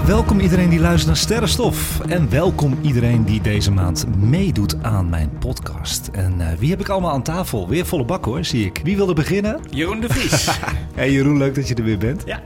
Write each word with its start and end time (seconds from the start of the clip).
Ja, 0.00 0.06
welkom 0.06 0.40
iedereen 0.40 0.68
die 0.68 0.80
luistert 0.80 1.06
naar 1.06 1.16
Sterrenstof. 1.16 2.00
En 2.00 2.30
welkom 2.30 2.78
iedereen 2.82 3.24
die 3.24 3.40
deze 3.40 3.70
maand 3.72 4.06
meedoet 4.16 4.82
aan 4.82 5.08
mijn 5.08 5.30
podcast. 5.38 6.08
En 6.12 6.34
eh, 6.40 6.58
wie 6.58 6.70
heb 6.70 6.80
ik 6.80 6.88
allemaal 6.88 7.10
aan 7.10 7.22
tafel? 7.22 7.68
Weer 7.68 7.86
volle 7.86 8.04
bak 8.04 8.24
hoor, 8.24 8.44
zie 8.44 8.64
ik. 8.66 8.80
Wie 8.84 8.96
wil 8.96 9.08
er 9.08 9.14
beginnen? 9.14 9.60
Jeroen 9.70 10.00
de 10.00 10.08
Vries. 10.08 10.50
Hey 10.94 11.12
Jeroen, 11.12 11.36
leuk 11.36 11.54
dat 11.54 11.68
je 11.68 11.74
er 11.74 11.84
weer 11.84 11.98
bent. 11.98 12.22
ja. 12.26 12.40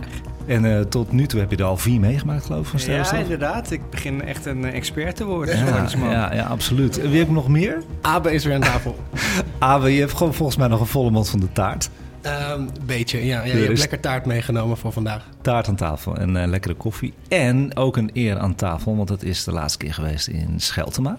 En 0.46 0.64
eh, 0.76 0.80
tot 0.80 1.12
nu 1.12 1.26
toe 1.26 1.40
heb 1.40 1.50
je 1.50 1.56
er 1.56 1.64
al 1.64 1.76
vier 1.76 2.00
meegemaakt, 2.00 2.44
geloof 2.44 2.60
ik, 2.60 2.66
van 2.66 2.78
ja, 2.78 2.84
Sterrenstof. 2.84 3.18
inderdaad. 3.18 3.70
Ik 3.70 3.90
begin 3.90 4.22
echt 4.22 4.46
een 4.46 4.64
expert 4.64 5.16
te 5.16 5.24
worden. 5.24 5.58
zo 5.88 5.98
Ja, 5.98 6.10
ja, 6.10 6.34
ja, 6.34 6.44
absoluut. 6.44 7.00
En 7.00 7.08
wie 7.10 7.18
heb 7.18 7.26
ik 7.28 7.34
nog 7.34 7.48
meer? 7.48 7.82
Abe 8.00 8.32
is 8.32 8.44
weer 8.44 8.54
aan 8.54 8.60
tafel. 8.60 8.96
Awe, 9.58 9.94
je 9.94 10.00
hebt 10.00 10.12
gewoon 10.12 10.34
volgens 10.34 10.58
mij 10.58 10.68
nog 10.68 10.80
een 10.80 10.86
volle 10.86 11.10
mond 11.10 11.28
van 11.28 11.40
de 11.40 11.52
taart. 11.52 11.90
Een 12.24 12.70
beetje, 12.86 13.24
ja. 13.26 13.44
ja 13.44 13.56
je 13.56 13.64
hebt 13.64 13.78
lekker 13.78 14.00
taart 14.00 14.26
meegenomen 14.26 14.76
voor 14.76 14.92
vandaag. 14.92 15.28
Taart 15.40 15.68
aan 15.68 15.76
tafel 15.76 16.16
en 16.16 16.36
eh, 16.36 16.48
lekkere 16.48 16.74
koffie. 16.74 17.14
En 17.28 17.76
ook 17.76 17.96
een 17.96 18.10
eer 18.12 18.38
aan 18.38 18.54
tafel, 18.54 18.96
want 18.96 19.08
het 19.08 19.22
is 19.22 19.44
de 19.44 19.52
laatste 19.52 19.78
keer 19.78 19.94
geweest 19.94 20.26
in 20.26 20.60
Scheltema. 20.60 21.18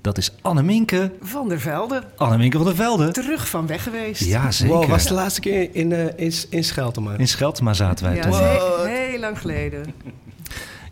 Dat 0.00 0.18
is 0.18 0.32
Anneminke. 0.42 1.12
Van 1.20 1.48
der 1.48 1.60
Velde. 1.60 2.02
Anneminke 2.16 2.56
van 2.56 2.66
der 2.66 2.74
Velde. 2.76 3.10
Terug 3.10 3.48
van 3.48 3.66
weg 3.66 3.82
geweest. 3.82 4.24
Ja, 4.24 4.50
zeker. 4.50 4.76
Wow, 4.76 4.88
was 4.88 5.06
de 5.06 5.14
laatste 5.14 5.40
keer 5.40 5.68
in, 5.74 5.92
eh 5.92 6.04
in, 6.16 6.32
in 6.50 6.64
Scheltema. 6.64 7.14
In 7.16 7.28
Scheltema 7.28 7.72
zaten 7.74 8.04
wij 8.04 8.14
Ja, 8.14 8.22
toen. 8.22 8.30
dat 8.30 8.40
is 8.40 8.46
heel, 8.48 8.84
heel 8.84 9.20
lang 9.20 9.38
geleden. 9.38 9.94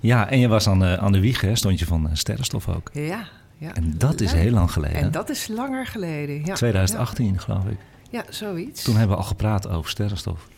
Ja, 0.00 0.30
en 0.30 0.38
je 0.38 0.48
was 0.48 0.68
aan 0.68 0.78
de, 0.78 0.98
aan 0.98 1.12
de 1.12 1.20
wieg, 1.20 1.40
hè? 1.40 1.54
stond 1.56 1.78
je 1.78 1.86
van 1.86 2.08
eh, 2.08 2.14
Sterrenstof 2.14 2.68
ook. 2.68 2.90
Ja, 2.92 3.28
ja. 3.58 3.74
En 3.74 3.94
dat 3.96 4.20
is 4.20 4.32
heel 4.32 4.50
lang 4.50 4.72
geleden. 4.72 4.96
En 4.96 5.10
dat 5.10 5.30
is 5.30 5.48
langer 5.48 5.86
geleden. 5.86 6.44
Ja. 6.44 6.54
2018, 6.54 7.40
geloof 7.40 7.64
ik. 7.64 7.76
Ja, 8.10 8.24
zoiets. 8.28 8.82
Toen 8.82 8.96
hebben 8.96 9.16
we 9.16 9.22
al 9.22 9.28
gepraat 9.28 9.68
over 9.68 9.90
Sterrenstof. 9.90 10.48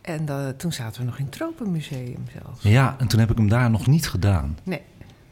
En 0.00 0.54
toen 0.56 0.72
zaten 0.72 1.00
we 1.00 1.06
nog 1.06 1.18
in 1.18 1.24
het 1.24 1.32
Tropenmuseum 1.32 2.24
zelfs. 2.42 2.62
Ja, 2.62 2.96
en 2.98 3.08
toen 3.08 3.20
heb 3.20 3.30
ik 3.30 3.36
hem 3.36 3.48
daar 3.48 3.70
nog 3.70 3.86
niet 3.86 4.08
gedaan. 4.08 4.58
Nee, 4.62 4.80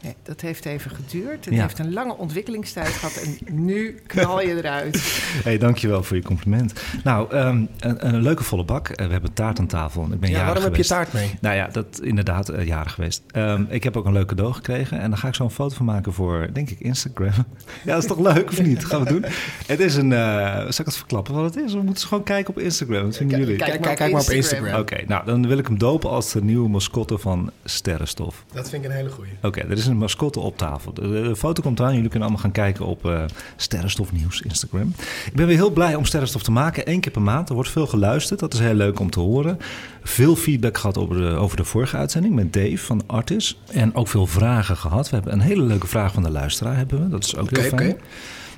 nee, 0.02 0.14
dat 0.22 0.40
heeft 0.40 0.64
even 0.64 0.90
geduurd. 0.90 1.44
Het 1.44 1.54
Ja. 1.54 1.62
heeft 1.62 1.78
een 1.78 1.92
lange 1.92 2.16
ontwikkelingstijd 2.16 2.88
gehad. 2.88 3.16
En 3.16 3.38
nu 3.64 3.98
knal 4.06 4.40
je 4.40 4.56
eruit. 4.56 4.96
hey, 5.44 5.58
dankjewel 5.58 6.02
voor 6.02 6.16
je 6.16 6.22
compliment. 6.22 6.72
Nou, 7.04 7.30
ehm, 7.30 7.64
een, 7.78 8.06
een 8.06 8.22
leuke 8.22 8.42
volle 8.42 8.64
bak. 8.64 8.88
Eh, 8.88 9.06
we 9.06 9.12
hebben 9.12 9.32
taart 9.32 9.58
aan 9.58 9.66
tafel. 9.66 10.02
Ik 10.12 10.20
ben 10.20 10.30
ja, 10.30 10.36
jarig 10.36 10.44
waarom 10.46 10.62
heb 10.64 10.76
je 10.76 10.84
taart 10.84 11.12
mee? 11.12 11.30
Nou 11.40 11.56
ja, 11.56 11.68
dat 11.68 12.00
inderdaad 12.02 12.48
eh, 12.48 12.66
jarig 12.66 12.92
geweest. 12.92 13.22
Ehm, 13.30 13.64
ik 13.68 13.82
heb 13.84 13.96
ook 13.96 14.04
een 14.04 14.12
leuk 14.12 14.26
cadeau 14.26 14.52
gekregen. 14.52 15.00
En 15.00 15.10
daar 15.10 15.18
ga 15.18 15.28
ik 15.28 15.34
zo 15.34 15.44
een 15.44 15.50
foto 15.50 15.74
van 15.74 15.86
maken 15.86 16.12
voor, 16.12 16.48
denk 16.52 16.70
ik, 16.70 16.80
Instagram. 16.80 17.32
ja, 17.84 17.92
dat 17.94 18.02
is 18.02 18.08
toch 18.08 18.18
leuk, 18.18 18.50
of 18.50 18.62
niet? 18.62 18.84
Gaan 18.84 19.04
we 19.04 19.08
doen. 19.08 19.24
Het 19.66 19.80
is 19.80 19.94
een... 19.96 20.12
eh 20.12 20.20
zal 20.52 20.68
ik 20.80 20.84
het 20.86 20.96
verklappen 20.96 21.34
wat 21.34 21.54
het 21.54 21.64
is? 21.64 21.72
We 21.72 21.82
moeten 21.82 22.06
gewoon 22.08 22.24
kijken 22.24 22.54
op 22.54 22.60
Instagram. 22.62 23.04
Wat 23.04 23.16
vinden 23.16 23.38
jullie? 23.38 23.56
Kijk, 23.56 23.68
maar 23.68 23.78
kijk, 23.78 23.90
op 23.90 23.96
kijk 23.96 24.12
maar 24.12 24.20
op 24.22 24.28
Instagram. 24.30 24.64
Instagram. 24.66 24.98
Oké, 25.00 25.04
nou 25.06 25.26
dan 25.26 25.46
wil 25.48 25.58
ik 25.58 25.66
hem 25.66 25.78
dopen 25.78 26.10
als 26.10 26.32
de 26.32 26.42
nieuwe 26.44 26.68
mascotte 26.68 27.18
van 27.18 27.50
Sterrenstof. 27.64 28.44
Dat 28.52 28.68
vind 28.70 28.84
ik 28.84 28.90
een 28.90 28.96
hele 28.96 29.10
goeie. 29.10 29.30
Oké, 29.42 29.60
er 29.60 29.70
is 29.76 29.86
een 29.86 29.91
mascotte 29.96 30.40
op 30.40 30.58
tafel. 30.58 30.94
De, 30.94 31.36
foto 31.36 31.62
komt 31.62 31.80
aan. 31.80 31.94
Jullie 31.94 32.08
kunnen 32.08 32.28
allemaal 32.28 32.44
gaan 32.44 32.52
kijken 32.52 32.86
op 32.86 33.06
eh 33.06 33.24
Sterrenstof 33.56 34.12
Nieuws 34.12 34.40
Instagram. 34.40 34.94
Ik 35.26 35.32
ben 35.34 35.46
weer 35.46 35.56
heel 35.56 35.70
blij 35.70 35.94
om 35.94 36.04
Sterrenstof 36.04 36.42
te 36.42 36.52
maken. 36.52 36.90
Eén 36.90 37.00
keer 37.00 37.12
per 37.12 37.22
maand. 37.22 37.48
Er 37.48 37.54
wordt 37.54 37.70
veel 37.70 37.86
geluisterd. 37.86 38.40
Dat 38.40 38.54
is 38.54 38.60
heel 38.60 38.74
leuk 38.74 39.00
om 39.00 39.10
te 39.10 39.20
horen. 39.20 39.58
Veel 40.02 40.36
feedback 40.36 40.78
gehad 40.78 40.98
over 40.98 41.16
de, 41.16 41.28
over 41.28 41.56
de 41.56 41.64
vorige 41.64 41.96
uitzending 41.96 42.34
met 42.34 42.52
Dave 42.52 42.78
van 42.78 43.02
Artis. 43.06 43.60
En 43.72 43.94
ook 43.94 44.08
veel 44.08 44.26
vragen 44.26 44.76
gehad. 44.76 45.08
We 45.08 45.14
hebben 45.14 45.32
een 45.32 45.40
hele 45.40 45.62
leuke 45.62 45.86
vraag 45.86 46.12
van 46.12 46.22
de 46.22 46.30
luisteraar. 46.30 46.76
Hebben 46.76 47.02
we. 47.02 47.08
Dat 47.08 47.24
is 47.24 47.36
ook 47.36 47.50
heel 47.50 47.68
fijn. 47.68 47.96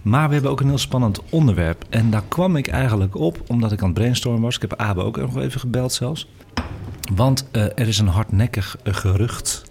Maar 0.02 0.26
we 0.26 0.34
hebben 0.34 0.50
ook 0.50 0.60
een 0.60 0.68
heel 0.68 0.78
spannend 0.78 1.20
onderwerp. 1.30 1.84
En 1.88 2.10
daar 2.10 2.24
kwam 2.28 2.56
ik 2.56 2.66
eigenlijk 2.66 3.16
op 3.16 3.42
omdat 3.46 3.72
ik 3.72 3.80
aan 3.80 3.88
het 3.88 3.94
brainstormen 3.94 4.42
was. 4.42 4.54
Ik 4.54 4.60
heb 4.60 4.74
Abe 4.74 5.02
ook 5.02 5.16
nog 5.16 5.38
even 5.38 5.60
gebeld 5.60 5.92
zelfs. 5.92 6.28
Want 7.14 7.46
eh, 7.50 7.62
er 7.62 7.88
is 7.88 7.98
een 7.98 8.08
hardnekkig 8.08 8.76
eh, 8.82 8.94
gerucht 8.94 9.62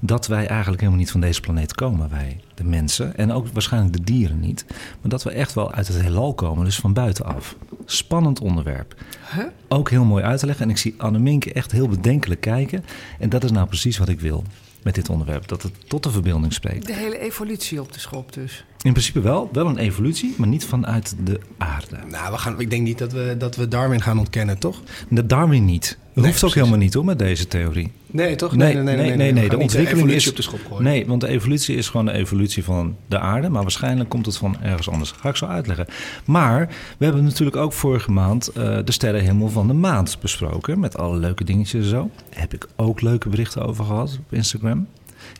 dat 0.00 0.26
wij 0.26 0.46
eigenlijk 0.46 0.80
helemaal 0.80 1.00
niet 1.00 1.10
van 1.10 1.20
deze 1.20 1.40
planeet 1.40 1.74
komen, 1.74 2.10
wij, 2.10 2.40
de 2.54 2.64
mensen. 2.64 3.16
En 3.16 3.32
ook 3.32 3.46
waarschijnlijk 3.52 3.92
de 3.92 4.04
dieren 4.04 4.40
niet. 4.40 4.64
Maar 4.68 5.10
dat 5.10 5.22
we 5.22 5.30
echt 5.30 5.54
wel 5.54 5.72
uit 5.72 5.88
het 5.88 6.00
heelal 6.00 6.34
komen, 6.34 6.64
dus 6.64 6.78
van 6.78 6.92
buitenaf. 6.92 7.56
Spannend 7.84 8.40
onderwerp. 8.40 8.94
Huh? 9.34 9.44
Ook 9.68 9.90
heel 9.90 10.04
mooi 10.04 10.24
uit 10.24 10.40
te 10.40 10.46
leggen. 10.46 10.64
En 10.64 10.70
ik 10.70 10.78
zie 10.78 10.94
Anneminke 10.98 11.52
echt 11.52 11.72
heel 11.72 11.88
bedenkelijk 11.88 12.40
kijken. 12.40 12.84
En 13.18 13.28
dat 13.28 13.44
is 13.44 13.50
nou 13.50 13.66
precies 13.66 13.98
wat 13.98 14.08
ik 14.08 14.20
wil 14.20 14.44
met 14.82 14.94
dit 14.94 15.08
onderwerp. 15.08 15.48
Dat 15.48 15.62
het 15.62 15.88
tot 15.88 16.02
de 16.02 16.10
verbeelding 16.10 16.52
spreekt. 16.52 16.86
De 16.86 16.94
hele 16.94 17.18
evolutie 17.18 17.80
op 17.80 17.92
de 17.92 18.00
schop 18.00 18.32
dus. 18.32 18.64
In 18.82 18.92
principe 18.92 19.20
wel, 19.20 19.48
wel 19.52 19.66
een 19.66 19.78
evolutie, 19.78 20.34
maar 20.36 20.48
niet 20.48 20.64
vanuit 20.64 21.16
de 21.24 21.40
aarde. 21.58 21.96
Nou, 22.10 22.32
we 22.32 22.38
gaan, 22.38 22.60
ik 22.60 22.70
denk 22.70 22.82
niet 22.82 22.98
dat 22.98 23.12
we, 23.12 23.34
dat 23.38 23.56
we 23.56 23.68
Darwin 23.68 24.02
gaan 24.02 24.18
ontkennen, 24.18 24.58
toch? 24.58 24.82
De 25.08 25.26
Darwin 25.26 25.64
niet. 25.64 25.98
Dat 26.22 26.30
hoeft 26.30 26.44
ook 26.44 26.54
helemaal 26.54 26.78
niet 26.78 26.94
hoor, 26.94 27.04
met 27.04 27.18
deze 27.18 27.46
theorie. 27.46 27.92
Nee, 28.06 28.36
toch? 28.36 28.56
Nee, 28.56 28.74
nee, 28.74 28.96
nee. 29.16 29.16
We 29.16 29.32
De 29.32 29.40
gaan 29.40 29.42
niet 29.42 29.52
ontwikkeling 29.62 30.10
is 30.10 30.28
op 30.28 30.36
de 30.36 30.42
schop 30.42 30.60
gooien. 30.68 30.82
Nee, 30.84 31.06
want 31.06 31.20
de 31.20 31.28
evolutie 31.28 31.76
is 31.76 31.88
gewoon 31.88 32.06
de 32.06 32.12
evolutie 32.12 32.64
van 32.64 32.96
de 33.08 33.18
aarde. 33.18 33.48
Maar 33.48 33.62
waarschijnlijk 33.62 34.08
komt 34.08 34.26
het 34.26 34.36
van 34.36 34.56
ergens 34.62 34.88
anders. 34.90 35.10
Ga 35.10 35.28
ik 35.28 35.36
zo 35.36 35.46
uitleggen. 35.46 35.86
Maar 36.24 36.68
we 36.98 37.04
hebben 37.04 37.24
natuurlijk 37.24 37.56
ook 37.56 37.72
vorige 37.72 38.10
maand 38.10 38.48
eh, 38.48 38.78
de 38.84 38.92
sterrenhemel 38.92 39.48
van 39.48 39.66
de 39.66 39.72
maand 39.72 40.16
besproken. 40.20 40.80
Met 40.80 40.96
alle 40.98 41.16
leuke 41.18 41.44
dingetjes 41.44 41.82
en 41.82 41.88
zo. 41.90 42.10
Daar 42.30 42.40
heb 42.40 42.54
ik 42.54 42.66
ook 42.76 43.00
leuke 43.00 43.28
berichten 43.28 43.62
over 43.66 43.84
gehad 43.84 44.18
op 44.26 44.32
Instagram. 44.32 44.86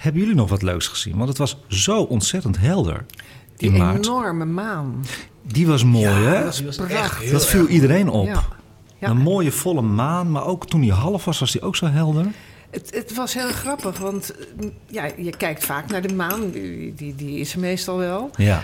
Hebben 0.01 0.21
jullie 0.21 0.37
nog 0.37 0.49
wat 0.49 0.63
leuks 0.63 0.87
gezien? 0.87 1.17
Want 1.17 1.29
het 1.29 1.39
was 1.39 1.57
zo 1.69 2.03
ontzettend 2.03 2.59
helder 2.59 3.05
Die 3.57 3.71
in 3.71 3.79
maart. 3.79 4.07
enorme 4.07 4.45
maan. 4.45 5.05
Die 5.53 5.67
was 5.67 5.85
mooi, 5.85 6.07
hè? 6.07 6.45
dat 6.45 6.61
was 6.61 6.79
echt 6.79 6.89
Prachtig. 6.89 7.21
heel 7.23 7.33
Dat 7.33 7.47
viel 7.47 7.67
iedereen 7.67 8.09
op. 8.11 8.57
Ja. 8.99 9.09
Een 9.09 9.17
mooie 9.19 9.53
volle 9.53 9.83
maan, 9.83 10.31
maar 10.31 10.45
ook 10.45 10.67
toen 10.67 10.81
hij 10.83 10.91
half 10.91 11.25
was, 11.25 11.39
was 11.39 11.53
hij 11.53 11.63
ook 11.63 11.77
zo 11.77 11.87
helder. 11.87 12.27
Het, 12.71 12.95
het 12.95 13.15
was 13.15 13.35
heel 13.35 13.49
grappig, 13.49 13.99
want 13.99 14.35
eh, 14.35 14.69
ja, 14.87 15.05
je 15.17 15.37
kijkt 15.37 15.65
vaak 15.65 15.87
naar 15.91 16.03
de 16.03 16.15
maan. 16.15 16.51
Die, 16.51 16.95
die, 16.95 17.15
die 17.15 17.39
is 17.39 17.53
er 17.55 17.61
meestal 17.61 17.97
wel. 17.97 18.31
Ja. 18.37 18.63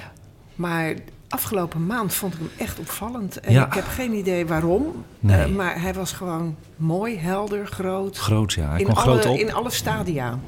Maar 0.55 0.95
afgelopen 1.29 1.87
maand 1.87 2.15
vond 2.15 2.33
ik 2.35 2.39
hem 2.39 2.51
echt 2.57 2.79
opvallend. 2.79 3.41
En 3.41 3.53
Ja. 3.53 3.67
ik 3.67 3.73
heb 3.75 3.85
geen 3.87 4.13
idee 4.15 4.47
waarom. 4.47 5.05
Nee. 5.21 5.41
Eh, 5.43 5.49
maar 5.51 5.81
hij 5.81 5.95
was 5.95 6.13
gewoon 6.13 6.57
mooi, 6.77 7.19
helder, 7.19 7.67
groot. 7.67 8.19
Groot, 8.19 8.53
ja. 8.53 8.69
Hij 8.69 8.79
in, 8.79 8.85
kwam 8.85 8.97
groot 8.97 9.25
alle, 9.25 9.35
op. 9.35 9.41
in 9.41 9.53
alle 9.53 9.71
stadia. 9.71 10.39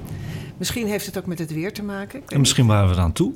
Misschien 0.56 0.86
heeft 0.86 1.06
het 1.06 1.18
ook 1.18 1.26
met 1.26 1.38
het 1.38 1.52
weer 1.52 1.72
te 1.72 1.82
maken. 1.82 2.22
En 2.26 2.38
misschien 2.40 2.66
waren 2.66 2.88
we 2.88 2.94
eraan 2.94 3.12
toe. 3.12 3.32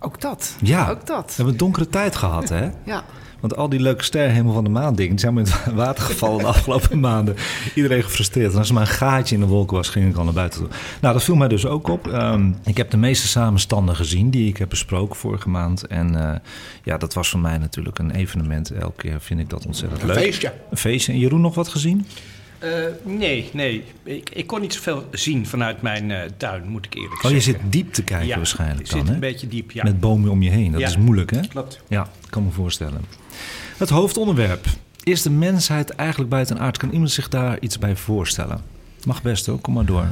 Ook 0.00 0.20
dat. 0.20 0.56
Ja. 0.62 0.90
Ook 0.90 1.06
dat. 1.06 1.26
We 1.26 1.32
hebben 1.34 1.52
een 1.52 1.58
donkere 1.58 1.88
tijd 1.88 2.16
gehad, 2.16 2.48
hè? 2.48 2.70
Ja. 2.84 3.04
Want 3.40 3.56
al 3.56 3.68
die 3.68 3.80
leuke 3.80 4.04
sterrenhemel 4.04 4.52
van 4.52 4.64
de 4.64 4.70
maan 4.70 4.94
dingen... 4.94 5.10
die 5.10 5.20
zijn 5.20 5.34
met 5.34 5.52
het 5.52 5.74
water 5.84 6.04
gevallen 6.04 6.38
de 6.38 6.44
afgelopen 6.46 7.00
maanden. 7.10 7.36
Iedereen 7.74 8.02
gefrustreerd. 8.02 8.52
En 8.52 8.58
als 8.58 8.68
er 8.68 8.74
maar 8.74 8.82
een 8.82 8.88
gaatje 8.88 9.34
in 9.34 9.40
de 9.40 9.46
wolken 9.46 9.76
was, 9.76 9.88
ging 9.88 10.10
ik 10.10 10.16
al 10.16 10.24
naar 10.24 10.32
buiten 10.32 10.60
toe. 10.60 10.68
Nou, 11.00 11.14
dat 11.14 11.24
viel 11.24 11.34
mij 11.36 11.48
dus 11.48 11.66
ook 11.66 11.88
op. 11.88 12.08
Ehm, 12.08 12.50
ik 12.64 12.76
heb 12.76 12.90
de 12.90 12.96
meeste 12.96 13.28
samenstanden 13.28 13.96
gezien 13.96 14.30
die 14.30 14.48
ik 14.48 14.56
heb 14.56 14.68
besproken 14.68 15.16
vorige 15.16 15.48
maand. 15.48 15.86
En 15.86 16.28
eh, 16.28 16.38
ja, 16.84 16.96
dat 16.96 17.14
was 17.14 17.28
voor 17.28 17.40
mij 17.40 17.58
natuurlijk 17.58 17.98
een 17.98 18.10
evenement. 18.10 18.70
Elke 18.70 18.96
keer 18.96 19.20
vind 19.20 19.40
ik 19.40 19.50
dat 19.50 19.66
ontzettend 19.66 20.00
Een 20.02 20.06
leuk. 20.06 20.16
feestje. 20.16 20.52
Een 20.70 20.76
feestje. 20.76 21.12
En 21.12 21.18
Jeroen, 21.18 21.40
nog 21.40 21.54
wat 21.54 21.68
gezien? 21.68 22.06
Eh, 22.60 22.70
nee, 23.02 23.50
nee. 23.52 23.84
Ik, 24.02 24.30
ik 24.30 24.46
kon 24.46 24.60
niet 24.60 24.72
zoveel 24.74 25.06
zien 25.12 25.46
vanuit 25.46 25.82
mijn 25.82 26.10
eh, 26.10 26.18
tuin, 26.36 26.68
moet 26.68 26.86
ik 26.86 26.94
eerlijk 26.94 27.24
Oh, 27.24 27.30
je 27.30 27.40
zeggen. 27.40 27.62
zit 27.62 27.72
diep 27.72 27.92
te 27.92 28.02
kijken 28.02 28.26
ja, 28.26 28.36
waarschijnlijk 28.36 28.88
dan, 28.90 28.98
zit 28.98 29.08
hè? 29.08 29.14
een 29.14 29.20
beetje 29.20 29.48
diep, 29.48 29.70
ja. 29.70 29.82
Met 29.84 30.00
bomen 30.00 30.30
om 30.30 30.42
je 30.42 30.50
heen. 30.50 30.72
Dat 30.72 30.80
Ja. 30.80 30.86
is 30.86 30.96
moeilijk, 30.96 31.30
hè? 31.30 31.40
Klopt. 31.48 31.80
Ja, 31.88 32.02
ik 32.24 32.30
kan 32.30 32.44
me 32.44 32.50
voorstellen. 32.50 33.04
Het 33.76 33.88
hoofdonderwerp. 33.88 34.64
Is 35.02 35.22
de 35.22 35.30
mensheid 35.30 35.90
eigenlijk 35.90 36.30
buiten 36.30 36.58
aard? 36.58 36.76
Kan 36.76 36.90
iemand 36.90 37.10
zich 37.10 37.28
daar 37.28 37.56
iets 37.60 37.78
bij 37.78 37.96
voorstellen? 37.96 38.60
Mag 39.04 39.22
best 39.22 39.46
hoor, 39.46 39.58
kom 39.58 39.74
maar 39.74 39.84
door. 39.84 40.06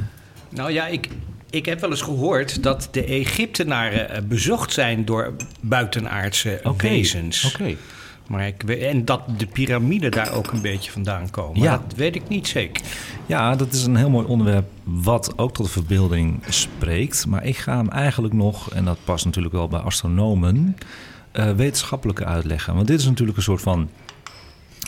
Nou 0.49 0.71
ja, 0.71 0.87
ik, 0.87 1.09
ik 1.49 1.65
heb 1.65 1.79
wel 1.79 1.89
eens 1.89 2.01
gehoord 2.01 2.63
dat 2.63 2.87
de 2.91 3.03
Egyptenaren 3.03 4.09
eh, 4.09 4.21
bezocht 4.21 4.73
zijn 4.73 5.05
door 5.05 5.33
buitenaardse 5.61 6.59
Oké, 6.63 6.87
wezens. 6.89 7.43
Oké. 7.55 7.75
Maar 8.29 8.47
ik, 8.47 8.61
weet- 8.61 8.81
en 8.81 9.05
dat 9.05 9.21
de 9.37 9.45
piramiden 9.45 10.11
daar 10.11 10.31
ook 10.33 10.51
een 10.51 10.61
beetje 10.61 10.91
vandaan 10.91 11.29
komen. 11.29 11.61
Ja. 11.61 11.71
Dat 11.87 11.95
weet 11.97 12.15
ik 12.15 12.27
niet 12.27 12.47
zeker. 12.47 12.83
Ja, 13.25 13.55
dat 13.55 13.73
is 13.73 13.83
een 13.83 13.95
heel 13.95 14.09
mooi 14.09 14.27
onderwerp 14.27 14.67
wat 14.83 15.33
ook 15.37 15.53
tot 15.53 15.65
de 15.65 15.71
verbeelding 15.71 16.43
spreekt. 16.49 17.25
Maar 17.27 17.45
ik 17.45 17.57
ga 17.57 17.77
hem 17.77 17.89
eigenlijk 17.89 18.33
nog, 18.33 18.71
en 18.73 18.85
dat 18.85 18.97
past 19.03 19.25
natuurlijk 19.25 19.53
wel 19.53 19.67
bij 19.67 19.79
astronomen, 19.79 20.77
eh 21.31 21.51
wetenschappelijke 21.51 22.25
uitleggen. 22.25 22.75
Want 22.75 22.87
dit 22.87 22.99
is 22.99 23.05
natuurlijk 23.05 23.37
een 23.37 23.43
soort 23.43 23.61
van, 23.61 23.89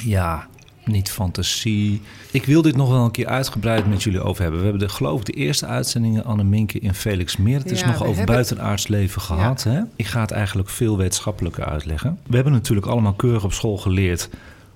ja, 0.04 0.48
niet 0.92 1.12
fantasie. 1.12 2.02
Ik 2.32 2.46
wil 2.46 2.62
dit 2.62 2.76
nog 2.76 2.90
wel 2.90 3.04
een 3.06 3.12
keer 3.12 3.28
uitgebreid 3.28 3.88
met 3.88 4.04
jullie 4.04 4.22
over 4.22 4.42
hebben. 4.42 4.60
We 4.60 4.68
hebben 4.68 4.88
de, 4.88 4.94
geloof 4.94 5.20
ik 5.20 5.26
de 5.26 5.32
eerste 5.34 5.66
uitzendingen 5.66 6.26
Anne 6.26 6.44
Minke 6.44 6.80
in 6.80 6.94
Felix 6.94 7.38
Meer. 7.38 7.58
Het 7.58 7.72
is 7.72 7.84
nog 7.84 7.96
over 8.04 8.16
hebben- 8.18 8.36
buitenaards 8.36 8.88
leven 8.88 9.22
gehad. 9.22 9.64
Hè? 9.64 9.82
Ik 9.96 10.06
ga 10.06 10.22
het 10.22 10.32
eigenlijk 10.32 10.70
veel 10.70 10.98
wetenschappelijker 10.98 11.66
uitleggen. 11.66 12.20
We 12.28 12.36
hebben 12.36 12.54
natuurlijk 12.54 12.88
allemaal 12.88 13.14
keurig 13.14 13.44
op 13.44 13.54
school 13.54 13.78
geleerd 13.78 14.30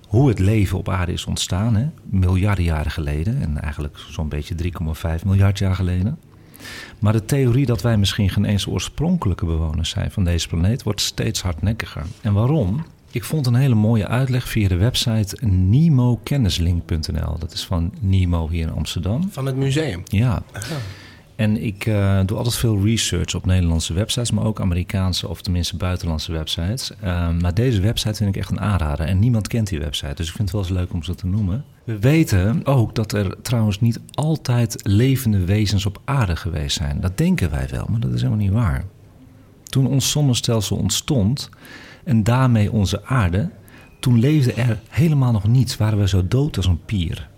hoe 0.08 0.28
het 0.28 0.38
leven 0.38 0.78
op 0.78 0.88
aarde 0.88 1.12
is 1.12 1.24
ontstaan. 1.24 1.76
Hè? 1.76 1.86
Miljarden 2.04 2.64
jaren 2.64 2.90
geleden. 2.90 3.42
En 3.42 3.60
eigenlijk 3.60 3.98
zo'n 4.10 4.28
beetje 4.28 4.54
3,5 4.54 5.24
miljard 5.24 5.58
jaar 5.58 5.74
geleden. 5.74 6.18
Maar 6.98 7.12
de 7.12 7.24
theorie 7.24 7.66
dat 7.66 7.82
wij 7.82 7.96
misschien 7.96 8.30
geen 8.30 8.44
eens 8.44 8.66
oorspronkelijke 8.66 9.46
bewoners 9.46 9.90
zijn 9.90 10.10
van 10.10 10.24
deze 10.24 10.48
planeet 10.48 10.82
wordt 10.82 11.00
steeds 11.00 11.42
hardnekkiger. 11.42 12.02
En 12.20 12.32
waarom? 12.32 12.84
Ik 13.16 13.24
vond 13.24 13.46
een 13.46 13.54
hele 13.54 13.74
mooie 13.74 14.06
uitleg 14.06 14.48
via 14.48 14.68
de 14.68 14.76
website 14.76 15.46
nemokennislink.nl. 15.46 17.38
Dat 17.38 17.52
is 17.52 17.64
van 17.64 17.92
Nemo 18.00 18.48
hier 18.48 18.66
in 18.66 18.72
Amsterdam. 18.72 19.28
Van 19.30 19.46
het 19.46 19.56
museum. 19.56 20.02
Ja. 20.04 20.42
En 21.36 21.62
ik 21.62 21.86
eh, 21.86 22.20
doe 22.26 22.36
altijd 22.36 22.56
veel 22.56 22.84
research 22.84 23.34
op 23.34 23.46
Nederlandse 23.46 23.92
websites, 23.92 24.30
maar 24.30 24.44
ook 24.44 24.60
Amerikaanse 24.60 25.28
of 25.28 25.42
tenminste 25.42 25.76
buitenlandse 25.76 26.32
websites. 26.32 26.92
Eh, 27.00 27.30
maar 27.30 27.54
deze 27.54 27.80
website 27.80 28.14
vind 28.14 28.34
ik 28.34 28.36
echt 28.36 28.50
een 28.50 28.60
aanrader. 28.60 29.06
En 29.06 29.18
niemand 29.18 29.48
kent 29.48 29.68
die 29.68 29.78
website, 29.78 30.14
dus 30.14 30.28
ik 30.28 30.34
vind 30.34 30.52
het 30.52 30.52
wel 30.52 30.60
eens 30.60 30.78
leuk 30.80 30.92
om 30.92 31.02
ze 31.02 31.14
te 31.14 31.26
noemen. 31.26 31.64
We 31.84 31.98
weten 31.98 32.66
ook 32.66 32.94
dat 32.94 33.12
er 33.12 33.42
trouwens 33.42 33.80
niet 33.80 34.00
altijd 34.14 34.80
levende 34.82 35.44
wezens 35.44 35.86
op 35.86 36.00
aarde 36.04 36.36
geweest 36.36 36.76
zijn. 36.76 37.00
Dat 37.00 37.18
denken 37.18 37.50
wij 37.50 37.68
wel, 37.70 37.86
maar 37.90 38.00
dat 38.00 38.12
is 38.12 38.22
helemaal 38.22 38.44
niet 38.44 38.52
waar. 38.52 38.84
Toen 39.62 39.86
ons 39.86 40.10
zonnestelsel 40.10 40.76
ontstond 40.76 41.50
en 42.06 42.22
daarmee 42.22 42.72
onze 42.72 43.04
aarde, 43.04 43.50
toen 44.00 44.18
leefde 44.18 44.52
er 44.52 44.78
helemaal 44.88 45.32
nog 45.32 45.48
niets. 45.48 45.76
Waren 45.76 45.98
we 45.98 46.08
zo 46.08 46.28
dood 46.28 46.56
als 46.56 46.66
een 46.66 46.84
pier. 46.84 47.28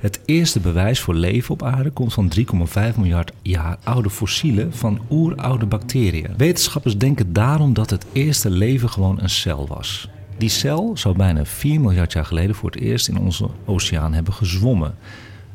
Het 0.00 0.20
eerste 0.24 0.60
bewijs 0.60 1.00
voor 1.00 1.14
leven 1.14 1.54
op 1.54 1.62
aarde 1.62 1.90
komt 1.90 2.12
van 2.12 2.32
3,5 2.38 2.96
miljard 2.96 3.32
jaar 3.42 3.78
oude 3.84 4.10
fossielen 4.10 4.72
van 4.72 5.00
oeroude 5.10 5.66
bacteriën. 5.66 6.34
Wetenschappers 6.36 6.98
denken 6.98 7.32
daarom 7.32 7.72
dat 7.74 7.90
het 7.90 8.06
eerste 8.12 8.50
leven 8.50 8.88
gewoon 8.88 9.20
een 9.20 9.30
cel 9.30 9.66
was. 9.66 10.08
Die 10.36 10.48
cel 10.48 10.90
zou 10.94 11.16
bijna 11.16 11.44
4 11.44 11.80
miljard 11.80 12.12
jaar 12.12 12.24
geleden 12.24 12.54
voor 12.54 12.70
het 12.70 12.80
eerst 12.80 13.08
in 13.08 13.18
onze 13.18 13.48
oceaan 13.64 14.12
hebben 14.12 14.32
gezwommen. 14.32 14.94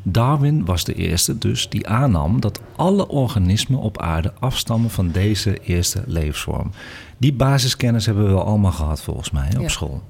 Darwin 0.03 0.65
was 0.65 0.83
de 0.83 0.93
eerste 0.93 1.37
dus 1.37 1.69
die 1.69 1.87
aannam 1.87 2.39
dat 2.41 2.59
alle 2.75 3.07
organismen 3.07 3.79
op 3.79 4.01
aarde 4.01 4.33
afstammen 4.39 4.89
van 4.89 5.11
deze 5.11 5.57
eerste 5.63 6.03
levensvorm. 6.05 6.71
Die 7.17 7.33
basiskennis 7.33 8.05
hebben 8.05 8.23
we 8.25 8.29
wel 8.31 8.43
allemaal 8.45 8.71
gehad 8.71 9.01
volgens 9.01 9.31
mij 9.31 9.49
op 9.55 9.61
Ja. 9.61 9.67
school. 9.67 10.03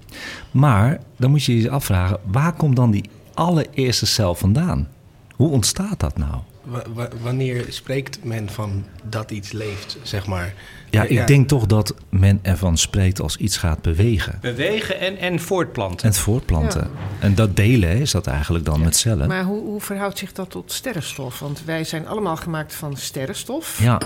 Maar 0.51 0.99
dan 1.17 1.29
moet 1.29 1.43
je 1.43 1.61
je 1.61 1.69
afvragen, 1.69 2.17
waar 2.31 2.53
komt 2.53 2.75
dan 2.75 2.91
die 2.91 3.09
allereerste 3.33 4.05
cel 4.05 4.35
vandaan? 4.35 4.87
Hoe 5.35 5.49
ontstaat 5.49 5.99
dat 5.99 6.17
nou? 6.17 6.35
Wa- 6.63 6.83
wa- 6.93 7.09
wanneer 7.21 7.65
spreekt 7.69 8.23
men 8.23 8.49
van 8.49 8.83
dat 9.09 9.31
iets 9.31 9.51
leeft, 9.51 9.97
zeg 10.03 10.27
maar? 10.27 10.53
Ja, 10.93 11.03
ik 11.03 11.27
denk 11.27 11.47
toch 11.47 11.65
dat 11.65 11.95
men 12.09 12.39
ervan 12.41 12.77
spreekt 12.77 13.21
als 13.21 13.37
iets 13.37 13.57
gaat 13.57 13.81
bewegen. 13.81 14.37
Bewegen 14.41 14.99
en, 14.99 15.17
en 15.17 15.39
voortplanten. 15.39 15.99
En 15.99 16.07
het 16.07 16.17
voortplanten. 16.17 16.89
En 17.19 17.35
dat 17.35 17.55
delen 17.55 17.89
is 17.89 18.11
dat 18.11 18.27
eigenlijk 18.27 18.65
dan 18.65 18.81
met 18.81 18.95
cellen. 18.95 19.27
Maar 19.27 19.43
hoe, 19.43 19.61
hoe 19.61 19.81
verhoudt 19.81 20.17
zich 20.17 20.31
dat 20.31 20.49
tot 20.49 20.71
sterrenstof? 20.71 21.39
Want 21.39 21.63
wij 21.65 21.83
zijn 21.83 22.07
allemaal 22.07 22.35
gemaakt 22.35 22.73
van 22.75 22.97
sterrenstof, 22.97 23.79
Ja, 23.81 24.01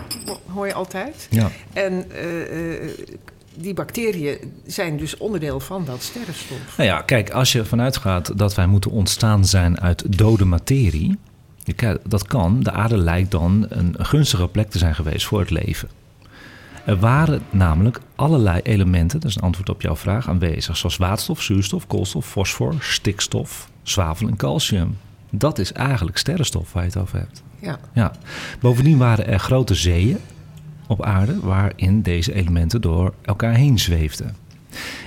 hoor 0.53 0.67
je 0.67 0.73
altijd. 0.73 1.27
ja. 1.29 1.49
En 1.73 2.11
eh, 2.11 2.75
eh, 2.75 2.89
die 3.55 3.73
bacteriën 3.73 4.37
zijn 4.65 4.97
dus 4.97 5.17
onderdeel 5.17 5.59
van 5.59 5.85
dat 5.85 6.01
sterrenstof. 6.03 6.77
Nou 6.77 6.89
ja, 6.89 7.01
kijk, 7.01 7.29
als 7.29 7.51
je 7.51 7.65
vanuit 7.65 7.97
gaat 7.97 8.37
dat 8.37 8.55
wij 8.55 8.67
moeten 8.67 8.91
ontstaan 8.91 9.45
zijn 9.45 9.79
uit 9.79 10.17
dode 10.17 10.45
materie. 10.45 11.17
Kijk, 11.75 11.99
dat 12.03 12.27
kan. 12.27 12.63
De 12.63 12.71
aarde 12.71 12.97
lijkt 12.97 13.31
dan 13.31 13.65
een 13.69 13.95
gunstige 13.99 14.47
plek 14.47 14.69
te 14.69 14.77
zijn 14.77 14.95
geweest 14.95 15.25
voor 15.25 15.39
het 15.39 15.49
leven. 15.49 15.89
Er 16.87 16.99
waren 16.99 17.41
namelijk 17.49 17.99
allerlei 18.15 18.59
elementen, 18.61 19.19
dat 19.19 19.29
is 19.29 19.35
een 19.35 19.41
antwoord 19.41 19.69
op 19.69 19.81
jouw 19.81 19.95
vraag, 19.95 20.29
aanwezig. 20.29 20.77
Zoals 20.77 20.97
waterstof, 20.97 21.41
zuurstof, 21.41 21.87
koolstof, 21.87 22.25
fosfor, 22.25 22.75
stikstof, 22.79 23.69
zwavel 23.83 24.27
en 24.27 24.35
calcium. 24.35 24.97
Dat 25.31 25.59
is 25.59 25.71
eigenlijk 25.73 26.17
sterrenstof 26.17 26.73
waar 26.73 26.83
je 26.83 26.89
het 26.89 26.97
over 26.97 27.17
hebt. 27.17 27.43
Ja. 27.59 27.79
Ja. 27.93 28.11
Bovendien 28.59 28.97
waren 28.97 29.27
er 29.27 29.39
grote 29.39 29.73
zeeën 29.73 30.17
op 30.87 31.03
aarde 31.03 31.39
waarin 31.39 32.01
deze 32.01 32.33
elementen 32.33 32.81
door 32.81 33.13
elkaar 33.21 33.53
heen 33.53 33.79
zweefden. 33.79 34.35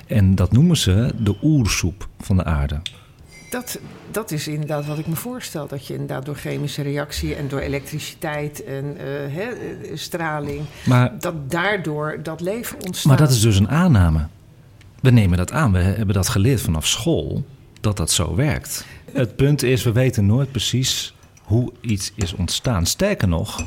En 0.06 0.34
dat 0.34 0.52
noemen 0.52 0.76
ze 0.76 1.14
de 1.18 1.36
oersoep 1.42 2.08
van 2.18 2.36
de 2.36 2.44
aarde. 2.44 2.80
Dat, 3.50 3.78
dat 4.10 4.30
is 4.30 4.48
inderdaad 4.48 4.86
wat 4.86 4.98
ik 4.98 5.06
me 5.06 5.16
voorstel. 5.16 5.66
Dat 5.66 5.86
je 5.86 5.92
inderdaad 5.92 6.24
door 6.24 6.36
chemische 6.36 6.82
reactie 6.82 7.34
en 7.34 7.48
door 7.48 7.60
elektriciteit 7.60 8.64
en 8.64 8.96
eh, 8.98 9.04
hè, 9.34 9.42
eh, 9.42 9.96
straling... 9.96 10.64
Maar, 10.84 11.18
dat 11.18 11.50
daardoor 11.50 12.18
dat 12.22 12.40
leven 12.40 12.76
ontstaat. 12.86 13.04
maar 13.04 13.16
dat 13.16 13.30
is 13.30 13.40
dus 13.40 13.58
een 13.58 13.68
aanname. 13.68 14.26
We 15.00 15.10
nemen 15.10 15.38
dat 15.38 15.52
aan. 15.52 15.72
We 15.72 15.78
hebben 15.78 16.14
dat 16.14 16.28
geleerd 16.28 16.60
vanaf 16.60 16.86
school 16.86 17.44
dat 17.80 17.96
dat 17.96 18.10
zo 18.10 18.34
werkt. 18.34 18.84
Het 19.12 19.36
punt 19.36 19.62
is, 19.62 19.82
we 19.82 19.92
weten 19.92 20.26
nooit 20.26 20.50
precies 20.50 21.14
hoe 21.42 21.72
iets 21.80 22.12
is 22.14 22.32
ontstaan. 22.32 22.86
Sterker 22.86 23.28
nog, 23.28 23.64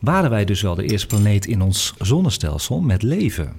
waren 0.00 0.30
wij 0.30 0.44
dus 0.44 0.62
wel 0.62 0.74
de 0.74 0.86
eerste 0.86 1.06
planeet 1.06 1.46
in 1.46 1.62
ons 1.62 1.94
zonnestelsel 1.98 2.80
met 2.80 3.02
leven? 3.02 3.52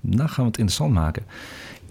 Dan 0.00 0.28
gaan 0.28 0.44
we 0.44 0.50
het 0.50 0.58
interessant 0.58 0.92
maken. 0.92 1.24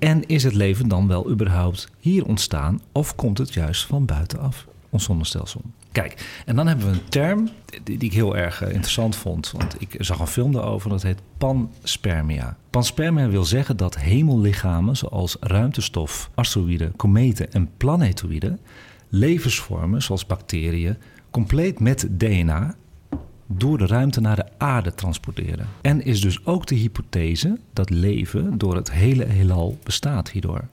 En 0.01 0.25
is 0.27 0.44
het 0.44 0.53
leven 0.53 0.88
dan 0.88 1.07
wel 1.07 1.30
überhaupt 1.30 1.89
hier 2.00 2.25
ontstaan 2.25 2.81
of 2.92 3.15
komt 3.15 3.38
het 3.38 3.53
juist 3.53 3.86
van 3.86 4.06
buitenaf, 4.06 4.68
ons 4.89 5.03
zonnestelsel? 5.03 5.62
Kijk, 5.92 6.42
en 6.45 6.56
dan 6.56 6.68
hebben 6.68 6.86
we 6.86 6.92
een 6.92 7.09
term 7.09 7.50
die, 7.83 7.98
ik 7.98 8.13
heel 8.13 8.38
erg 8.38 8.62
eh, 8.62 8.68
interessant 8.69 9.15
vond. 9.15 9.51
Want 9.51 9.75
ik 9.80 9.95
zag 9.98 10.19
een 10.19 10.27
film 10.27 10.51
daarover, 10.51 10.89
dat 10.89 11.01
heet 11.01 11.21
panspermia. 11.38 12.57
Panspermia 12.69 13.30
wil 13.30 13.44
zeggen 13.44 13.77
dat 13.77 13.98
hemellichamen 13.98 14.98
zoals 14.98 15.38
ruimtestof, 15.39 16.30
asteroïden, 16.36 16.95
kometen 16.95 17.51
en 17.51 17.69
planetoïden... 17.77 18.59
levensvormen 19.09 20.01
zoals 20.01 20.25
bacteriën 20.25 20.98
compleet 21.31 21.80
met 21.80 22.07
DNA 22.09 22.75
door 23.57 23.77
de 23.77 23.86
ruimte 23.86 24.21
naar 24.21 24.36
de 24.36 24.45
aarde 24.57 24.95
transporteren. 24.95 25.68
En 25.81 26.06
is 26.06 26.21
dus 26.21 26.45
ook 26.45 26.68
de 26.68 26.75
hypothese 26.75 27.59
dat 27.74 27.89
leven 27.89 28.57
door 28.57 28.75
het 28.75 28.92
hele 28.92 29.25
heelal 29.25 29.77
bestaat 29.83 30.30
hierdoor. 30.30 30.68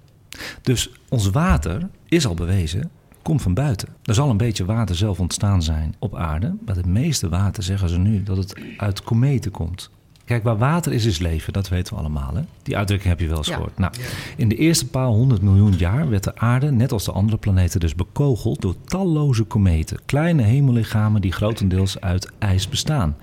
Dus 0.62 0.90
ons 1.08 1.30
water 1.30 1.88
is 2.08 2.26
al 2.26 2.34
bewezen, 2.34 2.90
komt 3.22 3.42
van 3.42 3.54
buiten. 3.54 3.88
Er 4.02 4.14
zal 4.14 4.30
een 4.30 4.36
beetje 4.36 4.64
water 4.64 4.96
zelf 4.96 5.20
ontstaan 5.20 5.62
zijn 5.62 5.94
op 5.98 6.16
aarde, 6.16 6.54
maar 6.66 6.76
het 6.76 6.86
meeste 6.86 7.28
water 7.28 7.62
zeggen 7.62 7.88
ze 7.88 7.98
nu 7.98 8.22
dat 8.22 8.36
het 8.36 8.61
uit 8.76 9.02
kometen 9.02 9.50
komt. 9.50 9.90
Kijk, 10.28 10.42
waar 10.42 10.58
water 10.58 10.92
is, 10.92 11.04
is 11.04 11.18
leven, 11.18 11.52
dat 11.52 11.68
weten 11.68 11.94
we 11.94 12.00
allemaal. 12.00 12.35
Hè? 12.35 12.40
Die 12.62 12.76
uitdrukking 12.76 13.11
heb 13.11 13.20
je 13.20 13.28
wel 13.28 13.37
eens 13.37 13.47
Ja. 13.47 13.54
gehoord. 13.54 13.78
Nou, 13.78 13.92
in 14.37 14.49
de 14.49 14.56
eerste 14.56 14.87
paar 14.87 15.06
honderd 15.06 15.42
miljoen 15.42 15.73
jaar 15.76 16.08
werd 16.08 16.25
de 16.25 16.37
aarde, 16.37 16.70
net 16.70 16.92
als 16.92 17.04
de 17.04 17.12
andere 17.12 17.38
planeten, 17.38 17.80
dus 17.80 17.94
bekogeld 17.94 18.61
door 18.61 18.75
talloze 18.85 19.44
kometen. 19.44 19.99
Kleine 20.06 20.42
hemellichamen 20.42 21.20
die 21.20 21.32
grotendeels 21.32 22.00
uit 22.00 22.30
ijs 22.38 22.68
bestaan. 22.68 23.16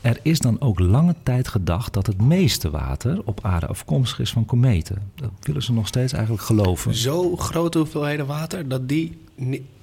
Er 0.00 0.18
is 0.22 0.38
dan 0.38 0.60
ook 0.60 0.78
lange 0.78 1.14
tijd 1.22 1.48
gedacht 1.48 1.92
dat 1.92 2.06
het 2.06 2.20
meeste 2.22 2.70
water 2.70 3.20
op 3.24 3.38
aarde 3.42 3.66
afkomstig 3.66 4.20
is 4.20 4.30
van 4.32 4.44
kometen. 4.44 5.02
Dat 5.14 5.30
willen 5.40 5.62
ze 5.62 5.72
nog 5.72 5.86
steeds 5.86 6.12
eigenlijk 6.12 6.42
geloven. 6.44 6.94
Zo 6.94 7.36
grote 7.36 7.78
hoeveelheden 7.78 8.26
water 8.26 8.68
dat 8.68 8.88
die 8.88 9.18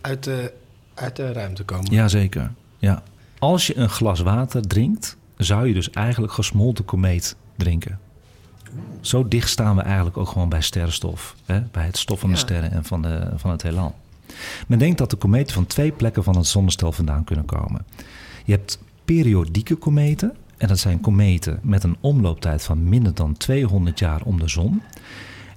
uit 0.02 0.24
de, 0.24 0.54
uit 0.94 1.16
de 1.16 1.32
ruimte 1.34 1.64
komen. 1.64 1.92
Jazeker, 1.94 2.52
ja. 2.78 3.04
Als 3.40 3.68
je 3.68 3.78
een 3.78 3.90
glas 3.90 4.20
water 4.20 4.68
drinkt, 4.68 5.18
zou 5.38 5.68
je 5.68 5.74
dus 5.74 5.90
eigenlijk 5.90 6.34
gesmolten 6.34 6.86
komeet 6.86 7.36
drinken. 7.58 8.00
Zo 9.02 9.28
dicht 9.28 9.50
staan 9.50 9.76
we 9.76 9.82
eigenlijk 9.82 10.18
ook 10.18 10.28
gewoon 10.28 10.50
bij 10.50 10.62
sterrenstof. 10.62 11.36
Hè? 11.46 11.62
Bij 11.72 11.86
het 11.86 11.98
stof 11.98 12.20
van 12.20 12.30
de 12.30 12.36
Ja. 12.36 12.42
sterren 12.42 12.72
en 12.72 12.86
van, 12.86 13.02
de, 13.02 13.32
van 13.36 13.52
het 13.52 13.62
heelal. 13.62 13.96
Men 14.68 14.80
denkt 14.80 14.98
dat 14.98 15.10
de 15.10 15.16
kometen 15.16 15.54
van 15.54 15.66
twee 15.66 15.92
plekken 15.92 16.24
van 16.24 16.36
het 16.38 16.48
zonnestel 16.48 16.92
vandaan 16.92 17.24
kunnen 17.24 17.46
komen. 17.46 17.86
Je 18.46 18.52
hebt 18.52 18.80
periodieke 19.06 19.76
kometen. 19.76 20.34
En 20.58 20.68
dat 20.68 20.80
zijn 20.80 21.02
kometen 21.02 21.60
met 21.62 21.84
een 21.84 21.98
omlooptijd 22.00 22.64
van 22.64 22.90
minder 22.90 23.14
dan 23.14 23.38
200 23.38 24.00
jaar 24.00 24.22
om 24.24 24.40
de 24.40 24.48
zon. 24.48 24.82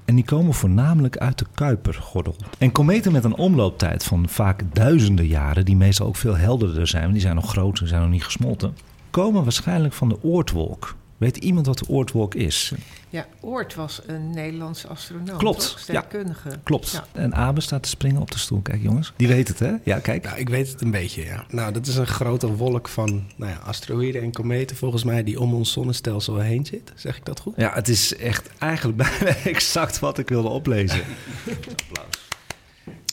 En 0.05 0.15
die 0.15 0.25
komen 0.25 0.55
voornamelijk 0.55 1.17
uit 1.17 1.39
de 1.39 1.47
Kuipergordel. 1.55 2.37
En 2.59 2.73
kometen 2.73 3.13
met 3.13 3.25
een 3.25 3.37
omlooptijd 3.37 4.05
van 4.05 4.29
vaak 4.29 4.63
duizenden 4.73 5.27
jaren, 5.27 5.65
die 5.65 5.77
meestal 5.77 6.07
ook 6.07 6.17
veel 6.17 6.37
helderder 6.37 6.87
zijn, 6.87 7.03
want 7.03 7.13
die 7.15 7.23
zijn 7.23 7.35
nog 7.35 7.51
groter, 7.51 7.79
die 7.79 7.89
zijn 7.89 8.01
nog 8.03 8.11
niet 8.11 8.25
gesmolten, 8.25 8.77
komen 9.11 9.43
waarschijnlijk 9.43 9.95
van 9.95 10.09
de 10.09 10.23
Oortwolk. 10.23 10.97
Weet 11.19 11.37
iemand 11.37 11.67
wat 11.67 11.79
de 11.79 11.89
Oortwolk 11.89 12.35
is? 12.35 12.73
Ja, 13.09 13.27
Oort 13.41 13.75
was 13.75 14.01
een 14.07 14.31
Nederlandse 14.31 14.89
astronoom. 14.89 15.39
Klopt, 15.39 15.71
toch? 15.71 15.79
Sterrenkundige. 15.79 16.51
Klopt. 16.63 16.91
Ja. 16.91 17.07
En 17.13 17.35
Abe 17.35 17.61
staat 17.61 17.83
te 17.83 17.89
springen 17.89 18.21
op 18.21 18.31
de 18.31 18.39
stoel. 18.39 18.61
Kijk 18.61 18.83
jongens, 18.83 19.13
die 19.17 19.29
weet 19.29 19.49
het 19.49 19.59
hè? 19.59 19.73
Ja, 19.83 19.99
kijk. 19.99 20.25
Nou, 20.25 20.39
ik 20.39 20.49
weet 20.49 20.69
het 20.69 20.81
een 20.81 20.91
beetje, 20.91 21.25
ja. 21.25 21.45
Nou, 21.51 21.73
dat 21.73 21.87
is 21.87 21.97
een 21.97 22.07
grote 22.07 22.55
wolk 22.55 22.89
van 22.89 23.27
nou 23.37 23.53
ja, 23.53 23.59
asteroïden 23.59 24.23
en 24.23 24.33
kometen, 24.33 24.77
volgens 24.77 25.05
mij, 25.05 25.25
die 25.25 25.41
om 25.41 25.55
ons 25.55 25.73
zonnestelsel 25.73 26.39
heen 26.39 26.67
zit. 26.67 26.93
Zeg 26.95 27.17
ik 27.17 27.25
dat 27.25 27.41
goed? 27.41 27.55
Ja, 27.57 27.73
het 27.75 27.89
is 27.89 28.17
echt 28.17 28.49
eigenlijk 28.59 28.99
bijna 29.09 29.37
exact 29.45 29.99
wat 29.99 30.19
ik 30.19 30.29
wilde 30.29 30.49
oplezen. 30.49 31.01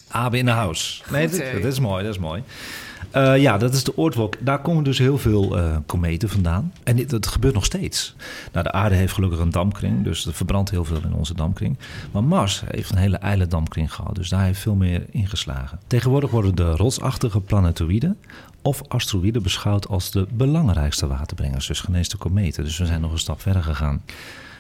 Abe 0.08 0.38
in 0.38 0.46
de 0.46 0.52
house. 0.52 1.04
Nee, 1.12 1.28
Goed, 1.30 1.38
dat, 1.38 1.48
hè? 1.48 1.60
dat 1.60 1.72
is 1.72 1.80
mooi, 1.80 2.04
dat 2.04 2.14
is 2.14 2.20
mooi. 2.20 2.44
Eh, 3.16 3.38
ja, 3.38 3.58
dat 3.58 3.74
is 3.74 3.84
de 3.84 3.98
Oortwolk. 3.98 4.36
Daar 4.40 4.62
komen 4.62 4.84
dus 4.84 4.98
heel 4.98 5.18
veel 5.18 5.58
eh, 5.58 5.78
kometen 5.86 6.30
vandaan. 6.30 6.74
En 6.84 6.96
dit, 6.96 7.10
dat 7.10 7.28
gebeurt 7.28 7.54
nog 7.54 7.66
steeds. 7.66 8.16
Nou, 8.52 8.64
de 8.64 8.72
aarde 8.72 8.96
heeft 8.96 9.14
gelukkig 9.14 9.40
een 9.40 9.50
dampkring, 9.50 10.04
dus 10.04 10.26
er 10.26 10.34
verbrandt 10.34 10.70
heel 10.70 10.86
veel 10.86 11.02
in 11.04 11.14
onze 11.14 11.34
dampkring. 11.34 11.78
Maar 12.12 12.24
Mars 12.24 12.64
heeft 12.66 12.92
een 12.92 12.98
hele 12.98 13.18
ijle 13.18 13.48
dampkring 13.48 13.94
gehad, 13.94 14.16
dus 14.16 14.30
daar 14.30 14.44
heeft 14.44 14.60
veel 14.60 14.76
meer 14.76 15.06
ingeslagen. 15.12 15.80
Tegenwoordig 15.88 16.32
worden 16.32 16.56
de 16.56 16.76
rotsachtige 16.76 17.42
planetoïden 17.42 18.18
of 18.62 18.82
asteroïden 18.88 19.44
beschouwd 19.44 19.88
als 19.88 20.12
de 20.12 20.28
belangrijkste 20.32 21.08
waterbrengers, 21.08 21.68
dus 21.68 21.82
geen 21.82 21.96
eens 21.96 22.10
de 22.10 22.18
kometen. 22.18 22.64
Dus 22.64 22.78
we 22.78 22.86
zijn 22.86 23.02
nog 23.02 23.12
een 23.12 23.20
stap 23.20 23.42
verder 23.42 23.64
gegaan. 23.64 24.02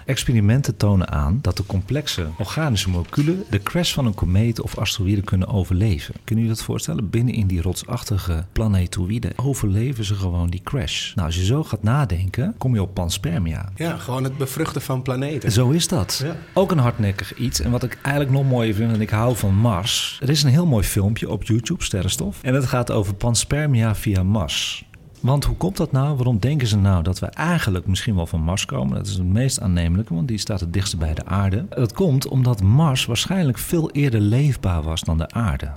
Experimenten 0.06 0.78
tonen 0.78 1.12
aan 1.12 1.40
dat 1.42 1.58
de 1.58 1.66
complexe 1.66 2.28
organische 2.38 2.90
moleculen 2.90 3.44
de 3.50 3.64
crash 3.64 3.94
van 3.94 4.06
een 4.06 4.14
komeet 4.14 4.62
of 4.62 4.78
asteroïde 4.78 5.22
kunnen 5.22 5.48
overleven. 5.48 6.14
Kunnen 6.24 6.44
jullie 6.44 6.58
dat 6.58 6.66
voorstellen? 6.66 7.10
Binnen 7.10 7.34
in 7.34 7.48
die 7.48 7.62
rotsachtige 7.62 8.46
planetoïden 8.52 9.32
overleven 9.36 10.06
ze 10.06 10.16
gewoon 10.16 10.50
die 10.50 10.62
crash. 10.64 11.14
Nou, 11.14 11.28
als 11.28 11.36
je 11.36 11.46
zo 11.46 11.64
gaat 11.64 11.84
nadenken, 11.84 12.56
kom 12.58 12.74
je 12.74 12.82
op 12.82 12.94
panspermia. 12.94 13.70
Ja, 13.76 13.98
gewoon 13.98 14.24
het 14.24 14.38
bevruchten 14.38 14.82
van 14.82 15.02
planeten. 15.02 15.52
Zo 15.52 15.70
is 15.70 15.88
dat. 15.88 16.22
Ja. 16.24 16.36
Ook 16.54 16.72
een 16.72 16.78
hardnekkig 16.78 17.36
iets. 17.36 17.60
En 17.60 17.72
wat 17.72 17.84
ik 17.84 17.98
eigenlijk 18.02 18.36
nog 18.36 18.50
mooier 18.50 18.74
vind, 18.74 18.94
en 18.94 19.02
ik 19.02 19.10
hou 19.10 19.36
van 19.36 19.56
Mars. 19.56 20.20
Er 20.22 20.30
is 20.30 20.44
een 20.44 20.50
heel 20.50 20.66
mooi 20.66 20.84
filmpje 20.84 21.30
op 21.30 21.44
YouTube, 21.44 21.84
Sterrenstof. 21.84 22.40
En 22.42 22.54
het 22.54 22.66
gaat 22.66 22.92
over 22.92 23.14
panspermia 23.14 23.96
via 23.96 24.24
Mars. 24.24 24.86
Want 25.26 25.44
hoe 25.44 25.56
komt 25.56 25.78
dat 25.78 25.92
nou? 25.92 26.16
Waarom 26.16 26.40
denken 26.40 26.68
ze 26.68 26.78
nou 26.78 27.04
dat 27.04 27.20
we 27.20 27.26
eigenlijk 27.26 27.88
misschien 27.88 28.16
wel 28.16 28.26
van 28.26 28.42
Mars 28.42 28.66
komen? 28.66 28.98
Dat 28.98 29.08
is 29.08 29.14
het 29.14 29.26
meest 29.26 29.62
aannemelijke, 29.62 30.14
want 30.14 30.28
die 30.28 30.38
staat 30.38 30.60
het 30.60 30.74
dichtst 30.74 30.98
bij 30.98 31.14
de 31.14 31.26
aarde. 31.26 31.66
Dat 31.70 31.94
komt 31.94 32.28
omdat 32.28 32.62
Mars 32.62 33.06
waarschijnlijk 33.06 33.58
veel 33.58 33.92
eerder 33.92 34.20
leefbaar 34.20 34.82
was 34.82 35.02
dan 35.02 35.18
de 35.18 35.32
aarde. 35.32 35.72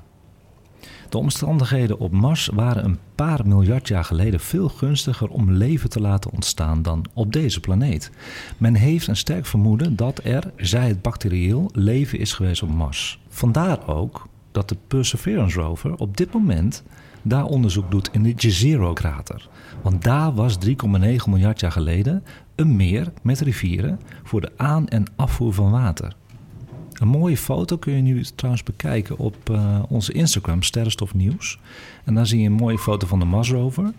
De 1.09 1.19
omstandigheden 1.19 1.99
op 1.99 2.13
Mars 2.13 2.51
waren 2.55 2.85
een 2.85 2.99
paar 3.15 3.47
miljard 3.47 3.89
jaar 3.89 4.05
geleden 4.05 4.41
veel 4.41 4.69
gunstiger 4.69 5.29
om 5.29 5.51
leven 5.53 5.91
te 5.91 6.01
laten 6.01 6.31
ontstaan 6.31 6.83
dan 6.83 7.05
op 7.13 7.33
deze 7.33 7.61
planeet. 7.61 8.11
Men 8.59 8.75
heeft 8.75 9.07
een 9.07 9.17
sterk 9.17 9.47
vermoeden 9.47 9.97
dat 9.97 10.21
er, 10.25 10.53
zij 10.57 10.89
het 10.89 11.03
bacterieel, 11.03 11.71
leven 11.73 12.19
is 12.19 12.33
geweest 12.33 12.63
op 12.63 12.71
Mars. 12.71 13.21
Vandaar 13.29 13.87
ook 13.87 14.29
dat 14.59 14.69
de 14.69 14.77
Perseverance 14.87 15.61
rover 15.61 15.95
op 15.95 16.17
dit 16.17 16.33
moment 16.33 16.83
daar 17.23 17.45
onderzoek 17.45 17.91
doet 17.91 18.09
in 18.13 18.23
de 18.23 18.33
Jezero-krater. 18.33 19.49
Want 19.83 20.03
daar 20.03 20.35
was 20.35 20.59
3,9 20.67 20.75
miljard 21.29 21.61
jaar 21.61 21.73
geleden 21.73 22.25
een 22.55 22.77
meer 22.77 23.13
met 23.23 23.41
rivieren 23.41 24.01
voor 24.23 24.41
de 24.41 24.51
aan- 24.57 24.89
en 24.89 25.05
afvoer 25.17 25.53
van 25.55 25.71
water. 25.71 26.13
Een 26.93 27.09
mooie 27.09 27.37
foto 27.37 27.77
kun 27.77 27.93
je 27.93 28.03
nu 28.03 28.25
trouwens 28.35 28.63
bekijken 28.65 29.19
op 29.19 29.51
eh, 29.51 29.83
onze 29.89 30.13
Instagram, 30.13 30.63
Sterrenstof 30.63 31.15
Nieuws. 31.15 31.59
En 32.05 32.15
daar 32.15 32.27
zie 32.27 32.41
je 32.41 32.47
een 32.47 32.53
mooie 32.53 32.79
foto 32.79 33.07
van 33.07 33.19
de 33.19 33.25
Mars 33.25 33.51
rover 33.51 33.93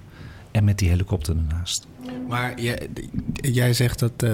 en 0.52 0.64
met 0.64 0.78
die 0.78 0.90
helikopter 0.90 1.36
ernaast. 1.38 1.88
Maar 2.28 2.62
jij, 2.62 2.90
jij 3.34 3.74
zegt 3.74 4.00
dat. 4.00 4.24
eh, 4.24 4.32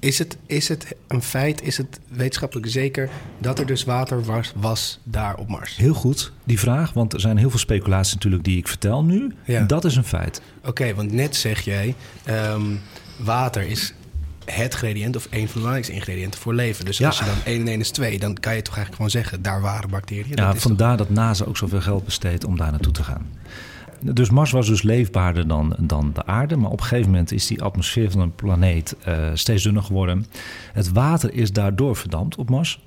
is, 0.00 0.18
het, 0.18 0.36
is 0.46 0.68
het 0.68 0.86
een 1.08 1.22
feit, 1.22 1.62
is 1.62 1.76
het 1.76 2.00
wetenschappelijk 2.08 2.68
zeker 2.68 3.08
dat 3.38 3.58
er 3.58 3.66
dus 3.66 3.84
water 3.84 4.24
was, 4.24 4.52
was 4.56 5.00
daar 5.04 5.36
op 5.36 5.48
Mars? 5.48 5.76
Heel 5.76 5.94
goed, 5.94 6.32
die 6.44 6.58
vraag, 6.58 6.92
want 6.92 7.12
er 7.12 7.20
zijn 7.20 7.36
heel 7.36 7.50
veel 7.50 7.58
speculaties 7.58 8.14
natuurlijk 8.14 8.44
die 8.44 8.56
ik 8.58 8.68
vertel 8.68 9.04
nu. 9.04 9.32
Ja. 9.44 9.62
Dat 9.64 9.84
is 9.84 9.96
een 9.96 10.04
feit. 10.04 10.40
Oké, 10.64 10.94
want 10.94 11.12
net 11.12 11.36
zeg 11.36 11.60
jij, 11.60 11.94
ehm, 12.24 12.62
water 13.18 13.62
is 13.62 13.94
het 14.44 14.72
ingrediënt 14.72 15.16
of 15.16 15.24
een 15.30 15.38
van 15.38 15.46
de 15.46 15.52
belangrijkste 15.52 15.92
ingrediënten 15.94 16.40
voor 16.40 16.54
leven. 16.54 16.84
Dus 16.84 16.98
Ja. 16.98 17.06
als 17.06 17.18
je 17.18 17.24
dan 17.24 17.34
1 17.44 17.60
en 17.60 17.68
1 17.68 17.80
is 17.80 17.90
2, 17.90 18.18
dan 18.18 18.34
kan 18.34 18.54
je 18.54 18.62
toch 18.62 18.76
eigenlijk 18.76 18.94
gewoon 18.94 19.10
zeggen, 19.10 19.42
daar 19.42 19.60
waren 19.60 19.90
bacteriën. 19.90 20.32
Ja, 20.34 20.46
Dat 20.46 20.56
is 20.56 20.62
vandaar 20.62 20.96
dat 20.96 21.10
NASA 21.10 21.44
ook 21.44 21.56
zoveel 21.56 21.80
geld 21.80 22.04
besteedt 22.04 22.44
om 22.44 22.56
daar 22.56 22.70
naartoe 22.70 22.92
te 22.92 23.02
gaan. 23.02 23.26
Dus 24.02 24.30
Mars 24.30 24.50
was 24.50 24.66
dus 24.66 24.82
leefbaarder 24.82 25.48
dan, 25.48 25.76
dan 25.78 26.10
de 26.14 26.26
aarde. 26.26 26.56
Maar 26.56 26.70
op 26.70 26.80
een 26.80 26.86
gegeven 26.86 27.10
moment 27.10 27.32
is 27.32 27.46
die 27.46 27.62
atmosfeer 27.62 28.10
van 28.10 28.20
een 28.20 28.34
planeet 28.34 28.96
eh, 29.04 29.30
steeds 29.34 29.62
dunner 29.62 29.82
geworden. 29.82 30.26
Het 30.72 30.92
water 30.92 31.34
is 31.34 31.52
daardoor 31.52 31.96
verdampt 31.96 32.36
op 32.36 32.50
Mars. 32.50 32.80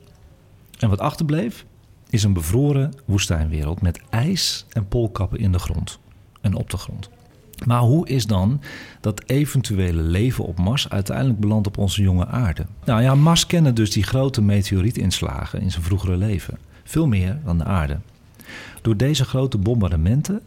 En 0.80 0.90
wat 0.90 1.00
achterbleef 1.00 1.66
is 2.10 2.24
een 2.24 2.34
bevroren 2.34 2.94
woestijnwereld 3.06 3.82
met 3.82 4.02
ijs 4.10 4.66
en 4.70 4.88
poolkappen 4.88 5.40
in 5.40 5.52
de 5.52 5.60
grond 5.60 6.00
en 6.42 6.56
op 6.56 6.70
de 6.70 6.78
grond. 6.78 7.10
Maar 7.66 7.82
hoe 7.82 8.08
is 8.08 8.26
dan 8.26 8.62
dat 9.02 9.24
eventuele 9.26 10.02
leven 10.02 10.46
op 10.46 10.60
Mars 10.60 10.90
uiteindelijk 10.90 11.40
belandt 11.40 11.68
op 11.68 11.78
onze 11.78 12.02
jonge 12.02 12.28
aarde? 12.28 12.66
Nou 12.86 13.02
ja, 13.02 13.16
Mars 13.16 13.46
kende 13.46 13.74
dus 13.74 13.92
die 13.92 14.04
grote 14.04 14.42
meteorietinslagen 14.42 15.62
in 15.62 15.72
zijn 15.72 15.84
vroegere 15.84 16.18
leven. 16.18 16.58
Veel 16.84 17.08
meer 17.08 17.40
dan 17.46 17.58
de 17.58 17.64
aarde. 17.64 18.00
Door 18.82 18.98
deze 18.98 19.26
grote 19.26 19.58
bombardementen 19.58 20.42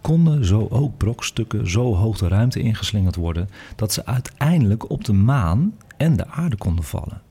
konden 0.00 0.44
zo 0.44 0.66
ook 0.70 0.96
brokstukken 0.96 1.70
zo 1.70 1.94
hoog 1.94 2.18
de 2.18 2.28
ruimte 2.28 2.60
ingeslingerd 2.60 3.16
worden 3.16 3.48
dat 3.76 3.92
ze 3.92 4.06
uiteindelijk 4.06 4.90
op 4.90 5.04
de 5.04 5.12
maan 5.12 5.74
en 5.96 6.16
de 6.16 6.26
aarde 6.26 6.56
konden 6.56 6.84
vallen. 6.84 7.22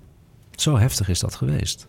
Zo 0.55 0.77
heftig 0.77 1.09
is 1.09 1.19
dat 1.19 1.35
geweest. 1.35 1.87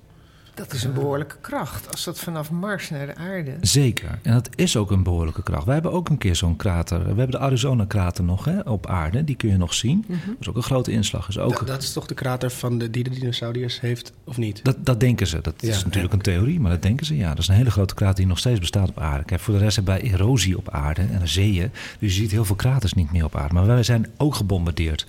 Dat 0.61 0.73
is 0.73 0.85
een 0.85 0.93
behoorlijke 0.93 1.37
kracht. 1.41 1.91
Als 1.91 2.05
dat 2.05 2.19
vanaf 2.19 2.51
Mars 2.51 2.91
naar 2.91 3.07
de 3.07 3.15
aarde. 3.17 3.57
Zeker. 3.61 4.19
En 4.23 4.33
dat 4.33 4.49
is 4.55 4.77
ook 4.77 4.91
een 4.91 5.03
behoorlijke 5.03 5.43
kracht. 5.43 5.65
Wij 5.65 5.75
hebben 5.75 5.93
ook 5.93 6.09
een 6.09 6.19
keer 6.19 6.37
zo'n 6.37 6.57
krater. 6.57 6.99
We 7.01 7.07
hebben 7.07 7.31
de 7.31 7.39
Arizona-krater 7.39 8.25
nog 8.25 8.45
hè, 8.45 8.61
op 8.61 8.87
aarde. 8.87 9.25
Die 9.25 9.37
kun 9.37 9.49
je 9.49 9.57
nog 9.57 9.75
zien. 9.75 10.05
Dat 10.09 10.19
is 10.41 10.49
ook 10.49 10.57
een 10.57 10.63
grote 10.63 10.91
inslag. 10.91 11.29
Is 11.29 11.39
ook, 11.39 11.59
Dat, 11.59 11.67
dat 11.67 11.83
is 11.83 11.93
toch 11.93 12.07
de 12.07 12.15
krater 12.15 12.51
van 12.51 12.79
de, 12.79 12.91
die 12.91 13.05
de 13.05 13.11
dinosauriërs 13.11 13.81
heeft, 13.81 14.13
of 14.25 14.37
niet? 14.37 14.65
dat, 14.65 14.77
dat 14.87 15.01
denken 15.01 15.27
ze. 15.27 15.39
Dat 15.43 15.55
Ja, 15.57 15.69
is 15.69 15.85
natuurlijk 15.85 16.13
ja. 16.13 16.19
een 16.19 16.25
theorie, 16.25 16.61
maar 16.61 16.71
dat 16.71 16.83
denken 16.83 17.07
ze. 17.07 17.17
Ja, 17.17 17.29
dat 17.29 17.39
is 17.39 17.49
een 17.49 17.55
hele 17.55 17.71
grote 17.71 17.95
krater 17.95 18.17
die 18.17 18.27
nog 18.27 18.39
steeds 18.39 18.59
bestaat 18.61 18.89
op 18.89 18.99
aarde. 18.99 19.25
Kijk, 19.25 19.41
voor 19.41 19.55
de 19.55 19.61
rest 19.61 19.77
hebben 19.77 19.95
wij 19.95 20.11
erosie 20.13 20.57
op 20.57 20.69
aarde 20.71 21.01
en 21.01 21.19
de 21.19 21.27
zeeën. 21.27 21.71
Dus 21.99 22.15
je 22.15 22.21
ziet 22.21 22.31
heel 22.31 22.45
veel 22.45 22.57
kraters 22.57 22.93
niet 22.95 23.13
meer 23.13 23.25
op 23.25 23.37
aarde. 23.37 23.55
Maar 23.55 23.67
wij 23.67 23.83
zijn 23.83 24.07
ook 24.17 24.35
gebombardeerd. 24.35 25.07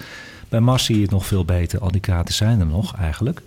Bij 0.49 0.59
Mars 0.59 0.85
zie 0.85 0.95
je 0.95 1.01
het 1.01 1.11
nog 1.11 1.25
veel 1.25 1.45
beter. 1.45 1.79
Al 1.79 1.91
die 1.91 2.01
kraters 2.01 2.37
zijn 2.37 2.59
er 2.59 2.65
nog 2.65 2.95
eigenlijk. 2.95 3.41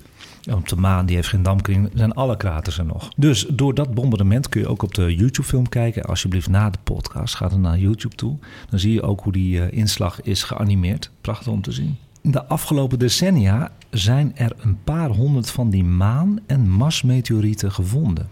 Op 0.52 0.68
de 0.68 0.76
maan, 0.76 1.06
die 1.06 1.16
heeft 1.16 1.28
geen 1.28 1.42
dampkring, 1.42 1.90
zijn 1.94 2.12
alle 2.12 2.36
kraters 2.36 2.78
er 2.78 2.84
nog. 2.84 3.08
Dus 3.16 3.46
door 3.52 3.74
dat 3.74 3.94
bombardement 3.94 4.48
kun 4.48 4.60
je 4.60 4.68
ook 4.68 4.82
op 4.82 4.94
de 4.94 5.14
YouTube-film 5.14 5.68
kijken. 5.68 6.02
Alsjeblieft, 6.02 6.48
na 6.48 6.70
de 6.70 6.78
podcast, 6.82 7.34
ga 7.34 7.48
dan 7.48 7.60
naar 7.60 7.78
YouTube 7.78 8.14
toe. 8.14 8.36
Dan 8.70 8.78
zie 8.78 8.92
je 8.92 9.02
ook 9.02 9.20
hoe 9.20 9.32
die 9.32 9.60
eh, 9.60 9.78
inslag 9.78 10.22
is 10.22 10.42
geanimeerd. 10.42 11.10
Prachtig 11.20 11.52
om 11.52 11.62
te 11.62 11.72
zien. 11.72 11.96
De 12.22 12.44
afgelopen 12.44 12.98
decennia 12.98 13.72
zijn 13.90 14.36
er 14.36 14.52
een 14.58 14.78
paar 14.84 15.10
honderd 15.10 15.50
van 15.50 15.70
die 15.70 15.84
maan- 15.84 16.40
en 16.46 16.68
Marsmeteorieten 16.70 17.72
gevonden. 17.72 18.28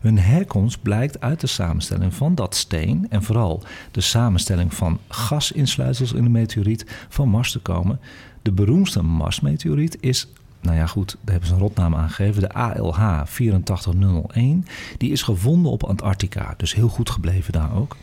Hun 0.00 0.18
herkomst 0.18 0.82
blijkt 0.82 1.20
uit 1.20 1.40
de 1.40 1.46
samenstelling 1.46 2.14
van 2.14 2.34
dat 2.34 2.54
steen 2.54 3.06
en 3.08 3.22
vooral 3.22 3.62
de 3.90 4.00
samenstelling 4.00 4.74
van 4.74 4.98
gasinsluitsels 5.08 6.12
in 6.12 6.24
de 6.24 6.30
meteoriet 6.30 7.06
van 7.08 7.28
Mars 7.28 7.52
te 7.52 7.58
komen. 7.58 8.00
De 8.42 8.52
beroemdste 8.52 9.02
Marsmeteoriet 9.02 9.96
is, 10.00 10.28
nou 10.62 10.76
ja 10.76 10.86
goed, 10.86 11.16
daar 11.20 11.30
hebben 11.30 11.48
ze 11.48 11.54
een 11.54 11.60
rotnaam 11.60 11.94
aangegeven, 11.94 12.42
de 12.42 12.52
ALH 12.52 13.22
84001. 13.24 14.66
Die 14.98 15.10
is 15.10 15.22
gevonden 15.22 15.72
op 15.72 15.84
Antarctica, 15.84 16.54
dus 16.56 16.74
heel 16.74 16.88
goed 16.88 17.10
gebleven 17.10 17.52
daar 17.52 17.76
ook. 17.76 17.96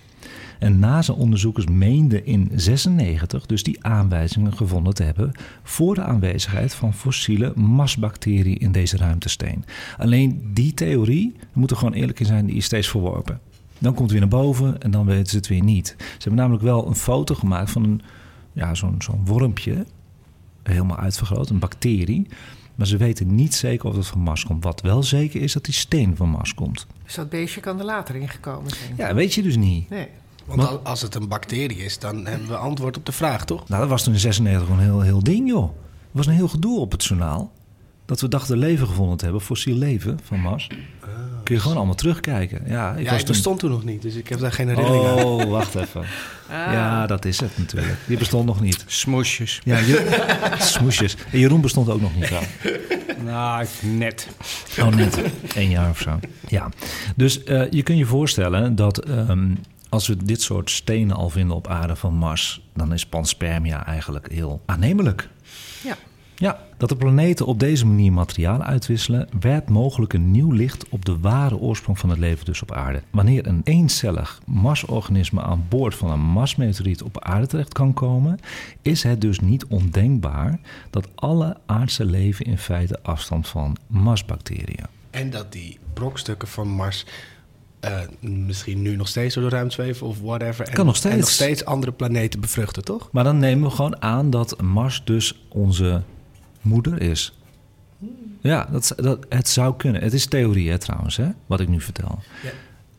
En 0.60 0.80
NASA-onderzoekers 0.80 1.66
meenden 1.66 2.26
in 2.26 2.52
96 2.56 3.46
dus 3.46 3.64
die 3.64 3.84
aanwijzingen 3.84 4.54
gevonden 4.54 4.94
te 4.94 5.04
hebben 5.04 5.32
voor 5.64 5.96
de 5.96 6.04
aanwezigheid 6.04 6.74
van 6.74 6.94
fossiele 6.94 7.52
masbacteriën 7.56 8.58
in 8.58 8.72
deze 8.72 8.98
ruimtesteen. 8.98 9.66
Alleen 9.98 10.50
die 10.54 10.74
theorie, 10.74 11.36
we 11.40 11.60
moeten 11.60 11.78
gewoon 11.78 11.94
eerlijk 11.94 12.20
in 12.20 12.26
zijn, 12.26 12.46
die 12.46 12.56
is 12.56 12.66
steeds 12.66 12.88
verworpen. 12.88 13.40
Dan 13.78 13.94
komt 13.94 14.12
het 14.12 14.20
weer 14.20 14.30
naar 14.30 14.40
boven 14.42 14.82
en 14.82 14.92
dan 14.92 15.06
weten 15.06 15.28
ze 15.28 15.36
het 15.36 15.48
weer 15.48 15.64
niet. 15.64 15.96
Ze 15.98 16.06
hebben 16.18 16.36
namelijk 16.36 16.64
wel 16.64 16.88
een 16.88 16.96
foto 16.96 17.36
gemaakt 17.36 17.72
van 17.72 17.84
een, 17.84 18.02
ja, 18.54 18.76
zo'n 18.76 18.96
zo'n 19.00 19.26
wormpje, 19.26 19.86
helemaal 20.70 20.98
uitvergroot, 20.98 21.50
een 21.50 21.60
bacterie. 21.60 22.28
Maar 22.76 22.88
ze 22.88 22.98
weten 22.98 23.36
niet 23.36 23.54
zeker 23.56 23.90
of 23.90 23.96
het 23.96 24.08
van 24.08 24.20
Mars 24.20 24.46
komt. 24.46 24.64
Wat 24.64 24.82
wel 24.82 25.04
zeker 25.04 25.42
is 25.42 25.54
dat 25.54 25.66
die 25.66 25.74
steen 25.74 26.16
van 26.16 26.30
Mars 26.30 26.54
komt. 26.54 26.88
Dus 27.06 27.16
dat 27.16 27.30
beestje 27.30 27.62
kan 27.62 27.80
er 27.80 27.86
later 27.86 28.16
in 28.16 28.30
gekomen 28.30 28.70
zijn. 28.72 28.94
Ja, 28.98 29.14
weet 29.14 29.34
je 29.34 29.42
dus 29.42 29.56
niet. 29.56 29.90
Nee. 29.90 30.08
Want 30.46 30.68
al- 30.68 30.80
als 30.80 31.02
het 31.02 31.16
een 31.16 31.28
bacterie 31.28 31.78
is, 31.78 32.00
dan 32.00 32.26
hebben 32.26 32.48
we 32.48 32.56
antwoord 32.56 32.98
op 32.98 33.06
de 33.06 33.12
vraag, 33.12 33.46
toch? 33.46 33.68
Nou, 33.68 33.82
dat 33.82 33.90
was 33.90 34.04
toen 34.04 34.14
in 34.14 34.20
96 34.20 34.64
gewoon 34.68 34.80
een 34.80 34.86
heel, 34.86 35.02
heel 35.02 35.24
ding, 35.24 35.48
joh. 35.50 35.64
Er 35.64 35.72
was 36.12 36.28
een 36.28 36.34
heel 36.34 36.48
gedoe 36.48 36.80
op 36.80 36.92
het 36.92 37.04
journaal. 37.06 37.52
Dat 38.10 38.22
we 38.22 38.28
dachten 38.28 38.58
leven 38.58 38.88
gevonden 38.88 39.18
te 39.18 39.24
hebben, 39.24 39.42
fossiel 39.42 39.76
leven 39.76 40.20
van 40.24 40.40
Mars. 40.40 40.68
Kun 41.44 41.56
je 41.56 41.62
gewoon 41.62 41.78
allemaal 41.78 41.96
terugkijken. 41.96 42.62
Ja, 42.68 42.94
ik 42.96 43.04
ja, 43.04 43.12
was 43.12 43.20
toen... 43.20 43.28
bestond 43.28 43.60
toen 43.60 43.70
nog 43.70 43.84
niet, 43.84 44.02
dus 44.02 44.16
ik 44.16 44.30
heb 44.30 44.40
daar 44.40 44.52
geen 44.52 44.68
herinnering 44.68 45.06
aan. 45.06 45.24
Oh, 45.24 45.50
wacht 45.50 45.76
even. 45.76 46.04
Ja, 46.50 47.08
dat 47.08 47.26
is 47.26 47.40
het 47.40 47.58
natuurlijk. 47.58 47.98
Die 48.08 48.18
bestond 48.18 48.46
nog 48.46 48.62
niet. 48.62 48.84
Smoesjes. 48.88 49.62
Ja, 49.64 49.78
je... 49.78 50.56
smoesjes. 50.60 51.16
En 51.32 51.40
Jeroen 51.40 51.62
bestond 51.62 51.90
ook 51.90 52.02
nog 52.02 52.16
niet. 52.16 52.26
Zo. 52.26 52.40
Nou, 53.24 53.66
net. 53.82 54.28
Oh, 54.80 54.88
net. 54.88 55.22
Eén 55.56 55.70
jaar 55.70 55.90
of 55.90 56.00
zo. 56.00 56.20
Ja. 56.48 56.70
Dus 57.16 57.44
eh, 57.44 57.72
je 57.72 57.84
kunt 57.84 57.98
je 57.98 58.06
voorstellen 58.06 58.76
dat 58.76 58.98
ehm, 58.98 59.56
als 59.90 60.08
we 60.08 60.24
dit 60.24 60.42
soort 60.42 60.70
stenen 60.70 61.16
al 61.16 61.30
vinden 61.30 61.56
op 61.56 61.68
aarde 61.68 61.96
van 61.96 62.14
Mars... 62.14 62.62
dan 62.74 62.94
is 62.94 63.06
panspermia 63.06 63.86
eigenlijk 63.86 64.32
heel 64.32 64.62
aannemelijk. 64.66 65.30
Ja. 65.84 65.98
Ja, 66.40 66.60
dat 66.78 66.90
de 66.90 66.96
planeten 66.96 67.46
op 67.46 67.60
deze 67.60 67.86
manier 67.86 68.12
materiaal 68.12 68.62
uitwisselen, 68.62 69.28
werpt 69.40 69.70
mogelijk 69.70 70.14
een 70.14 70.32
nieuw 70.32 70.52
licht 70.52 70.90
op 70.90 71.06
de 71.06 71.20
ware 71.20 71.58
oorsprong 71.58 72.00
van 72.00 72.10
het 72.10 72.20
leven 72.20 72.46
dus 72.46 72.62
op 72.62 72.72
aarde. 72.72 73.02
Wanneer 73.12 73.48
een 73.48 73.62
eencellig 73.64 74.42
Marsorganisme 74.46 75.42
aan 75.42 75.66
boord 75.70 75.96
van 75.96 76.12
een 76.12 76.20
Marsmeteoriet 76.20 77.04
op 77.04 77.24
aarde 77.24 77.48
terecht 77.48 77.74
kan 77.74 77.94
komen, 77.94 78.40
is 78.82 79.04
het 79.04 79.22
dus 79.22 79.40
niet 79.40 79.66
ondenkbaar 79.66 80.60
dat 80.90 81.08
alle 81.16 81.58
aardse 81.66 82.06
leven 82.06 82.46
in 82.46 82.58
feite 82.58 83.00
afstamt 83.02 83.48
van 83.48 83.78
Marsbacteriën. 83.88 84.86
En 85.10 85.30
dat 85.30 85.52
die 85.52 85.78
brokstukken 85.94 86.48
van 86.48 86.68
Mars 86.68 87.06
eh, 87.80 88.00
misschien 88.20 88.82
nu 88.82 88.96
nog 88.96 89.08
steeds 89.08 89.36
door 89.36 89.44
de 89.44 89.56
ruimte 89.56 89.74
zweven 89.74 90.08
of 90.08 90.20
whatever. 90.22 90.68
En, 90.68 90.74
Kan 90.74 90.86
nog 90.86 90.96
steeds. 90.96 91.14
En 91.14 91.20
nog 91.20 91.30
steeds 91.30 91.66
andere 91.66 91.92
planeten 91.92 92.40
bevruchten, 92.40 92.84
toch? 92.84 93.10
Maar 93.12 93.24
dan 93.24 93.38
nemen 93.38 93.70
we 93.70 93.76
gewoon 93.76 94.02
aan 94.02 94.30
dat 94.30 94.62
Mars 94.62 95.02
dus 95.06 95.46
onze 95.50 96.02
moeder 96.62 97.02
is. 97.02 97.34
Ja, 98.42 98.68
dat, 98.72 98.94
dat, 98.96 99.26
het 99.30 99.48
zou 99.48 99.76
kunnen. 99.76 100.02
Het 100.02 100.14
is 100.14 100.26
theorie 100.26 100.70
hè, 100.70 100.78
trouwens, 100.78 101.18
hè, 101.18 101.30
wat 101.46 101.60
ik 101.60 101.68
nu 101.68 101.82
vertel. 101.82 102.20
Ja. 102.44 102.52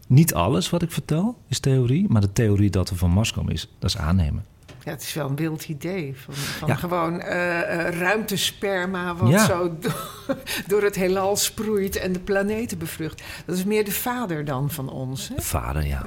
Niet 0.06 0.34
alles 0.34 0.70
wat 0.70 0.82
ik 0.82 0.90
vertel 0.90 1.38
is 1.48 1.58
theorie, 1.58 2.06
maar 2.08 2.20
de 2.20 2.32
theorie 2.32 2.70
dat 2.70 2.90
we 2.90 2.96
van 2.96 3.10
Mars 3.10 3.32
komen 3.32 3.52
is, 3.52 3.68
dat 3.78 3.90
is 3.90 3.96
aannemen. 3.96 4.44
Ja, 4.84 4.90
het 4.90 5.02
is 5.02 5.14
wel 5.14 5.28
een 5.28 5.36
wild 5.36 5.68
idee. 5.68 6.14
Van, 6.24 6.34
van 6.34 6.68
Ja. 6.68 6.74
gewoon 6.74 7.20
eh, 7.20 7.86
eh, 7.88 7.98
ruimtesperma 7.98 9.14
wat 9.16 9.30
Ja. 9.30 9.46
zo 9.46 9.76
do- 9.80 9.88
door 10.66 10.82
het 10.82 10.94
heelal 10.94 11.36
sproeit 11.36 11.96
en 11.96 12.12
de 12.12 12.18
planeten 12.18 12.78
bevrucht. 12.78 13.22
Dat 13.46 13.56
is 13.56 13.64
meer 13.64 13.84
de 13.84 13.92
vader 13.92 14.44
dan 14.44 14.70
van 14.70 14.90
ons. 14.90 15.28
Hè? 15.28 15.42
Vader, 15.42 15.86
ja. 15.86 16.06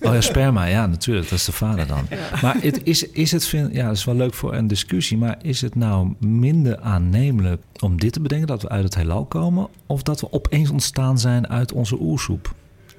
Oh 0.00 0.12
ja, 0.14 0.20
sperma, 0.20 0.64
ja, 0.64 0.86
natuurlijk. 0.86 1.28
Dat 1.28 1.38
is 1.38 1.44
de 1.44 1.52
vader 1.52 1.86
dan. 1.86 2.06
Maar 2.42 2.56
het, 2.60 2.80
is, 2.84 3.10
is 3.10 3.32
het, 3.32 3.46
vind, 3.46 3.74
ja, 3.74 3.86
dat 3.86 3.96
is 3.96 4.04
wel 4.04 4.14
leuk 4.14 4.34
voor 4.34 4.54
een 4.54 4.66
discussie, 4.66 5.16
maar 5.18 5.36
is 5.42 5.60
het 5.60 5.74
nou 5.74 6.14
minder 6.18 6.78
aannemelijk 6.80 7.62
om 7.80 8.00
dit 8.00 8.12
te 8.12 8.20
bedenken, 8.20 8.46
dat 8.46 8.62
we 8.62 8.68
uit 8.68 8.84
het 8.84 8.94
heelal 8.94 9.24
komen, 9.24 9.68
of 9.86 10.02
dat 10.02 10.20
we 10.20 10.32
opeens 10.32 10.70
ontstaan 10.70 11.18
zijn 11.18 11.48
uit 11.48 11.72
onze 11.72 11.96
oersoep? 12.00 12.54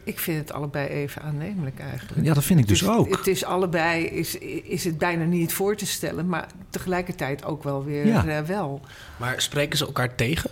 Ik 0.05 0.19
vind 0.19 0.37
het 0.39 0.51
allebei 0.53 0.87
even 0.87 1.21
aannemelijk 1.21 1.79
eigenlijk. 1.79 2.25
Ja, 2.25 2.33
dat 2.33 2.43
vind 2.43 2.59
ik 2.59 2.67
dus 2.67 2.79
Dus 2.79 2.87
ook. 2.89 3.17
Het 3.17 3.27
is 3.27 3.43
allebei, 3.45 4.03
is, 4.05 4.37
is 4.63 4.83
het 4.83 4.97
bijna 4.97 5.23
niet 5.23 5.53
voor 5.53 5.75
te 5.75 5.85
stellen, 5.85 6.27
maar 6.27 6.47
tegelijkertijd 6.69 7.45
ook 7.45 7.63
wel 7.63 7.83
weer 7.83 8.05
Ja. 8.05 8.25
eh, 8.27 8.41
wel. 8.41 8.81
Maar 9.17 9.41
spreken 9.41 9.77
ze 9.77 9.85
elkaar 9.85 10.15
tegen? 10.15 10.49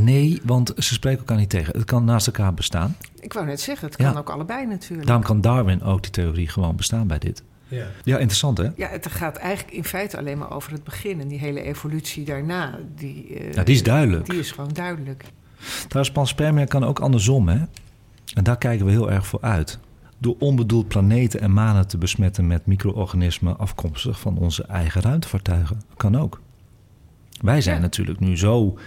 Nee, 0.00 0.40
want 0.44 0.72
ze 0.76 0.94
spreken 0.94 1.18
elkaar 1.18 1.36
niet 1.36 1.50
tegen. 1.50 1.72
Het 1.76 1.84
kan 1.84 2.04
naast 2.04 2.26
elkaar 2.26 2.54
bestaan. 2.54 2.96
Ik 3.20 3.32
wou 3.32 3.46
net 3.46 3.60
zeggen, 3.60 3.88
het 3.88 3.98
Ja. 3.98 4.08
kan 4.10 4.18
ook 4.18 4.30
allebei 4.30 4.66
natuurlijk. 4.66 5.06
Daarom 5.06 5.24
kan 5.24 5.40
Darwin 5.40 5.82
ook 5.82 6.02
die 6.02 6.10
theorie 6.10 6.48
gewoon 6.48 6.76
bestaan 6.76 7.06
bij 7.06 7.18
dit. 7.18 7.42
Ja. 7.68 7.86
Ja, 8.04 8.16
interessant 8.18 8.58
hè? 8.58 8.68
Ja, 8.76 8.88
het 8.88 9.06
gaat 9.06 9.36
eigenlijk 9.36 9.76
in 9.76 9.84
feite 9.84 10.16
alleen 10.18 10.38
maar 10.38 10.50
over 10.54 10.72
het 10.72 10.84
begin. 10.84 11.20
En 11.20 11.28
die 11.28 11.38
hele 11.38 11.62
evolutie 11.62 12.24
daarna, 12.24 12.78
die, 12.94 13.34
eh, 13.38 13.52
Ja, 13.52 13.62
die 13.64 13.74
is 13.74 13.82
duidelijk. 13.82 14.26
die 14.30 14.38
is 14.38 14.50
gewoon 14.50 14.70
duidelijk. 14.72 15.24
Trouwens, 15.88 16.14
panspermia 16.14 16.64
kan 16.64 16.84
ook 16.84 16.98
andersom, 17.00 17.48
hè? 17.48 17.58
En 18.34 18.44
daar 18.44 18.58
kijken 18.58 18.86
we 18.86 18.92
heel 18.92 19.10
erg 19.10 19.26
voor 19.26 19.40
uit. 19.40 19.78
Door 20.18 20.36
onbedoeld 20.38 20.88
planeten 20.88 21.40
en 21.40 21.52
manen 21.52 21.88
te 21.88 21.98
besmetten 21.98 22.46
met 22.46 22.66
micro-organismen 22.66 23.58
afkomstig 23.58 24.20
van 24.20 24.38
onze 24.38 24.62
eigen 24.64 25.00
ruimtevaartuigen. 25.00 25.82
Kan 25.96 26.16
ook. 26.18 26.40
Wij 27.40 27.60
zijn 27.60 27.76
Ja. 27.76 27.82
natuurlijk 27.82 28.20
nu 28.20 28.38
zo 28.38 28.78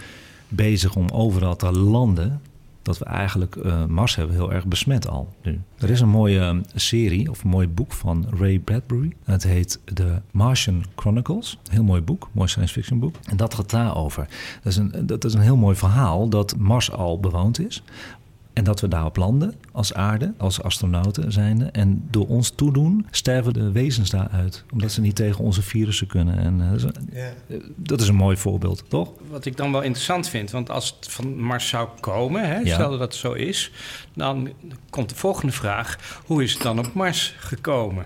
bezig 0.48 0.94
om 0.96 1.08
overal 1.08 1.56
te 1.56 1.72
landen. 1.72 2.40
dat 2.82 2.98
we 2.98 3.04
eigenlijk 3.04 3.56
eh, 3.56 3.84
Mars 3.86 4.14
hebben 4.16 4.36
heel 4.36 4.52
erg 4.52 4.66
besmet 4.66 5.08
al 5.08 5.28
nu. 5.42 5.60
Er 5.78 5.90
is 5.90 6.00
een 6.00 6.08
mooie 6.08 6.40
eh, 6.40 6.56
serie 6.74 7.30
of 7.30 7.44
een 7.44 7.50
mooi 7.50 7.68
boek 7.68 7.92
van 7.92 8.26
Ray 8.38 8.58
Bradbury. 8.58 9.12
Het 9.24 9.42
heet 9.42 9.80
The 9.94 10.20
Martian 10.30 10.84
Chronicles. 10.96 11.58
Heel 11.70 11.84
mooi 11.84 12.00
boek, 12.00 12.28
mooi 12.32 12.48
science 12.48 12.72
fiction 12.72 12.98
boek. 12.98 13.14
En 13.28 13.36
dat 13.36 13.54
gaat 13.54 13.70
daarover. 13.70 14.28
Dat 14.62 14.72
is 14.72 14.76
een, 14.76 15.06
dat 15.06 15.24
is 15.24 15.34
een 15.34 15.40
heel 15.40 15.56
mooi 15.56 15.76
verhaal 15.76 16.28
dat 16.28 16.56
Mars 16.58 16.90
al 16.92 17.20
bewoond 17.20 17.60
is. 17.60 17.82
En 18.52 18.64
dat 18.64 18.80
we 18.80 18.88
daarop 18.88 19.16
landen 19.16 19.54
als 19.72 19.94
aarde, 19.94 20.34
als 20.38 20.62
astronauten 20.62 21.32
zijnde. 21.32 21.64
En 21.64 22.06
door 22.10 22.26
ons 22.28 22.50
toedoen 22.50 23.06
sterven 23.10 23.52
de 23.52 23.72
wezens 23.72 24.10
daaruit. 24.10 24.64
Omdat 24.72 24.92
ze 24.92 25.00
niet 25.00 25.16
tegen 25.16 25.44
onze 25.44 25.62
virussen 25.62 26.06
kunnen. 26.06 26.38
En 26.38 26.60
eh, 26.60 26.68
dat, 26.70 26.76
is 26.78 26.82
een, 26.84 27.10
eh, 27.12 27.56
dat 27.76 28.00
is 28.00 28.08
een 28.08 28.14
mooi 28.14 28.36
voorbeeld, 28.36 28.84
toch? 28.88 29.12
Wat 29.30 29.44
ik 29.44 29.56
dan 29.56 29.72
wel 29.72 29.82
interessant 29.82 30.28
vind, 30.28 30.50
want 30.50 30.70
als 30.70 30.96
het 30.96 31.08
van 31.12 31.40
Mars 31.40 31.68
zou 31.68 31.88
komen, 32.00 32.48
hè, 32.48 32.58
Ja. 32.58 32.74
stel 32.74 32.90
dat 32.90 32.98
dat 32.98 33.14
zo 33.14 33.32
is, 33.32 33.70
dan 34.14 34.48
komt 34.90 35.08
de 35.08 35.14
volgende 35.14 35.52
vraag: 35.52 35.98
hoe 36.26 36.42
is 36.42 36.52
het 36.52 36.62
dan 36.62 36.78
op 36.78 36.94
Mars 36.94 37.34
gekomen? 37.38 38.04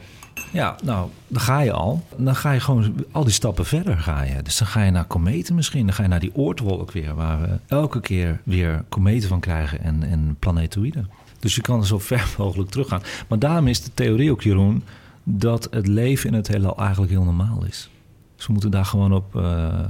Ja, 0.57 0.77
nou, 0.83 1.11
dan 1.29 1.41
ga 1.41 1.61
je 1.61 1.73
al. 1.73 2.05
Dan 2.17 2.37
ga 2.37 2.53
je 2.53 2.61
gewoon 2.61 3.07
al 3.13 3.25
die 3.25 3.33
stappen 3.33 3.67
verder 3.67 3.99
ga 3.99 4.23
je. 4.23 4.43
Dus 4.43 4.59
dan 4.59 4.69
ga 4.69 4.83
je 4.83 4.91
naar 4.91 5.05
kometen 5.05 5.55
misschien. 5.55 5.87
Dan 5.87 5.95
ga 5.95 6.03
je 6.03 6.09
naar 6.09 6.21
die 6.21 6.35
oortwolk 6.35 6.93
weer... 6.93 7.15
waar 7.15 7.41
we 7.41 7.59
elke 7.67 8.01
keer 8.01 8.41
weer 8.45 8.85
kometen 8.89 9.29
van 9.29 9.41
krijgen 9.41 9.81
en, 9.83 10.03
en 10.03 10.37
planetoïden. 10.39 11.11
Dus 11.39 11.55
je 11.55 11.61
kan 11.61 11.85
zo 11.85 11.99
ver 12.09 12.35
mogelijk 12.39 12.71
teruggaan. 12.71 13.03
Maar 13.29 13.39
daarom 13.39 13.69
is 13.69 13.83
de 13.83 13.91
theorie 13.95 14.31
ook, 14.31 14.43
Jeroen... 14.43 14.85
dat 15.23 15.69
het 15.71 15.87
leven 15.87 16.29
in 16.29 16.35
het 16.35 16.49
heelal 16.49 16.79
eigenlijk 16.79 17.13
heel 17.13 17.25
normaal 17.25 17.65
is. 17.65 17.91
Dus 18.37 18.47
we 18.47 18.53
moeten 18.53 18.71
daar 18.71 18.85
gewoon 18.85 19.13
op, 19.13 19.37
eh, 19.37 19.85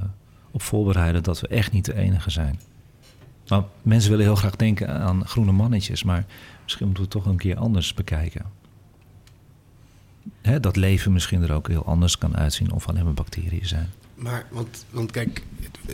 op 0.51 0.63
voorbereiden... 0.63 1.23
dat 1.23 1.41
we 1.41 1.49
echt 1.49 1.73
niet 1.73 1.85
de 1.85 1.97
enige 1.97 2.31
zijn. 2.31 2.61
Maar 3.49 3.63
mensen 3.83 4.11
willen 4.11 4.25
heel 4.25 4.37
graag 4.37 4.57
denken 4.57 5.01
aan 5.01 5.27
groene 5.27 5.53
mannetjes... 5.53 6.03
maar 6.03 6.25
misschien 6.63 6.87
moeten 6.87 7.05
we 7.05 7.11
het 7.11 7.23
toch 7.23 7.33
een 7.33 7.39
keer 7.39 7.57
anders 7.57 7.95
bekijken 7.95 8.56
hè, 10.43 10.61
dat 10.61 10.77
leven 10.77 11.13
misschien 11.13 11.43
er 11.43 11.53
ook 11.53 11.69
heel 11.69 11.85
anders 11.85 12.19
kan 12.19 12.37
uitzien 12.37 12.73
of 12.73 12.89
alleen 12.89 13.05
maar 13.05 13.15
bacteriën 13.15 13.67
zijn. 13.67 13.91
Maar, 14.15 14.47
want, 14.51 14.85
want 14.91 15.11
kijk, 15.11 15.43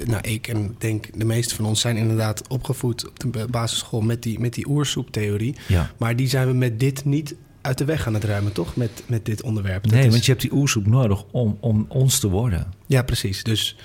nou, 0.07 0.29
ik 0.29 0.49
en 0.49 0.75
denk 0.79 1.19
de 1.19 1.25
meeste 1.25 1.55
van 1.55 1.65
ons 1.65 1.81
zijn 1.81 1.97
inderdaad 1.97 2.49
opgevoed 2.49 3.09
op 3.09 3.33
de 3.33 3.47
basisschool 3.51 4.01
met 4.01 4.23
die, 4.23 4.39
met 4.41 4.55
die 4.55 4.69
oersoeptheorie. 4.69 5.55
Ja. 5.69 5.91
Maar 5.97 6.17
die 6.17 6.29
zijn 6.29 6.47
we 6.47 6.53
met 6.55 6.81
dit 6.81 7.05
niet 7.05 7.35
uit 7.61 7.79
de 7.79 7.85
weg 7.85 8.07
aan 8.07 8.15
het 8.15 8.25
ruimen, 8.25 8.53
toch? 8.53 8.77
Met, 8.77 9.03
met 9.07 9.25
dit 9.25 9.43
onderwerp. 9.43 9.83
Dat 9.83 9.93
Nee, 9.93 10.05
is- 10.07 10.11
want 10.11 10.25
je 10.25 10.31
hebt 10.31 10.43
die 10.43 10.53
oersoep 10.53 10.87
nodig 10.87 11.25
om, 11.31 11.57
om 11.61 11.85
ons 11.89 12.19
te 12.19 12.29
worden. 12.29 12.73
Ja, 12.87 13.03
precies. 13.03 13.43
Dus, 13.43 13.77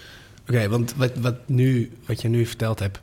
oké, 0.50 0.70
want 0.70 0.94
wat, 0.96 1.12
wat, 1.18 1.48
nu, 1.48 1.92
wat 2.06 2.22
je 2.22 2.28
nu 2.28 2.46
verteld 2.46 2.80
hebt, 2.80 3.00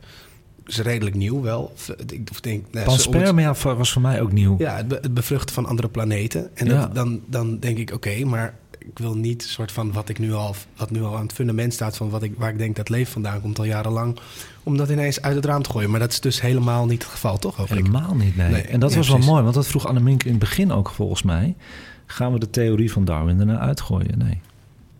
is 0.65 0.77
redelijk 0.77 1.15
nieuw 1.15 1.41
wel. 1.41 1.73
Ik 2.07 2.43
denk, 2.43 2.61
nou, 2.63 2.75
het- 2.77 2.83
Panspermia 2.85 3.53
was 3.75 3.91
voor 3.91 4.01
mij 4.01 4.21
ook 4.21 4.31
nieuw. 4.31 4.55
Ja, 4.57 4.75
het, 4.75 4.87
be- 4.87 4.99
het 5.01 5.13
bevruchten 5.13 5.53
van 5.55 5.65
andere 5.65 5.87
planeten. 5.89 6.49
En 6.53 6.65
Ja. 6.65 6.79
dat, 6.81 6.95
dan, 6.95 7.19
dan 7.27 7.59
denk 7.59 7.77
ik, 7.77 7.91
oké, 7.93 8.25
maar 8.25 8.53
ik 8.79 8.99
wil 8.99 9.15
niet 9.15 9.43
soort 9.43 9.71
van 9.71 9.91
wat 9.91 10.09
ik 10.09 10.19
nu 10.19 10.33
al, 10.33 10.55
wat 10.77 10.91
nu 10.91 11.03
al 11.03 11.15
aan 11.15 11.21
het 11.21 11.33
fundament 11.33 11.73
staat 11.73 11.97
van 11.97 12.09
wat 12.09 12.23
ik, 12.23 12.33
waar 12.37 12.49
ik 12.49 12.57
denk 12.57 12.75
dat 12.75 12.89
leven 12.89 13.13
vandaan 13.13 13.41
komt 13.41 13.59
al 13.59 13.65
jarenlang, 13.65 14.17
om 14.63 14.77
dat 14.77 14.89
ineens 14.89 15.21
uit 15.21 15.35
het 15.35 15.45
raam 15.45 15.61
te 15.61 15.69
gooien. 15.69 15.89
Maar 15.89 15.99
dat 15.99 16.11
is 16.11 16.19
dus 16.19 16.41
helemaal 16.41 16.85
niet 16.85 17.03
het 17.03 17.11
geval, 17.11 17.37
toch? 17.37 17.67
Helemaal 17.67 18.15
niet, 18.15 18.35
nee. 18.35 18.49
Nee, 18.51 18.61
en 18.61 18.79
dat 18.79 18.91
ja, 18.91 18.97
was 18.97 19.07
wel 19.09 19.17
mooi, 19.17 19.41
want 19.43 19.55
dat 19.55 19.67
vroeg 19.67 19.87
Annemink 19.87 20.23
in 20.23 20.29
het 20.29 20.39
begin 20.39 20.71
ook 20.71 20.89
volgens 20.89 21.23
mij. 21.23 21.55
Gaan 22.05 22.33
we 22.33 22.39
de 22.39 22.49
theorie 22.49 22.91
van 22.91 23.05
Darwin 23.05 23.39
ernaar 23.39 23.57
uitgooien? 23.59 24.17
Nee. 24.17 24.39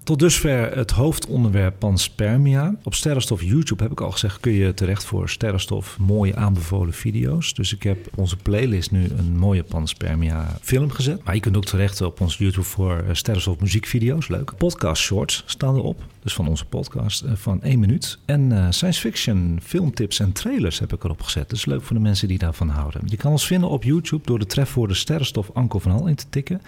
Tot 0.05 0.19
dusver 0.19 0.77
het 0.77 0.91
hoofdonderwerp 0.91 1.79
panspermia. 1.79 2.75
Op 2.83 2.93
Sterrenstof 2.93 3.41
YouTube 3.41 3.83
heb 3.83 3.91
ik 3.91 4.01
al 4.01 4.11
gezegd, 4.11 4.39
kun 4.39 4.51
je 4.51 4.73
terecht 4.73 5.05
voor 5.05 5.29
Sterrenstof 5.29 5.97
mooie 5.99 6.35
aanbevolen 6.35 6.93
video's. 6.93 7.53
Dus 7.53 7.73
ik 7.73 7.83
heb 7.83 7.97
onze 8.15 8.35
playlist 8.35 8.91
nu 8.91 9.07
een 9.17 9.37
mooie 9.37 9.63
panspermia 9.63 10.57
film 10.61 10.91
gezet. 10.91 11.23
Maar 11.23 11.35
je 11.35 11.39
kunt 11.39 11.57
ook 11.57 11.65
terecht 11.65 12.01
op 12.01 12.21
ons 12.21 12.37
YouTube 12.37 12.65
voor 12.65 12.97
eh, 12.97 13.13
Sterrenstof 13.13 13.59
muziekvideo's. 13.59 14.27
Leuk. 14.27 14.57
Podcast 14.57 15.01
shorts 15.01 15.43
staan 15.45 15.75
erop. 15.75 16.03
Dus 16.23 16.33
van 16.33 16.47
onze 16.47 16.65
podcast 16.65 17.21
eh, 17.21 17.31
van 17.35 17.61
één 17.61 17.79
minuut. 17.79 18.19
En 18.25 18.51
eh, 18.51 18.67
science 18.69 18.99
fiction, 18.99 19.59
filmtips 19.63 20.19
en 20.19 20.31
trailers 20.31 20.79
heb 20.79 20.93
ik 20.93 21.03
erop 21.03 21.21
gezet. 21.21 21.49
Dus 21.49 21.65
leuk 21.65 21.81
voor 21.81 21.95
de 21.95 22.01
mensen 22.01 22.27
die 22.27 22.37
daarvan 22.37 22.69
houden. 22.69 23.01
Je 23.05 23.17
kan 23.17 23.31
ons 23.31 23.47
vinden 23.47 23.69
op 23.69 23.83
YouTube 23.83 24.25
door 24.25 24.39
de 24.39 24.45
trefwoorden 24.45 24.95
Sterrenstof 24.95 25.49
Anko 25.53 25.79
van 25.79 25.91
Hal 25.91 26.07
in 26.07 26.15
te 26.15 26.29
tikken. 26.29 26.61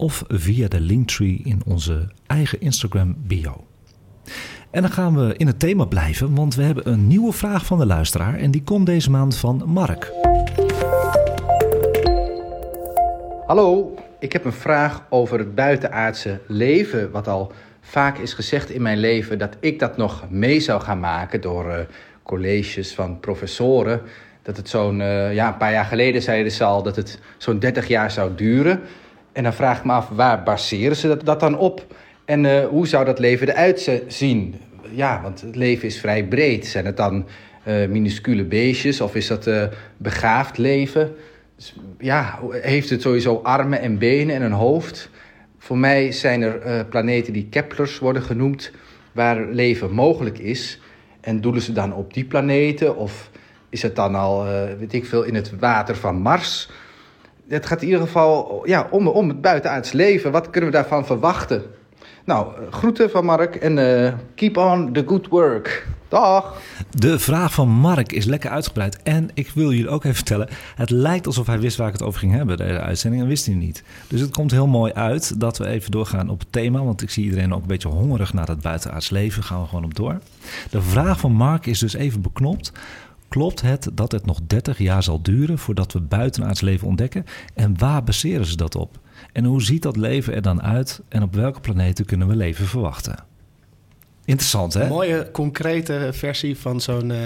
Of 0.00 0.24
via 0.28 0.68
de 0.68 0.80
linktree 0.80 1.40
in 1.44 1.62
onze 1.66 2.08
eigen 2.26 2.60
Instagram 2.60 3.16
bio. 3.18 3.66
En 4.70 4.82
dan 4.82 4.90
gaan 4.90 5.14
we 5.14 5.34
in 5.36 5.46
het 5.46 5.58
thema 5.58 5.84
blijven, 5.84 6.34
want 6.34 6.54
we 6.54 6.62
hebben 6.62 6.88
een 6.88 7.06
nieuwe 7.06 7.32
vraag 7.32 7.66
van 7.66 7.78
de 7.78 7.86
luisteraar. 7.86 8.34
En 8.34 8.50
die 8.50 8.62
komt 8.62 8.86
deze 8.86 9.10
maand 9.10 9.36
van 9.36 9.62
Mark. 9.66 10.12
Hallo, 13.46 13.94
ik 14.18 14.32
heb 14.32 14.44
een 14.44 14.52
vraag 14.52 15.06
over 15.10 15.38
het 15.38 15.54
buitenaardse 15.54 16.40
leven. 16.46 17.10
Wat 17.10 17.28
al 17.28 17.52
vaak 17.80 18.18
is 18.18 18.32
gezegd 18.32 18.70
in 18.70 18.82
mijn 18.82 18.98
leven 18.98 19.38
dat 19.38 19.56
ik 19.60 19.78
dat 19.78 19.96
nog 19.96 20.30
mee 20.30 20.60
zou 20.60 20.80
gaan 20.80 21.00
maken 21.00 21.40
door 21.40 21.70
eh, 21.70 21.80
colleges 22.22 22.94
van 22.94 23.20
professoren. 23.20 24.00
Dat 24.42 24.56
het 24.56 24.68
zo'n, 24.68 25.00
eh, 25.00 25.34
ja, 25.34 25.48
een 25.48 25.56
paar 25.56 25.72
jaar 25.72 25.84
geleden 25.84 26.22
zeiden 26.22 26.52
ze 26.52 26.64
al 26.64 26.82
dat 26.82 26.96
het 26.96 27.18
zo'n 27.38 27.58
30 27.58 27.88
jaar 27.88 28.10
zou 28.10 28.34
duren. 28.34 28.80
En 29.32 29.42
dan 29.42 29.52
vraag 29.52 29.78
ik 29.78 29.84
me 29.84 29.92
af, 29.92 30.08
waar 30.08 30.42
baseren 30.42 30.96
ze 30.96 31.08
dat, 31.08 31.24
dat 31.24 31.40
dan 31.40 31.58
op? 31.58 31.86
En 32.24 32.44
eh, 32.44 32.66
hoe 32.66 32.86
zou 32.86 33.04
dat 33.04 33.18
leven 33.18 33.48
eruit 33.48 34.02
zien? 34.06 34.54
Ja, 34.90 35.22
want 35.22 35.40
het 35.40 35.56
leven 35.56 35.88
is 35.88 36.00
vrij 36.00 36.24
breed. 36.24 36.66
Zijn 36.66 36.86
het 36.86 36.96
dan 36.96 37.26
eh, 37.62 37.88
minuscule 37.88 38.44
beestjes 38.44 39.00
of 39.00 39.14
is 39.14 39.26
dat 39.26 39.46
eh, 39.46 39.64
begaafd 39.96 40.58
leven? 40.58 41.14
Dus, 41.56 41.76
ja, 41.98 42.38
heeft 42.50 42.90
het 42.90 43.02
sowieso 43.02 43.40
armen 43.42 43.80
en 43.80 43.98
benen 43.98 44.34
en 44.34 44.42
een 44.42 44.52
hoofd? 44.52 45.10
Voor 45.58 45.78
mij 45.78 46.12
zijn 46.12 46.42
er 46.42 46.84
planeten 46.84 47.32
die 47.32 47.46
Keplers 47.50 47.98
worden 47.98 48.22
genoemd. 48.22 48.70
waar 49.12 49.46
leven 49.46 49.90
mogelijk 49.90 50.38
is. 50.38 50.80
En 51.20 51.40
doelen 51.40 51.62
ze 51.62 51.72
dan 51.72 51.94
op 51.94 52.14
die 52.14 52.24
planeten? 52.24 52.96
Of 52.96 53.30
is 53.68 53.82
het 53.82 53.96
dan 53.96 54.14
al, 54.14 54.44
weet 54.78 54.92
ik 54.92 55.06
veel, 55.06 55.22
in 55.22 55.34
het 55.34 55.58
water 55.58 55.96
van 55.96 56.16
Mars? 56.16 56.70
Het 57.50 57.66
gaat 57.66 57.80
in 57.80 57.86
ieder 57.86 58.02
geval 58.02 58.62
ja, 58.64 58.88
om, 58.90 59.08
om 59.08 59.28
het 59.28 59.40
buitenaards 59.40 59.92
leven. 59.92 60.32
Wat 60.32 60.50
kunnen 60.50 60.70
we 60.70 60.76
daarvan 60.76 61.06
verwachten? 61.06 61.62
Nou, 62.24 62.46
eh, 62.54 62.72
groeten 62.72 63.10
van 63.10 63.24
Mark 63.24 63.56
en 63.56 64.04
eh, 64.04 64.12
keep 64.34 64.56
on 64.56 64.92
the 64.92 65.02
good 65.06 65.28
work. 65.28 65.86
Dag! 66.08 66.60
De 66.90 67.18
vraag 67.18 67.52
van 67.52 67.68
Mark 67.68 68.12
is 68.12 68.24
lekker 68.24 68.50
uitgebreid. 68.50 69.02
En 69.02 69.28
ik 69.34 69.50
wil 69.54 69.70
jullie 69.70 69.88
ook 69.88 70.04
even 70.04 70.16
vertellen: 70.16 70.48
het 70.74 70.90
lijkt 70.90 71.26
alsof 71.26 71.46
hij 71.46 71.58
wist 71.58 71.76
waar 71.76 71.86
ik 71.86 71.92
het 71.92 72.02
over 72.02 72.20
ging 72.20 72.32
hebben, 72.32 72.56
de 72.56 72.80
uitzending, 72.80 73.22
en 73.22 73.28
wist 73.28 73.46
hij 73.46 73.54
niet. 73.54 73.82
Dus 74.08 74.20
het 74.20 74.30
komt 74.30 74.50
heel 74.50 74.66
mooi 74.66 74.92
uit 74.92 75.40
dat 75.40 75.58
we 75.58 75.66
even 75.66 75.90
doorgaan 75.90 76.28
op 76.28 76.38
het 76.38 76.52
thema. 76.52 76.84
Want 76.84 77.02
ik 77.02 77.10
zie 77.10 77.24
iedereen 77.24 77.54
ook 77.54 77.60
een 77.60 77.66
beetje 77.66 77.88
hongerig 77.88 78.32
naar 78.32 78.48
het 78.48 78.60
buitenaards 78.60 79.10
leven. 79.10 79.42
Gaan 79.42 79.60
we 79.60 79.68
gewoon 79.68 79.84
op 79.84 79.94
door. 79.94 80.18
De 80.70 80.82
vraag 80.82 81.20
van 81.20 81.32
Mark 81.32 81.66
is 81.66 81.78
dus 81.78 81.94
even 81.94 82.20
beknopt. 82.20 82.72
Klopt 83.30 83.60
het 83.60 83.90
dat 83.92 84.12
het 84.12 84.26
nog 84.26 84.40
30 84.46 84.78
jaar 84.78 85.02
zal 85.02 85.22
duren 85.22 85.58
voordat 85.58 85.92
we 85.92 86.00
buitenaards 86.00 86.60
leven 86.60 86.88
ontdekken? 86.88 87.24
En 87.54 87.78
waar 87.78 88.04
baseren 88.04 88.46
ze 88.46 88.56
dat 88.56 88.74
op? 88.74 88.98
En 89.32 89.44
hoe 89.44 89.62
ziet 89.62 89.82
dat 89.82 89.96
leven 89.96 90.34
er 90.34 90.42
dan 90.42 90.62
uit? 90.62 91.02
En 91.08 91.22
op 91.22 91.34
welke 91.34 91.60
planeten 91.60 92.04
kunnen 92.04 92.28
we 92.28 92.36
leven 92.36 92.66
verwachten? 92.66 93.24
Interessant, 94.24 94.74
hè? 94.74 94.82
Een 94.82 94.88
mooie, 94.88 95.30
concrete 95.32 96.08
versie 96.12 96.58
van, 96.58 96.80
zo'n, 96.80 97.10
uh, 97.10 97.18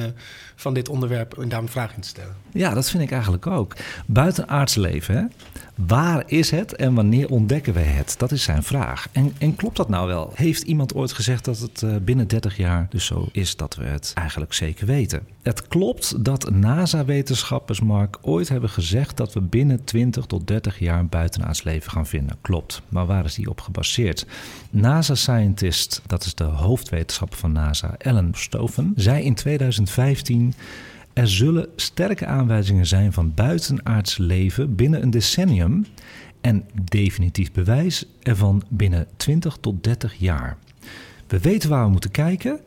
van 0.56 0.74
dit 0.74 0.88
onderwerp 0.88 1.38
en 1.38 1.48
daar 1.48 1.60
een 1.60 1.68
vraag 1.68 1.94
in 1.94 2.00
te 2.00 2.08
stellen. 2.08 2.34
Ja, 2.52 2.74
dat 2.74 2.90
vind 2.90 3.02
ik 3.02 3.10
eigenlijk 3.10 3.46
ook. 3.46 3.76
Buitenaards 4.06 4.74
leven, 4.74 5.16
hè? 5.16 5.24
Waar 5.74 6.22
is 6.26 6.50
het 6.50 6.76
en 6.76 6.94
wanneer 6.94 7.28
ontdekken 7.28 7.72
we 7.72 7.80
het? 7.80 8.14
Dat 8.18 8.32
is 8.32 8.42
zijn 8.42 8.62
vraag. 8.62 9.08
En, 9.12 9.32
en 9.38 9.56
klopt 9.56 9.76
dat 9.76 9.88
nou 9.88 10.06
wel? 10.06 10.32
Heeft 10.34 10.62
iemand 10.62 10.94
ooit 10.94 11.12
gezegd 11.12 11.44
dat 11.44 11.58
het 11.58 11.82
uh, 11.82 11.96
binnen 11.96 12.28
30 12.28 12.56
jaar 12.56 12.86
dus 12.90 13.06
zo 13.06 13.28
is 13.32 13.56
dat 13.56 13.74
we 13.74 13.84
het 13.84 14.10
eigenlijk 14.14 14.52
zeker 14.52 14.86
weten? 14.86 15.22
Het 15.42 15.68
klopt 15.68 16.24
dat 16.24 16.50
NASA-wetenschappers, 16.50 17.80
Mark, 17.80 18.18
ooit 18.20 18.48
hebben 18.48 18.70
gezegd 18.70 19.16
dat 19.16 19.32
we 19.32 19.40
binnen 19.40 19.84
20 19.84 20.26
tot 20.26 20.46
30 20.46 20.78
jaar 20.78 21.06
buitenaards 21.06 21.62
leven 21.62 21.90
gaan 21.90 22.06
vinden. 22.06 22.36
Klopt. 22.40 22.82
Maar 22.88 23.06
waar 23.06 23.24
is 23.24 23.34
die 23.34 23.50
op 23.50 23.60
gebaseerd? 23.60 24.26
NASA-scientist, 24.70 26.02
dat 26.06 26.24
is 26.24 26.34
de 26.34 26.44
hoofdwetenschapper 26.44 27.38
van 27.38 27.52
NASA, 27.52 27.94
Ellen 27.98 28.30
Stoven, 28.34 28.92
zei 28.96 29.24
in 29.24 29.34
2015. 29.34 30.43
Er 31.12 31.28
zullen 31.28 31.68
sterke 31.76 32.26
aanwijzingen 32.26 32.86
zijn 32.86 33.12
van 33.12 33.34
buitenaards 33.34 34.18
leven 34.18 34.74
binnen 34.74 35.02
een 35.02 35.10
decennium 35.10 35.86
en 36.40 36.64
definitief 36.84 37.52
bewijs 37.52 38.06
ervan 38.22 38.62
binnen 38.68 39.06
20 39.16 39.56
tot 39.60 39.84
30 39.84 40.14
jaar. 40.14 40.56
We 41.26 41.38
weten 41.38 41.70
waar 41.70 41.84
we 41.84 41.90
moeten 41.90 42.10
kijken 42.10 42.60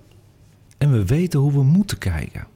en 0.78 0.92
we 0.92 1.06
weten 1.06 1.40
hoe 1.40 1.52
we 1.52 1.64
moeten 1.64 1.98
kijken. 1.98 2.48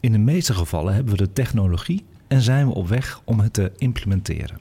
In 0.00 0.12
de 0.12 0.18
meeste 0.18 0.54
gevallen 0.54 0.94
hebben 0.94 1.12
we 1.12 1.22
de 1.22 1.32
technologie 1.32 2.04
en 2.28 2.40
zijn 2.40 2.66
we 2.66 2.74
op 2.74 2.88
weg 2.88 3.20
om 3.24 3.40
het 3.40 3.52
te 3.52 3.72
implementeren. 3.76 4.58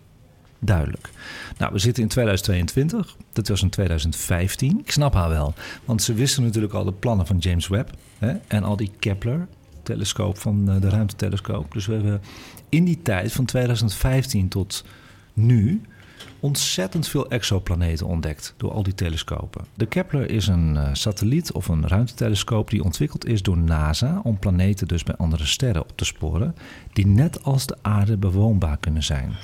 Duidelijk. 0.60 1.10
Nou, 1.58 1.73
we 1.73 1.80
zitten 1.80 2.04
in 2.04 2.10
2022. 2.10 3.15
Dat 3.34 3.47
was 3.47 3.62
in 3.62 3.69
2015. 3.69 4.80
Ik 4.80 4.91
snap 4.91 5.13
haar 5.13 5.30
wel. 5.30 5.54
Want 5.86 6.04
ze 6.04 6.13
wisten 6.13 6.43
natuurlijk 6.43 6.73
al 6.73 6.84
de 6.84 6.93
plannen 6.93 7.28
van 7.28 7.38
James 7.38 7.67
Webb. 7.67 7.89
Hè, 8.17 8.34
en 8.47 8.63
al 8.63 8.75
die 8.75 8.91
Kepler-telescoop 9.89 10.38
van 10.38 10.69
eh, 10.69 10.82
de 10.82 10.89
ruimtetelescoop. 10.89 11.71
Dus 11.71 11.86
we 11.86 11.93
hebben 11.93 12.21
in 12.69 12.84
die 12.84 13.02
tijd 13.02 13.32
van 13.32 13.45
2015 13.45 14.47
tot 14.47 14.86
nu 15.34 15.82
ontzettend 16.39 17.08
veel 17.08 17.30
exoplaneten 17.30 18.08
ontdekt 18.08 18.54
door 18.58 18.71
al 18.71 18.84
die 18.84 18.93
telescopen. 18.93 19.65
De 19.75 19.86
Kepler 19.86 20.30
is 20.30 20.47
een 20.47 20.75
uh, 20.75 20.89
satelliet 20.93 21.52
of 21.52 21.67
een 21.67 21.88
ruimtetelescoop 21.88 22.69
die 22.69 22.84
ontwikkeld 22.84 23.25
is 23.25 23.41
door 23.41 23.58
NASA 23.58 24.21
om 24.23 24.39
planeten 24.39 24.88
dus 24.88 25.04
bij 25.04 25.15
andere 25.15 25.45
sterren 25.45 25.82
op 25.82 25.91
te 25.95 26.06
sporen, 26.06 26.56
die 26.93 27.08
net 27.08 27.43
als 27.43 27.65
de 27.65 27.78
aarde 27.82 28.17
bewoonbaar 28.17 28.78
kunnen 28.78 29.04
zijn. 29.04 29.36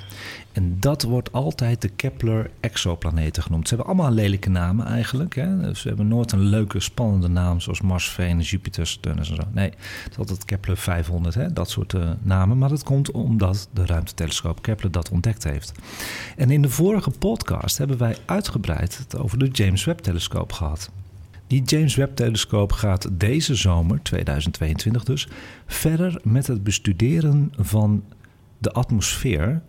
En 0.56 0.76
dat 0.80 1.02
wordt 1.02 1.32
altijd 1.32 1.82
de 1.82 1.88
Kepler 1.88 2.50
exoplaneten 2.60 3.42
genoemd. 3.42 3.68
Ze 3.68 3.74
hebben 3.74 3.94
allemaal 3.94 4.12
lelijke 4.14 4.50
namen 4.50 4.86
eigenlijk. 4.86 5.34
Hè? 5.34 5.74
Ze 5.74 5.88
hebben 5.88 6.08
nooit 6.08 6.32
een 6.32 6.40
leuke, 6.40 6.80
spannende 6.80 7.28
naam 7.28 7.60
zoals 7.60 7.80
Mars, 7.80 8.08
Venus, 8.08 8.50
Jupiter, 8.50 8.86
Saturnus 8.86 9.30
en 9.30 9.36
zo. 9.36 9.42
Nee, 9.52 9.70
het 10.02 10.10
is 10.10 10.18
altijd 10.18 10.44
Kepler 10.44 10.76
500, 10.76 11.34
hè? 11.34 11.52
dat 11.52 11.70
soort 11.70 11.92
uh, 11.92 12.10
namen. 12.22 12.58
Maar 12.58 12.68
dat 12.68 12.82
komt 12.82 13.10
omdat 13.10 13.68
de 13.72 13.86
ruimtetelescoop 13.86 14.62
Kepler 14.62 14.90
dat 14.90 15.10
ontdekt 15.10 15.44
heeft. 15.44 15.72
En 16.36 16.50
in 16.50 16.62
de 16.62 16.70
vorige 16.70 17.10
podcast 17.10 17.78
hebben 17.78 17.98
wij 17.98 18.16
uitgebreid 18.24 18.98
het 18.98 19.18
over 19.18 19.38
de 19.38 19.48
James 19.48 19.84
Webb-telescoop 19.84 20.52
gehad. 20.52 20.90
Die 21.46 21.62
James 21.62 21.94
Webb-telescoop 21.94 22.72
gaat 22.72 23.08
deze 23.12 23.54
zomer, 23.54 24.02
2022 24.02 25.04
dus, 25.04 25.28
verder 25.66 26.20
met 26.22 26.46
het 26.46 26.62
bestuderen 26.62 27.52
van 27.56 28.04
de 28.58 28.72
atmosfeer 28.72 29.62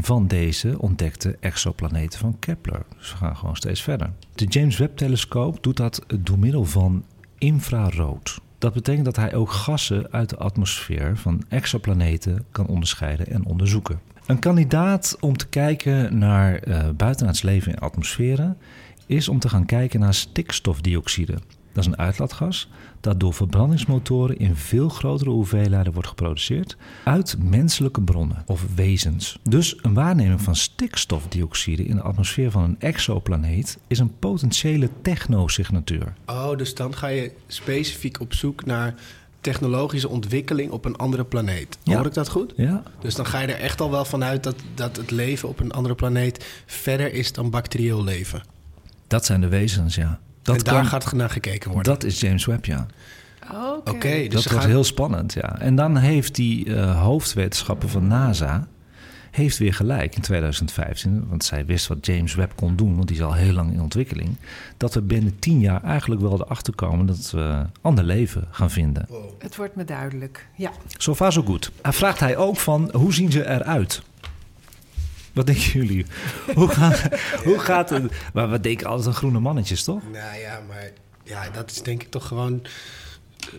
van 0.00 0.26
deze 0.26 0.78
ontdekte 0.78 1.36
exoplaneten 1.40 2.18
van 2.18 2.36
Kepler. 2.38 2.82
Dus 2.98 3.10
we 3.10 3.16
gaan 3.16 3.36
gewoon 3.36 3.56
steeds 3.56 3.82
verder. 3.82 4.12
De 4.34 4.44
James 4.44 4.78
Webb-telescoop 4.78 5.62
doet 5.62 5.76
dat 5.76 6.04
door 6.20 6.38
middel 6.38 6.64
van 6.64 7.04
infrarood. 7.38 8.40
Dat 8.58 8.72
betekent 8.72 9.04
dat 9.04 9.16
hij 9.16 9.34
ook 9.34 9.50
gassen 9.50 10.12
uit 10.12 10.28
de 10.28 10.36
atmosfeer 10.36 11.16
van 11.16 11.42
exoplaneten 11.48 12.44
kan 12.50 12.66
onderscheiden 12.66 13.26
en 13.26 13.44
onderzoeken. 13.44 14.00
Een 14.26 14.38
kandidaat 14.38 15.16
om 15.20 15.36
te 15.36 15.48
kijken 15.48 16.18
naar 16.18 16.68
uh, 16.68 16.88
buitenaards 16.96 17.42
leven 17.42 17.72
in 17.72 17.78
atmosferen 17.78 18.56
is 19.06 19.28
om 19.28 19.38
te 19.38 19.48
gaan 19.48 19.66
kijken 19.66 20.00
naar 20.00 20.14
stikstofdioxide. 20.14 21.38
Dat 21.72 21.84
is 21.84 21.90
een 21.90 21.98
uitlaatgas 21.98 22.68
dat 23.00 23.20
door 23.20 23.34
verbrandingsmotoren 23.34 24.38
in 24.38 24.56
veel 24.56 24.88
grotere 24.88 25.30
hoeveelheden 25.30 25.92
wordt 25.92 26.08
geproduceerd 26.08 26.76
uit 27.04 27.36
menselijke 27.38 28.00
bronnen 28.02 28.42
of 28.46 28.64
wezens. 28.74 29.38
Dus 29.42 29.76
een 29.82 29.94
waarneming 29.94 30.40
van 30.40 30.56
stikstofdioxide 30.56 31.84
in 31.84 31.96
de 31.96 32.02
atmosfeer 32.02 32.50
van 32.50 32.62
een 32.62 32.76
exoplaneet 32.80 33.78
is 33.86 33.98
een 33.98 34.18
potentiële 34.18 34.88
technosignatuur. 35.02 36.12
Oh, 36.26 36.56
dus 36.56 36.74
dan 36.74 36.94
ga 36.94 37.06
je 37.06 37.32
specifiek 37.46 38.20
op 38.20 38.34
zoek 38.34 38.64
naar 38.64 38.94
technologische 39.40 40.08
ontwikkeling 40.08 40.70
op 40.70 40.84
een 40.84 40.96
andere 40.96 41.24
planeet. 41.24 41.78
Ja. 41.82 41.96
Hoor 41.96 42.06
ik 42.06 42.14
dat 42.14 42.28
goed? 42.28 42.52
Ja, 42.56 42.82
Dus 43.00 43.14
dan 43.14 43.26
ga 43.26 43.40
je 43.40 43.46
er 43.46 43.60
echt 43.60 43.80
al 43.80 43.90
wel 43.90 44.04
vanuit 44.04 44.42
dat, 44.42 44.56
dat 44.74 44.96
het 44.96 45.10
leven 45.10 45.48
op 45.48 45.60
een 45.60 45.72
andere 45.72 45.94
planeet 45.94 46.62
verder 46.66 47.12
is 47.12 47.32
dan 47.32 47.50
bacterieel 47.50 48.04
leven. 48.04 48.42
dat 49.06 49.24
zijn 49.26 49.40
de 49.40 49.48
wezens, 49.48 49.94
ja. 49.94 50.20
Dat, 50.42 50.56
en 50.56 50.64
daar 50.64 50.74
kan- 50.74 50.86
gaat 50.86 51.12
naar 51.12 51.30
gekeken 51.30 51.70
worden. 51.70 51.92
dat 51.92 52.04
is 52.04 52.20
James 52.20 52.44
Webb, 52.44 52.64
ja. 52.64 52.86
Oké. 53.84 54.08
Dus 54.08 54.28
dat 54.28 54.44
wordt 54.44 54.48
gaan- 54.48 54.68
heel 54.68 54.84
spannend, 54.84 55.32
ja. 55.32 55.58
En 55.58 55.74
dan 55.74 55.96
heeft 55.96 56.34
die 56.34 56.74
eh, 56.74 57.02
hoofdwetenschapper 57.02 57.88
van 57.88 58.06
NASA 58.06 58.66
heeft 59.30 59.58
weer 59.58 59.74
gelijk 59.74 60.14
in 60.16 60.20
2015, 60.22 61.24
want 61.28 61.44
zij 61.44 61.66
wist 61.66 61.86
wat 61.86 62.06
James 62.06 62.34
Webb 62.34 62.52
kon 62.56 62.76
doen, 62.76 62.94
want 62.96 63.08
die 63.08 63.16
is 63.16 63.22
al 63.22 63.32
heel 63.34 63.52
lang 63.52 63.72
in 63.72 63.80
ontwikkeling, 63.80 64.36
dat 64.76 64.94
we 64.94 65.02
binnen 65.02 65.38
tien 65.38 65.60
jaar 65.60 65.82
eigenlijk 65.84 66.20
wel 66.20 66.32
erachter 66.40 66.74
komen 66.74 67.06
dat 67.06 67.30
we 67.30 67.62
ander 67.80 68.04
leven 68.04 68.48
gaan 68.50 68.70
vinden. 68.70 69.06
Het 69.38 69.56
wordt 69.56 69.76
me 69.76 69.84
duidelijk. 69.84 70.46
Ja. 70.56 70.70
Zo 70.96 71.14
far 71.14 71.32
zo 71.32 71.42
goed. 71.42 71.70
Hij 71.82 71.92
vraagt 71.92 72.20
hij 72.20 72.36
ook 72.36 72.56
van, 72.56 72.90
hoe 72.94 73.12
zien 73.14 73.32
ze 73.32 73.48
eruit? 73.48 74.02
Wat 75.32 75.46
denken 75.46 75.64
jullie? 75.72 76.06
hoe, 76.54 76.68
gaan, 76.68 76.94
hoe 77.44 77.58
gaat 77.58 77.90
het? 77.90 78.12
Maar 78.32 78.50
we 78.50 78.60
denken 78.60 78.86
altijd 78.86 79.06
aan 79.08 79.14
groene 79.14 79.40
mannetjes, 79.40 79.84
toch? 79.84 80.02
Nou 80.12 80.38
ja, 80.40 80.60
maar 80.68 80.90
ja, 81.24 81.50
dat 81.52 81.70
is 81.70 81.82
denk 81.82 82.02
ik 82.02 82.10
toch 82.10 82.26
gewoon 82.26 82.62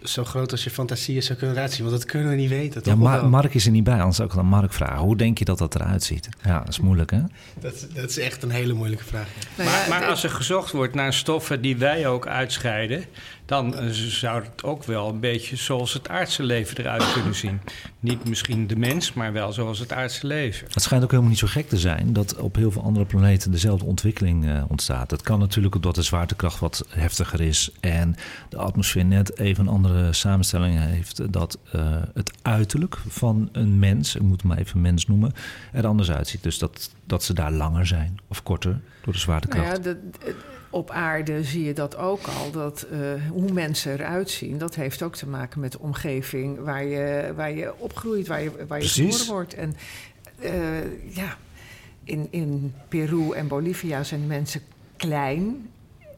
zo 0.03 0.23
groot 0.23 0.51
als 0.51 0.63
je 0.63 0.69
fantasie 0.69 1.17
is 1.17 1.25
zou 1.25 1.37
kunnen 1.37 1.55
eruit 1.55 1.71
zien. 1.73 1.85
Want 1.85 1.97
dat 1.97 2.05
kunnen 2.09 2.29
we 2.29 2.35
niet 2.35 2.49
weten. 2.49 2.81
Ja? 2.85 3.21
Mark 3.27 3.53
is 3.53 3.65
er 3.65 3.71
niet 3.71 3.83
bij, 3.83 3.97
anders 3.99 4.15
zou 4.15 4.29
ik 4.29 4.37
aan 4.37 4.45
Mark 4.45 4.73
vragen. 4.73 4.97
Hoe 4.97 5.15
denk 5.17 5.37
je 5.37 5.45
dat 5.45 5.57
dat 5.57 5.75
eruit 5.75 6.03
ziet? 6.03 6.29
Ja, 6.43 6.59
dat 6.59 6.67
is 6.67 6.79
moeilijk, 6.79 7.11
hè? 7.11 7.21
dat, 7.59 7.73
is- 7.73 7.87
dat 7.93 8.09
is 8.09 8.17
echt 8.17 8.43
een 8.43 8.49
hele 8.51 8.73
moeilijke 8.73 9.03
vraag. 9.05 9.27
Nou 9.57 9.69
maar, 9.69 9.79
ja, 9.83 9.89
maar 9.89 9.99
de- 9.99 10.05
als 10.05 10.23
er 10.23 10.29
gezocht 10.29 10.71
wordt 10.71 10.93
naar 10.95 11.13
stoffen 11.13 11.61
die 11.61 11.77
wij 11.77 12.07
ook 12.07 12.27
uitscheiden, 12.27 13.05
dan 13.53 13.75
eh, 13.77 13.89
zou 13.91 14.43
het 14.43 14.63
ook 14.63 14.83
wel 14.83 15.09
een 15.09 15.19
beetje 15.19 15.55
zoals 15.55 15.93
het 15.93 16.09
aardse 16.09 16.43
leven 16.43 16.77
eruit 16.77 17.13
kunnen 17.13 17.35
zien. 17.35 17.61
Niet 17.99 18.29
misschien 18.29 18.67
de 18.67 18.75
mens, 18.75 19.13
maar 19.13 19.33
wel 19.33 19.53
zoals 19.53 19.79
het 19.79 19.91
aardse 19.93 20.27
leven. 20.27 20.67
Het 20.71 20.83
schijnt 20.83 21.03
ook 21.03 21.09
helemaal 21.09 21.31
niet 21.31 21.39
zo 21.39 21.47
gek 21.47 21.69
te 21.69 21.77
zijn 21.77 22.13
dat 22.13 22.35
op 22.35 22.55
heel 22.55 22.71
veel 22.71 22.83
andere 22.83 23.05
planeten 23.05 23.51
dezelfde 23.51 23.85
ontwikkeling 23.85 24.45
eh, 24.49 24.63
ontstaat. 24.67 25.11
Het 25.11 25.21
kan 25.21 25.39
natuurlijk 25.39 25.75
omdat 25.75 25.95
de 25.95 26.01
zwaartekracht 26.01 26.59
wat 26.59 26.85
heftiger 26.89 27.41
is 27.41 27.71
en 27.79 28.15
de 28.49 28.57
atmosfeer 28.57 29.05
net 29.05 29.37
even 29.39 29.67
een 29.67 29.73
andere 29.73 30.13
samenstelling 30.13 30.79
heeft. 30.79 31.33
Dat 31.33 31.57
eh, 31.71 31.81
het 32.13 32.31
uiterlijk 32.41 32.97
van 33.07 33.49
een 33.51 33.79
mens, 33.79 34.15
ik 34.15 34.21
moet 34.21 34.41
hem 34.41 34.49
maar 34.49 34.59
even 34.59 34.81
mens 34.81 35.07
noemen, 35.07 35.33
er 35.71 35.87
anders 35.87 36.11
uitziet. 36.11 36.43
Dus 36.43 36.57
dat, 36.57 36.91
dat 37.05 37.23
ze 37.23 37.33
daar 37.33 37.51
langer 37.51 37.85
zijn 37.87 38.17
of 38.27 38.43
korter 38.43 38.79
door 39.03 39.13
de 39.13 39.19
zwaartekracht. 39.19 39.65
Nou 39.65 39.77
ja, 39.77 39.83
de- 40.19 40.35
op 40.73 40.89
aarde 40.89 41.43
zie 41.43 41.63
je 41.63 41.73
dat 41.73 41.95
ook 41.97 42.27
al. 42.27 42.51
Dat 42.51 42.81
eh, 42.91 42.99
hoe 43.29 43.51
mensen 43.51 43.93
eruit 43.93 44.29
zien, 44.29 44.57
dat 44.57 44.75
heeft 44.75 45.01
ook 45.01 45.15
te 45.15 45.27
maken 45.27 45.59
met 45.59 45.71
de 45.71 45.79
omgeving 45.79 46.59
waar 46.59 46.85
je, 46.85 47.33
waar 47.35 47.51
je 47.51 47.73
opgroeit, 47.77 48.27
waar 48.27 48.43
je, 48.43 48.49
waar 48.49 48.77
je 48.77 48.83
Precies. 48.83 49.19
geboren 49.19 49.33
wordt. 49.33 49.53
En 49.53 49.75
eh, 50.39 51.15
ja, 51.15 51.37
in, 52.03 52.27
in 52.29 52.73
Peru 52.87 53.31
en 53.31 53.47
Bolivia 53.47 54.03
zijn 54.03 54.27
mensen 54.27 54.61
klein. 54.95 55.69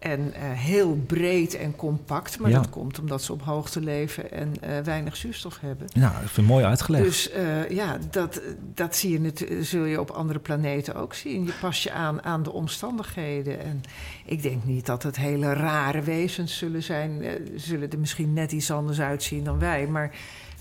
En 0.06 0.34
eh, 0.34 0.41
heel 0.52 0.96
breed 1.08 1.56
en 1.56 1.76
compact. 1.76 2.39
Maar 2.39 2.50
Ja. 2.50 2.58
dat 2.58 2.70
komt 2.70 3.00
omdat 3.00 3.24
ze 3.24 3.32
op 3.34 3.41
hoogte 3.41 3.82
leven 3.82 4.32
en 4.32 4.54
eh, 4.62 4.80
weinig 4.80 5.15
zuurstof 5.15 5.60
hebben. 5.60 5.88
Ja, 5.94 6.20
ik 6.20 6.28
vind 6.28 6.48
mooi 6.48 6.65
uitgelegd. 6.65 7.04
Dus 7.04 7.30
eh, 7.30 7.70
ja, 7.70 7.98
dat, 8.12 8.41
dat 8.74 8.96
zie 8.96 9.22
je 9.22 9.26
het, 9.26 9.46
zul 9.62 9.84
je 9.84 10.00
op 10.00 10.10
andere 10.10 10.39
planeten 10.39 10.96
ook 10.96 11.13
zien. 11.13 11.46
Je 11.46 11.54
past 11.62 11.84
je 11.84 11.91
aan 11.91 12.24
aan 12.24 12.44
de 12.44 12.52
omstandigheden. 12.52 13.60
En 13.60 13.82
ik 14.26 14.41
denk 14.41 14.63
niet 14.63 14.86
dat 14.86 15.04
het 15.04 15.15
hele 15.15 15.54
rare 15.54 16.02
wezens 16.02 16.58
zullen 16.58 16.84
zijn. 16.84 17.24
Zullen 17.56 17.91
er 17.91 18.00
misschien 18.00 18.34
net 18.34 18.52
iets 18.52 18.72
anders 18.72 19.00
uitzien 19.02 19.44
dan 19.44 19.60
wij. 19.60 19.88
Maar 19.88 20.12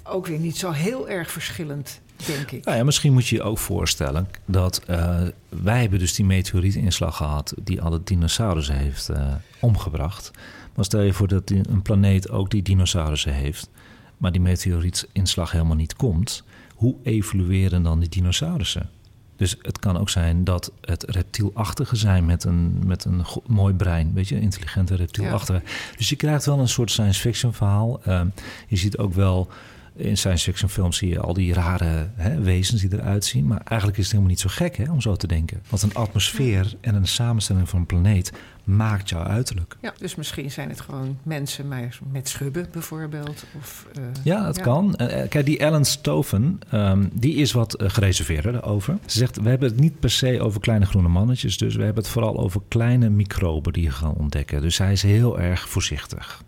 ook 0.04 0.26
weer 0.26 0.38
niet 0.38 0.56
zo 0.56 0.70
heel 0.70 1.08
erg 1.08 1.30
verschillend, 1.30 2.00
denk 2.26 2.50
ik. 2.50 2.64
Nou 2.64 2.76
ja, 2.76 2.84
misschien 2.84 3.12
moet 3.12 3.26
je 3.26 3.36
je 3.36 3.42
ook 3.42 3.58
voorstellen 3.58 4.28
dat 4.44 4.82
eh, 4.86 5.22
wij 5.48 5.80
hebben 5.80 5.98
dus 5.98 6.14
die 6.14 6.24
meteorietinslag 6.24 7.16
gehad 7.16 7.54
die 7.62 7.82
alle 7.82 8.00
dinosaurussen 8.04 8.76
heeft 8.76 9.08
eh, 9.08 9.34
omgebracht. 9.60 10.30
Maar 10.74 10.84
stel 10.84 11.00
je 11.00 11.12
voor 11.12 11.28
dat 11.28 11.50
een 11.50 11.82
planeet 11.82 12.30
ook 12.30 12.50
die 12.50 12.62
dinosaurussen 12.62 13.32
heeft, 13.32 13.68
maar 14.16 14.32
die 14.32 14.40
meteorietinslag 14.40 15.50
helemaal 15.50 15.76
niet 15.76 15.96
komt. 15.96 16.44
Hoe 16.74 16.96
evolueren 17.02 17.82
dan 17.82 18.00
die 18.00 18.08
dinosaurussen? 18.08 18.90
Dus 19.36 19.56
het 19.62 19.78
kan 19.78 19.98
ook 19.98 20.10
zijn 20.10 20.44
dat 20.44 20.72
het 20.80 21.04
reptielachtige 21.10 21.96
zijn 21.96 22.24
met 22.24 22.44
een, 22.44 22.82
met 22.86 23.04
een 23.04 23.24
mooi 23.46 23.74
brein. 23.74 24.12
Weet 24.14 24.28
je, 24.28 24.40
intelligente 24.40 24.94
reptielachtige. 24.94 25.62
Dus 25.96 26.08
je 26.08 26.16
krijgt 26.16 26.46
wel 26.46 26.58
een 26.58 26.68
soort 26.68 26.90
science 26.90 27.20
fiction 27.20 27.52
verhaal. 27.52 28.02
Ehm, 28.02 28.26
je 28.68 28.76
ziet 28.76 28.98
ook 28.98 29.12
wel 29.14 29.48
in 29.96 30.16
science 30.16 30.44
fiction 30.44 30.70
films 30.70 30.96
zie 30.96 31.09
je 31.09 31.20
al 31.20 31.35
die 31.35 31.52
rare 31.52 32.09
hè, 32.14 32.40
wezens 32.40 32.80
die 32.80 32.92
eruit 32.92 33.24
zien. 33.24 33.46
Maar 33.46 33.61
eigenlijk 33.64 33.98
is 33.98 34.04
het 34.04 34.12
helemaal 34.12 34.35
niet 34.35 34.40
zo 34.40 34.48
gek 34.52 34.76
hè, 34.76 34.90
om 34.90 35.00
zo 35.00 35.16
te 35.16 35.26
denken. 35.26 35.62
Want 35.68 35.83
een 35.83 35.94
atmosfeer 35.94 36.74
en 36.80 36.94
een 36.94 37.07
samenstelling 37.07 37.68
van 37.68 37.78
een 37.78 37.87
planeet 37.87 38.33
maakt 38.64 39.09
jouw 39.09 39.22
uiterlijk. 39.22 39.76
Ja, 39.80 39.94
dus 39.98 40.14
misschien 40.14 40.50
zijn 40.50 40.68
het 40.68 40.80
gewoon 40.80 41.18
mensen 41.22 41.68
maar 41.68 41.98
met 42.12 42.28
schubben 42.28 42.68
bijvoorbeeld. 42.72 43.44
Of, 43.59 43.87
eh, 43.94 44.02
Ja, 44.22 44.44
dat 44.44 44.61
kan. 44.61 44.94
Eh, 44.94 45.22
eh, 45.22 45.28
kijk, 45.28 45.46
die 45.46 45.59
Ellen 45.59 45.85
Stoven, 45.85 46.59
ehm, 46.70 47.07
die 47.12 47.35
is 47.35 47.52
wat 47.52 47.83
gereserveerder 47.87 48.62
over. 48.62 48.98
Ze 49.07 49.18
zegt, 49.18 49.40
we 49.40 49.48
hebben 49.48 49.68
het 49.68 49.80
niet 49.80 50.00
per 50.00 50.11
se 50.11 50.40
over 50.40 50.61
kleine 50.61 50.87
groene 50.87 51.09
mannetjes. 51.09 51.59
Dus 51.59 51.74
we 51.74 51.83
hebben 51.83 52.02
het 52.02 52.12
vooral 52.12 52.38
over 52.38 52.61
kleine 52.68 53.09
microben 53.09 53.72
die 53.72 53.83
je 53.83 53.90
gaan 53.90 54.14
ontdekken. 54.14 54.61
Dus 54.61 54.78
hij 54.78 54.92
is 54.92 55.02
heel 55.02 55.40
erg 55.40 55.68
voorzichtig. 55.68 56.42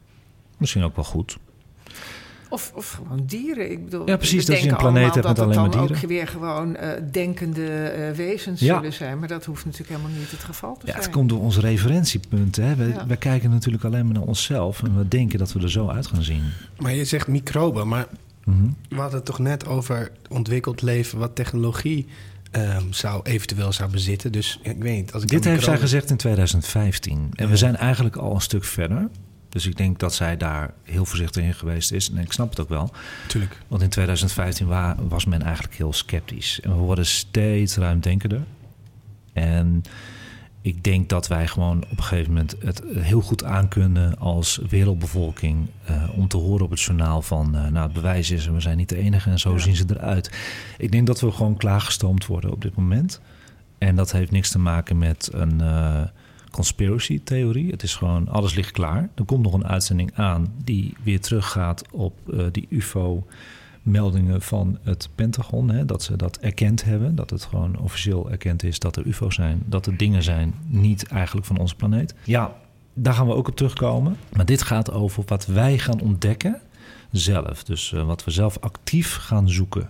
Misschien 0.59 0.83
ook 0.83 0.97
wel 0.97 1.05
goed. 1.05 1.39
Of, 2.57 2.73
of 2.75 2.91
gewoon 2.91 3.23
dieren. 3.27 3.71
Ik 3.71 3.85
bedoel, 3.85 4.09
Ja, 4.09 4.17
precies, 4.17 4.45
we 4.45 4.53
dat 4.53 4.63
je 4.63 4.71
een 4.71 4.77
planeet 4.77 5.15
hebt 5.15 5.27
met 5.27 5.37
dat 5.37 5.39
alleen 5.39 5.49
het 5.49 5.73
dan 5.73 5.81
maar 5.81 5.83
ook 5.83 5.89
dieren. 5.89 6.09
weer 6.09 6.29
gewoon 6.29 6.77
eh, 6.77 6.91
denkende 7.13 7.67
eh, 7.89 8.11
wezens 8.17 8.61
Ja. 8.61 8.77
zullen 8.77 8.93
zijn. 8.93 9.19
Maar 9.19 9.29
dat 9.29 9.45
hoeft 9.45 9.65
natuurlijk 9.65 9.91
helemaal 9.91 10.19
niet 10.19 10.31
het 10.31 10.45
geval 10.45 10.75
te 10.77 10.87
Ja, 10.87 10.93
zijn. 10.93 11.05
het 11.05 11.13
komt 11.13 11.29
door 11.29 11.41
ons 11.41 11.59
referentiepunt. 11.59 12.57
Hè. 12.57 12.75
We, 12.75 12.85
Ja. 12.89 13.07
we 13.07 13.17
kijken 13.17 13.51
natuurlijk 13.51 13.85
alleen 13.85 14.05
maar 14.05 14.15
naar 14.15 14.23
onszelf. 14.23 14.83
En 14.83 14.97
we 14.97 15.09
denken 15.09 15.39
dat 15.39 15.53
we 15.53 15.61
er 15.61 15.71
zo 15.71 15.89
uit 15.89 16.07
gaan 16.07 16.23
zien. 16.23 16.43
Maar 16.79 16.95
je 16.95 17.05
zegt 17.05 17.27
microben, 17.29 17.89
maar 17.89 18.07
Mhm. 18.45 18.65
we 18.89 18.95
hadden 18.97 19.15
het 19.17 19.25
toch 19.25 19.39
net 19.39 19.67
over 19.67 20.11
ontwikkeld 20.29 20.83
leven... 20.83 21.19
wat 21.19 21.35
technologie 21.35 22.07
ehm, 22.51 22.83
zou 22.91 23.21
eventueel 23.23 23.73
zou 23.73 23.91
bezitten. 23.91 24.33
Dus 24.33 24.59
ik 24.63 24.77
weet 24.83 24.97
niet. 24.97 25.13
Als 25.13 25.23
ik 25.23 25.29
Dit 25.29 25.45
heeft 25.45 25.65
zij 25.65 25.79
gezegd 25.79 26.11
in 26.11 26.17
2015. 26.17 27.31
En 27.35 27.49
we 27.49 27.57
zijn 27.57 27.77
eigenlijk 27.77 28.17
al 28.17 28.35
een 28.35 28.41
stuk 28.41 28.65
verder. 28.65 29.09
Dus 29.57 29.67
ik 29.67 29.77
denk 29.77 29.99
dat 29.99 30.15
zij 30.15 30.37
daar 30.37 30.71
heel 30.83 31.05
voorzichtig 31.05 31.43
in 31.45 31.55
geweest 31.55 31.93
is. 31.93 32.11
En 32.11 32.19
ik 32.19 32.33
snap 32.33 32.51
het 32.51 32.61
ook 32.61 32.69
wel. 32.69 32.91
Tuurlijk. 33.29 33.59
Want 33.69 33.83
in 33.83 33.89
2015 33.89 34.67
wa- 34.67 34.97
was 35.09 35.25
men 35.25 35.43
eigenlijk 35.43 35.75
heel 35.75 35.93
sceptisch. 35.93 36.61
En 36.61 36.71
we 36.71 36.77
worden 36.77 37.07
steeds 37.07 37.77
ruimdenkender. 37.77 38.41
En 39.33 39.83
ik 40.61 40.85
denk 40.85 41.09
dat 41.09 41.27
wij 41.29 41.47
gewoon 41.47 41.83
op 41.91 41.97
een 41.99 42.03
gegeven 42.03 42.33
moment 42.33 42.57
het 42.65 42.83
heel 42.99 43.21
goed 43.21 43.45
aankunnen 43.45 44.19
als 44.19 44.61
wereldbevolking. 44.69 45.69
eh, 45.85 46.03
om 46.15 46.29
te 46.29 46.37
horen 46.37 46.65
op 46.65 46.71
het 46.71 46.81
journaal 46.81 47.23
van, 47.23 47.55
eh, 47.57 47.63
nou 47.67 47.85
het 47.85 47.93
bewijs 47.93 48.31
is 48.31 48.47
er, 48.47 48.55
we 48.55 48.61
zijn 48.61 48.77
niet 48.77 48.89
de 48.89 48.97
enige 48.97 49.31
en 49.31 49.39
zo 49.39 49.53
Ja. 49.53 49.59
zien 49.59 49.77
ze 49.77 49.85
eruit. 49.89 50.31
Ik 50.79 50.93
denk 50.93 51.07
dat 51.07 51.21
we 51.21 51.31
gewoon 51.33 51.57
klaargestoomd 51.57 52.27
worden 52.27 52.51
op 52.53 52.63
dit 52.63 52.77
moment. 52.77 53.21
En 53.79 53.97
dat 53.97 54.13
heeft 54.13 54.31
niks 54.31 54.51
te 54.51 54.59
maken 54.59 54.99
met 54.99 55.29
een 55.33 55.61
eh, 55.61 56.03
conspiracy 56.57 57.21
theorie. 57.25 57.71
Het 57.71 57.83
is 57.83 57.95
gewoon, 57.95 58.29
alles 58.29 58.55
ligt 58.55 58.71
klaar. 58.71 59.09
Er 59.15 59.25
komt 59.25 59.43
nog 59.43 59.53
een 59.53 59.67
uitzending 59.67 60.11
aan 60.15 60.55
die 60.65 60.95
weer 61.03 61.21
teruggaat 61.21 61.85
op 61.93 62.33
eh, 62.33 62.45
die 62.53 62.67
UFO 62.71 63.27
meldingen 63.83 64.43
van 64.43 64.79
het 64.83 65.09
Pentagon. 65.15 65.71
Hè, 65.71 65.85
dat 65.85 66.03
ze 66.03 66.17
dat 66.17 66.37
erkend 66.37 66.85
hebben. 66.85 67.15
Dat 67.15 67.31
het 67.31 67.45
gewoon 67.45 67.79
officieel 67.79 68.31
erkend 68.31 68.63
is 68.63 68.79
dat 68.79 68.97
er 68.97 69.07
UFO's 69.07 69.35
zijn. 69.35 69.63
Dat 69.67 69.87
er 69.87 69.97
dingen 69.97 70.23
zijn 70.23 70.55
niet 70.67 71.07
eigenlijk 71.07 71.47
van 71.47 71.59
onze 71.59 71.77
planeet. 71.77 72.15
Ja, 72.25 72.57
daar 72.95 73.15
gaan 73.15 73.27
we 73.27 73.35
ook 73.35 73.49
op 73.49 73.57
terugkomen. 73.57 74.17
Maar 74.33 74.45
dit 74.45 74.63
gaat 74.63 74.93
over 74.93 75.23
wat 75.27 75.47
wij 75.47 75.79
gaan 75.79 76.01
ontdekken 76.01 76.61
zelf. 77.11 77.65
Dus 77.65 77.93
eh, 77.93 78.07
wat 78.07 78.25
we 78.25 78.31
zelf 78.31 78.59
actief 78.61 79.17
gaan 79.17 79.49
zoeken. 79.49 79.89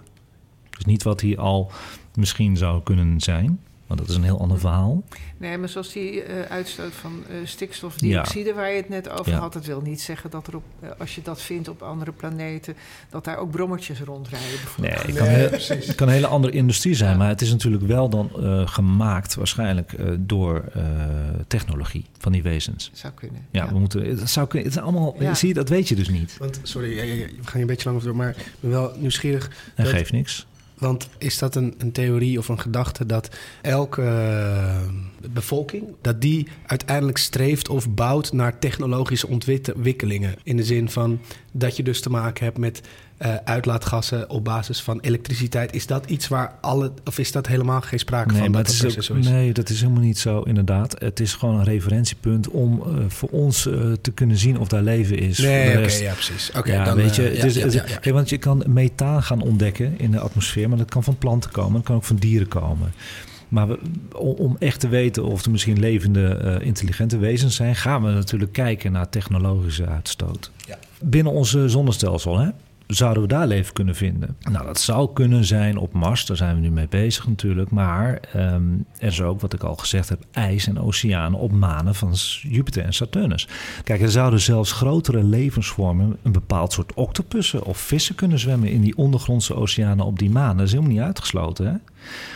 Dus 0.71 0.85
niet 0.85 1.03
wat 1.03 1.21
hier 1.21 1.41
al 1.41 1.71
misschien 2.15 2.57
zou 2.57 2.83
kunnen 2.83 3.21
zijn. 3.21 3.61
Want 3.87 4.01
dat 4.01 4.09
is 4.09 4.15
een 4.17 4.23
heel 4.25 4.41
ander 4.41 4.59
verhaal. 4.59 5.03
Nee, 5.37 5.59
maar 5.59 5.69
zoals 5.69 5.93
die 5.93 6.23
eh, 6.23 6.51
uitstoot 6.51 6.93
van 6.93 7.23
eh, 7.29 7.37
stikstofdioxide 7.45 8.55
waar 8.55 8.71
je 8.71 8.77
het 8.77 8.89
net 8.89 9.09
over 9.09 9.33
Ja. 9.33 9.39
had... 9.39 9.53
dat 9.53 9.65
wil 9.65 9.81
niet 9.81 10.01
zeggen 10.01 10.31
dat 10.31 10.47
er 10.47 10.57
op, 10.57 10.63
eh, 10.81 10.89
als 10.99 11.15
je 11.15 11.23
dat 11.23 11.43
vindt 11.43 11.69
op 11.69 11.83
andere 11.83 12.13
planeten... 12.13 12.75
dat 13.11 13.25
daar 13.25 13.37
ook 13.39 13.51
brommertjes 13.51 14.01
rondrijden 14.01 14.49
Nee, 14.81 14.91
het 14.91 15.15
kan, 15.17 15.27
heel- 15.27 15.51
het 15.87 15.95
kan 15.95 16.09
een 16.09 16.15
hele 16.15 16.27
andere 16.27 16.53
industrie 16.53 16.95
zijn. 16.95 17.11
Ja. 17.11 17.17
Maar 17.17 17.29
het 17.29 17.41
is 17.41 17.51
natuurlijk 17.51 17.83
wel 17.83 18.09
dan 18.09 18.31
eh, 18.43 18.69
gemaakt 18.69 19.35
waarschijnlijk 19.35 19.93
eh, 19.93 20.07
door 20.19 20.65
eh, 20.75 20.83
technologie 21.47 22.05
van 22.19 22.33
die 22.33 22.43
wezens. 22.43 22.91
zou 22.95 23.13
kunnen. 23.13 23.47
Ja, 23.51 23.69
we 23.73 23.79
moeten. 23.79 24.05
Het 24.05 24.31
zou 24.31 24.47
kunnen. 24.47 24.69
Het 24.69 24.77
is 24.77 24.83
allemaal. 24.83 25.17
Ja. 25.19 25.35
Zie 25.35 25.49
je, 25.49 25.55
dat 25.55 25.69
weet 25.69 25.89
je 25.89 25.95
dus 25.95 26.09
niet. 26.09 26.37
Want, 26.39 26.61
sorry, 26.63 26.89
we 26.95 27.29
gaan 27.43 27.53
hier 27.53 27.61
een 27.61 27.67
beetje 27.67 27.85
lang 27.85 27.97
over 27.97 28.09
door, 28.09 28.17
maar 28.17 28.29
ik 28.31 28.53
ben 28.61 28.71
wel 28.71 28.93
nieuwsgierig. 28.99 29.49
Dat 29.75 29.87
Dat- 29.87 29.95
geeft 29.95 30.13
niks. 30.13 30.47
Want 30.79 31.09
is 31.19 31.39
dat 31.39 31.55
een, 31.55 31.75
een 31.79 31.93
theorie 31.93 32.39
of 32.39 32.49
een 32.49 32.61
gedachte 32.61 33.07
dat 33.07 33.37
elke 33.63 34.03
eh, 34.03 34.81
bevolking... 35.31 35.85
dat 36.01 36.21
die 36.21 36.47
uiteindelijk 36.67 37.19
streeft 37.19 37.69
of 37.69 37.91
bouwt 37.91 38.33
naar 38.33 38.59
technologische 38.59 39.29
ontwikkelingen? 39.29 40.35
In 40.43 40.57
de 40.57 40.65
zin 40.65 40.91
van 40.91 41.21
dat 41.53 41.77
je 41.77 41.83
dus 41.83 42.01
te 42.01 42.11
maken 42.11 42.45
hebt 42.45 42.59
met 42.59 42.81
eh, 43.17 43.35
uitlaatgassen 43.45 44.31
op 44.31 44.45
basis 44.45 44.83
van 44.83 45.01
elektriciteit. 45.01 45.75
Is 45.75 45.87
dat 45.87 46.11
iets 46.11 46.29
waar 46.29 46.53
alle... 46.61 46.93
of 47.05 47.19
is 47.19 47.33
dat 47.33 47.47
helemaal 47.47 47.81
geen 47.81 47.99
sprake 47.99 48.33
Nee, 48.33 48.41
van? 48.41 48.51
maar 48.51 48.63
dat 48.63 48.73
is 48.73 49.11
ook, 49.11 49.17
is? 49.19 49.29
nee, 49.29 49.53
dat 49.53 49.69
is 49.69 49.81
helemaal 49.81 50.03
niet 50.03 50.19
zo, 50.19 50.41
inderdaad. 50.41 50.97
Het 51.01 51.21
is 51.21 51.35
gewoon 51.35 51.59
een 51.59 51.65
referentiepunt 51.65 52.49
om 52.49 52.83
eh, 52.83 53.05
voor 53.09 53.29
ons 53.29 53.67
eh, 53.67 53.93
te 54.01 54.11
kunnen 54.11 54.37
zien 54.37 54.59
of 54.59 54.69
daar 54.69 54.83
leven 54.83 55.19
is. 55.19 55.39
Nee, 55.39 55.79
oké, 55.79 55.95
ja, 55.95 56.13
precies. 56.13 56.51
Oké, 56.57 56.73
ja, 56.73 56.85
dan, 56.85 56.97
weet 56.97 57.17
je, 57.17 57.23
het 57.23 57.45
is, 57.45 57.75
ja, 57.75 57.85
ja, 58.03 58.13
want 58.13 58.29
je 58.29 58.39
kan 58.39 58.65
methaan 58.67 59.23
gaan 59.23 59.41
ontdekken 59.41 59.99
in 59.99 60.11
de 60.11 60.19
atmosfeer, 60.19 60.69
maar 60.69 60.79
dat 60.79 60.91
kan 60.91 61.05
van 61.05 61.19
planten 61.19 61.51
komen, 61.51 61.73
dat 61.73 61.83
kan 61.83 61.97
ook 61.97 62.05
van 62.05 62.17
dieren 62.17 62.49
komen. 62.49 62.93
Maar 63.49 63.69
we, 63.69 63.79
om, 64.19 64.57
echt 64.59 64.81
te 64.81 64.89
weten 64.89 65.25
of 65.25 65.45
er 65.45 65.51
misschien 65.51 65.79
levende, 65.79 66.59
intelligente 66.63 67.19
wezens 67.19 67.57
zijn, 67.57 67.77
gaan 67.77 68.03
we 68.03 68.11
natuurlijk 68.11 68.53
kijken 68.53 68.93
naar 68.93 69.09
technologische 69.09 69.87
uitstoot. 69.87 70.51
Ja. 70.67 70.79
Binnen 71.01 71.33
ons 71.33 71.57
zonnestelsel, 71.67 72.39
hè? 72.39 72.49
Zouden 72.87 73.23
we 73.23 73.29
daar 73.29 73.47
leven 73.47 73.73
kunnen 73.73 73.95
vinden? 73.95 74.37
Nou, 74.41 74.67
dat 74.67 74.81
zou 74.81 75.13
kunnen 75.13 75.45
zijn 75.45 75.77
op 75.77 75.93
Mars, 75.93 76.27
daar 76.27 76.37
zijn 76.37 76.55
we 76.55 76.61
nu 76.61 76.71
mee 76.71 76.89
bezig 76.89 77.29
natuurlijk. 77.29 77.71
Maar 77.71 78.21
ehm, 78.33 78.63
er 78.99 79.07
is 79.07 79.23
ook, 79.23 79.41
wat 79.41 79.53
ik 79.53 79.63
al 79.63 79.77
gezegd 79.77 80.09
heb, 80.09 80.25
ijs 80.33 80.67
en 80.67 80.81
oceanen 80.81 81.39
op 81.39 81.53
manen 81.53 81.95
van 81.95 82.15
Jupiter 82.43 82.85
en 82.85 82.93
Saturnus. 82.93 83.49
Kijk, 83.85 84.01
er 84.01 84.11
zouden 84.11 84.41
zelfs 84.41 84.73
grotere 84.73 85.25
levensvormen, 85.25 86.17
een 86.23 86.33
bepaald 86.33 86.73
soort 86.73 86.95
octopussen 86.95 87.65
of 87.65 87.79
vissen 87.79 88.15
kunnen 88.15 88.39
zwemmen 88.39 88.71
in 88.71 88.81
die 88.81 88.97
ondergrondse 88.97 89.55
oceanen 89.55 90.05
op 90.05 90.19
die 90.19 90.31
manen. 90.31 90.57
Dat 90.57 90.67
is 90.67 90.73
helemaal 90.73 90.93
niet 90.93 91.03
uitgesloten, 91.03 91.67
hè? 91.67 91.75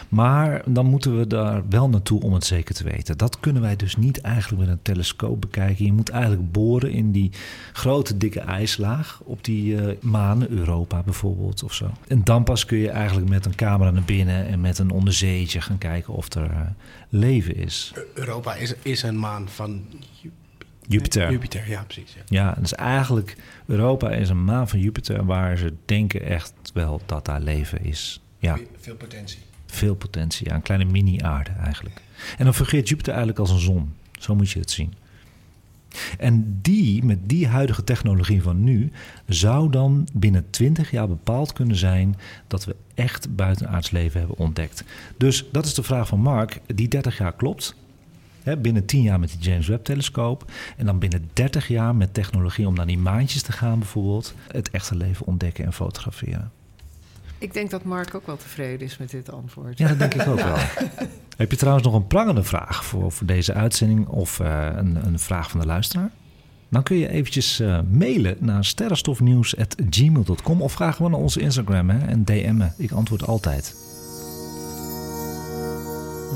Maar 0.09 0.63
dan 0.67 0.87
moeten 0.87 1.19
we 1.19 1.27
daar 1.27 1.63
wel 1.69 1.89
naartoe 1.89 2.23
om 2.23 2.33
het 2.35 2.45
zeker 2.45 2.75
te 2.75 2.85
weten. 2.85 3.19
Dat 3.19 3.41
kunnen 3.41 3.63
wij 3.63 3.77
dus 3.77 3.97
niet 3.97 4.21
eigenlijk 4.21 4.63
met 4.63 4.71
een 4.73 4.83
telescoop 4.83 5.41
bekijken. 5.41 5.85
Je 5.85 5.93
moet 5.93 6.09
eigenlijk 6.09 6.53
boren 6.53 6.91
in 6.91 7.13
die 7.13 7.31
grote 7.73 8.17
dikke 8.17 8.41
ijslaag 8.41 9.21
op 9.25 9.45
die 9.45 9.77
eh, 9.81 9.97
manen, 10.03 10.51
Europa 10.51 11.03
bijvoorbeeld 11.03 11.63
of 11.63 11.75
zo. 11.75 11.91
En 12.09 12.25
dan 12.25 12.45
pas 12.45 12.65
kun 12.65 12.79
je 12.79 12.91
eigenlijk 12.91 13.29
met 13.29 13.47
een 13.47 13.55
camera 13.55 13.91
naar 13.91 14.03
binnen 14.03 14.47
en 14.47 14.61
met 14.61 14.79
een 14.79 14.91
onderzeetje 14.91 15.61
gaan 15.61 15.79
kijken 15.79 16.15
of 16.15 16.35
er 16.35 16.51
eh, 16.51 16.61
leven 17.09 17.57
is. 17.57 17.93
Europa 18.15 18.55
is, 18.55 18.75
is 18.83 19.03
een 19.03 19.19
maan 19.19 19.49
van 19.49 19.83
Ju- 20.21 20.31
Jupiter. 20.89 21.31
Jupiter, 21.31 21.69
ja, 21.69 21.83
precies. 21.83 22.15
Ja. 22.15 22.23
Ja, 22.27 22.57
dus 22.61 22.75
eigenlijk 22.75 23.37
Europa 23.67 24.11
is 24.11 24.29
een 24.29 24.45
maan 24.45 24.69
van 24.69 24.81
Jupiter 24.81 25.25
waar 25.25 25.57
ze 25.57 25.73
denken 25.85 26.23
echt 26.23 26.53
wel 26.75 27.01
dat 27.07 27.25
daar 27.25 27.41
leven 27.41 27.85
is. 27.85 28.21
Ja. 28.39 28.59
Veel 28.81 28.95
potentie. 28.97 29.39
Veel 29.71 29.95
potentie, 29.95 30.49
ja, 30.49 30.55
een 30.55 30.63
kleine 30.63 30.91
mini-aarde 30.91 31.51
eigenlijk. 31.51 32.01
En 32.39 32.45
dan 32.45 32.55
fungeert 32.55 32.89
Jupiter 32.89 33.13
eigenlijk 33.13 33.41
als 33.41 33.51
een 33.51 33.61
zon. 33.61 33.93
Zo 34.19 34.35
moet 34.35 34.51
je 34.51 34.59
het 34.59 34.71
zien. 34.71 34.95
En 36.19 36.59
die, 36.63 37.05
met 37.05 37.19
die 37.29 37.47
huidige 37.47 37.85
technologie 37.85 38.43
van 38.43 38.65
nu, 38.65 38.93
zou 39.27 39.71
dan 39.71 40.09
binnen 40.13 40.51
20 40.51 40.91
jaar 40.91 41.09
bepaald 41.09 41.53
kunnen 41.53 41.77
zijn 41.77 42.17
dat 42.47 42.65
we 42.65 42.77
echt 42.95 43.37
buitenaards 43.37 43.91
leven 43.91 44.19
hebben 44.19 44.39
ontdekt. 44.39 44.85
Dus 45.17 45.45
dat 45.53 45.65
is 45.65 45.75
de 45.75 45.83
vraag 45.83 46.09
van 46.09 46.21
Mark. 46.21 46.61
Die 46.67 46.89
30 46.89 47.19
jaar 47.19 47.35
klopt. 47.35 47.75
Binnen 48.59 48.87
10 48.87 49.03
jaar 49.03 49.21
met 49.21 49.31
de 49.31 49.39
James 49.39 49.67
Webb-telescoop. 49.67 50.51
En 50.77 50.87
dan 50.87 50.99
binnen 50.99 51.31
30 51.33 51.69
jaar 51.69 51.95
met 51.95 52.15
technologie 52.15 52.67
om 52.67 52.75
naar 52.75 52.87
die 52.87 52.99
maantjes 52.99 53.43
te 53.43 53.53
gaan, 53.53 53.79
bijvoorbeeld. 53.79 54.35
Het 54.53 54.71
echte 54.71 54.97
leven 54.97 55.27
ontdekken 55.27 55.65
en 55.65 55.73
fotograferen. 55.73 56.51
Ik 57.41 57.53
denk 57.53 57.71
dat 57.71 57.85
Mark 57.85 58.15
ook 58.15 58.27
wel 58.27 58.37
tevreden 58.37 58.87
is 58.87 58.99
met 58.99 59.11
dit 59.11 59.33
antwoord. 59.33 59.79
Ja, 59.79 59.89
dat 59.89 59.99
denk 59.99 60.15
ik 60.15 60.27
ook 60.27 60.41
wel. 60.51 60.57
Heb 61.37 61.51
je 61.51 61.57
trouwens 61.57 61.87
nog 61.87 61.95
een 61.95 62.07
prangende 62.07 62.43
vraag 62.43 62.85
voor, 62.85 63.13
voor 63.13 63.27
deze 63.27 63.55
uitzending 63.55 64.09
of 64.09 64.39
uh, 64.39 64.69
een, 64.77 65.07
een, 65.07 65.19
vraag 65.19 65.51
van 65.51 65.61
de 65.61 65.67
luisteraar? 65.67 66.11
Dan 66.69 66.83
kun 66.83 66.97
je 66.97 67.09
eventjes 67.09 67.61
uh, 67.61 67.79
mailen 67.91 68.37
naar 68.39 68.65
sterrenstofnieuws.gmail.com 68.65 70.63
of 70.63 70.73
vraag 70.73 70.97
gewoon 70.97 71.11
naar 71.11 71.21
onze 71.21 71.41
Instagram 71.41 71.91
hè, 71.91 72.07
en 72.07 72.25
DM'en. 72.25 72.75
Ik 72.77 72.91
antwoord 72.91 73.27
altijd. 73.27 73.75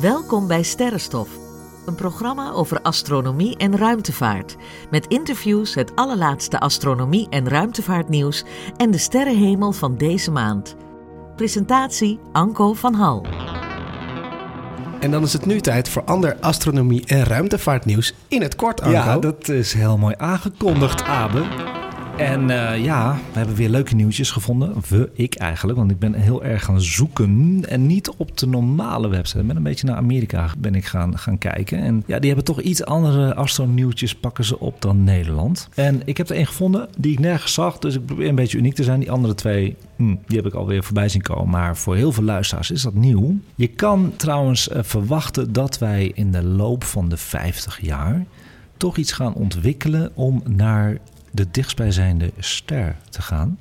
Welkom 0.01 0.47
bij 0.47 0.63
Sterrenstof, 0.63 1.29
een 1.87 1.95
programma 1.95 2.51
over 2.51 2.81
astronomie 2.81 3.57
en 3.57 3.77
ruimtevaart. 3.77 4.57
Met 4.91 5.07
interviews, 5.07 5.75
het 5.75 5.97
allerlaatste 5.97 6.61
astronomie- 6.61 7.29
en 7.31 7.49
ruimtevaartnieuws 7.49 8.45
en 8.77 8.91
de 8.91 8.99
sterrenhemel 8.99 9.73
van 9.73 9.97
deze 9.97 10.31
maand. 10.31 10.77
Presentatie 11.37 12.19
Anko 12.33 12.73
van 12.73 12.95
Hal. 12.95 13.27
En 15.01 15.11
dan 15.11 15.23
is 15.23 15.33
het 15.33 15.47
nu 15.47 15.61
tijd 15.61 15.89
voor 15.89 16.05
ander 16.05 16.37
astronomie- 16.41 17.05
en 17.07 17.25
ruimtevaartnieuws 17.25 18.15
in 18.29 18.43
het 18.43 18.57
kort, 18.57 18.81
Anko. 18.81 18.95
Ja, 18.95 19.19
dat 19.19 19.49
is 19.49 19.73
heel 19.73 19.99
mooi 19.99 20.15
aangekondigd, 20.19 21.03
Abe. 21.03 21.43
En 22.17 22.43
uh, 22.49 22.85
ja, 22.85 23.19
we 23.33 23.39
hebben 23.39 23.57
weer 23.57 23.69
leuke 23.69 23.95
nieuwtjes 23.95 24.31
gevonden. 24.31 24.75
We, 24.89 25.11
ik 25.13 25.35
eigenlijk, 25.35 25.79
want 25.79 25.91
ik 25.91 25.99
ben 25.99 26.15
heel 26.15 26.45
erg 26.45 26.65
gaan 26.65 26.81
zoeken. 26.81 27.65
En 27.69 27.87
niet 27.87 28.11
op 28.11 28.39
de 28.39 28.47
normale 28.47 29.09
website. 29.09 29.41
Ik 29.41 29.47
ben 29.47 29.57
een 29.57 29.63
beetje 29.63 29.87
naar 29.87 29.97
Amerika 29.97 30.51
ben 30.59 30.75
ik 30.75 30.85
gaan, 30.85 31.19
gaan 31.19 31.39
kijken. 31.39 31.79
En 31.79 32.03
ja, 32.07 32.19
die 32.19 32.27
hebben 32.27 32.45
toch 32.45 32.61
iets 32.61 32.85
andere 32.85 33.35
astroneuwtjes 33.35 34.15
pakken 34.15 34.45
ze 34.45 34.61
op 34.61 34.83
dan 34.83 35.05
Nederland. 35.05 35.69
En 35.75 36.03
ik 36.05 36.17
heb 36.17 36.29
er 36.29 36.37
één 36.37 36.47
gevonden 36.47 36.89
die 36.99 37.13
ik 37.13 37.19
nergens 37.19 37.55
zag. 37.55 37.79
Dus 37.79 37.95
ik 37.95 38.07
probeer 38.07 38.29
een 38.29 38.35
beetje 38.35 38.59
uniek 38.59 38.75
te 38.75 38.85
zijn. 38.85 39.01
Die 39.01 39.11
andere 39.11 39.35
twee, 39.35 39.77
hm, 39.97 40.15
die 40.27 40.37
heb 40.37 40.47
ik 40.47 40.55
alweer 40.55 40.85
voorbij 40.85 41.09
zien 41.09 41.23
komen. 41.23 41.51
Maar 41.51 41.77
voor 41.77 41.97
heel 41.97 42.13
veel 42.13 42.25
luisteraars 42.25 42.71
is 42.71 42.83
dat 42.83 42.95
nieuw. 42.95 43.37
Je 43.55 43.69
kan 43.69 44.13
trouwens 44.17 44.69
uh, 44.69 44.79
verwachten 44.83 45.53
dat 45.53 45.79
wij 45.79 46.11
in 46.15 46.31
de 46.31 46.43
loop 46.43 46.85
van 46.85 47.09
de 47.09 47.17
50 47.17 47.81
jaar 47.81 48.25
toch 48.77 48.97
iets 48.97 49.13
gaan 49.13 49.35
ontwikkelen 49.35 50.11
om 50.15 50.43
naar 50.49 50.99
de 51.35 51.51
dichtstbijzijnde 51.51 52.33
ster 52.39 52.97
te 53.11 53.23
gaan. 53.23 53.59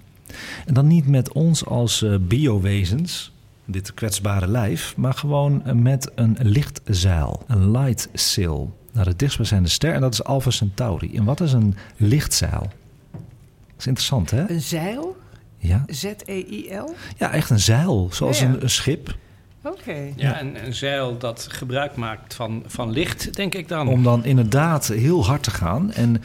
En 0.65 0.73
dan 0.73 0.87
niet 0.87 1.07
met 1.07 1.31
ons 1.31 1.65
als 1.65 2.01
uh, 2.01 2.15
biowezens, 2.19 3.31
dit 3.65 3.93
kwetsbare 3.93 4.47
lijf, 4.47 4.93
maar 4.97 5.13
gewoon 5.13 5.81
met 5.81 6.11
een 6.15 6.37
lichtzeil, 6.41 7.43
een 7.47 7.71
light 7.71 8.09
sail, 8.13 8.77
naar 8.91 9.05
de 9.05 9.15
dichtstbijzijnde 9.15 9.69
ster. 9.69 9.93
En 9.93 10.01
dat 10.01 10.13
is 10.13 10.23
Alpha 10.23 10.49
Centauri. 10.49 11.15
En 11.15 11.23
wat 11.23 11.41
is 11.41 11.53
een 11.53 11.75
lichtzeil? 11.97 12.71
Dat 13.11 13.77
is 13.77 13.87
interessant, 13.87 14.31
hè? 14.31 14.49
Een 14.49 14.61
zeil? 14.61 15.17
Ja. 15.57 15.83
Z-E-I-L? 15.87 16.95
Ja, 17.17 17.31
echt 17.31 17.49
een 17.49 17.59
zeil, 17.59 18.09
zoals 18.11 18.39
ja, 18.39 18.45
ja. 18.47 18.53
Een, 18.53 18.63
een, 18.63 18.69
schip. 18.69 19.15
Oké. 19.63 19.79
Okay. 19.79 20.13
Ja, 20.15 20.41
een, 20.41 20.65
een, 20.65 20.73
zeil 20.73 21.17
dat 21.17 21.47
gebruik 21.49 21.95
maakt 21.95 22.33
van, 22.33 22.63
van 22.65 22.91
licht, 22.91 23.35
denk 23.35 23.55
ik 23.55 23.67
dan. 23.67 23.87
Om 23.87 24.03
dan 24.03 24.25
inderdaad 24.25 24.87
heel 24.87 25.25
hard 25.25 25.43
te 25.43 25.51
gaan. 25.51 25.93
En 25.93 26.21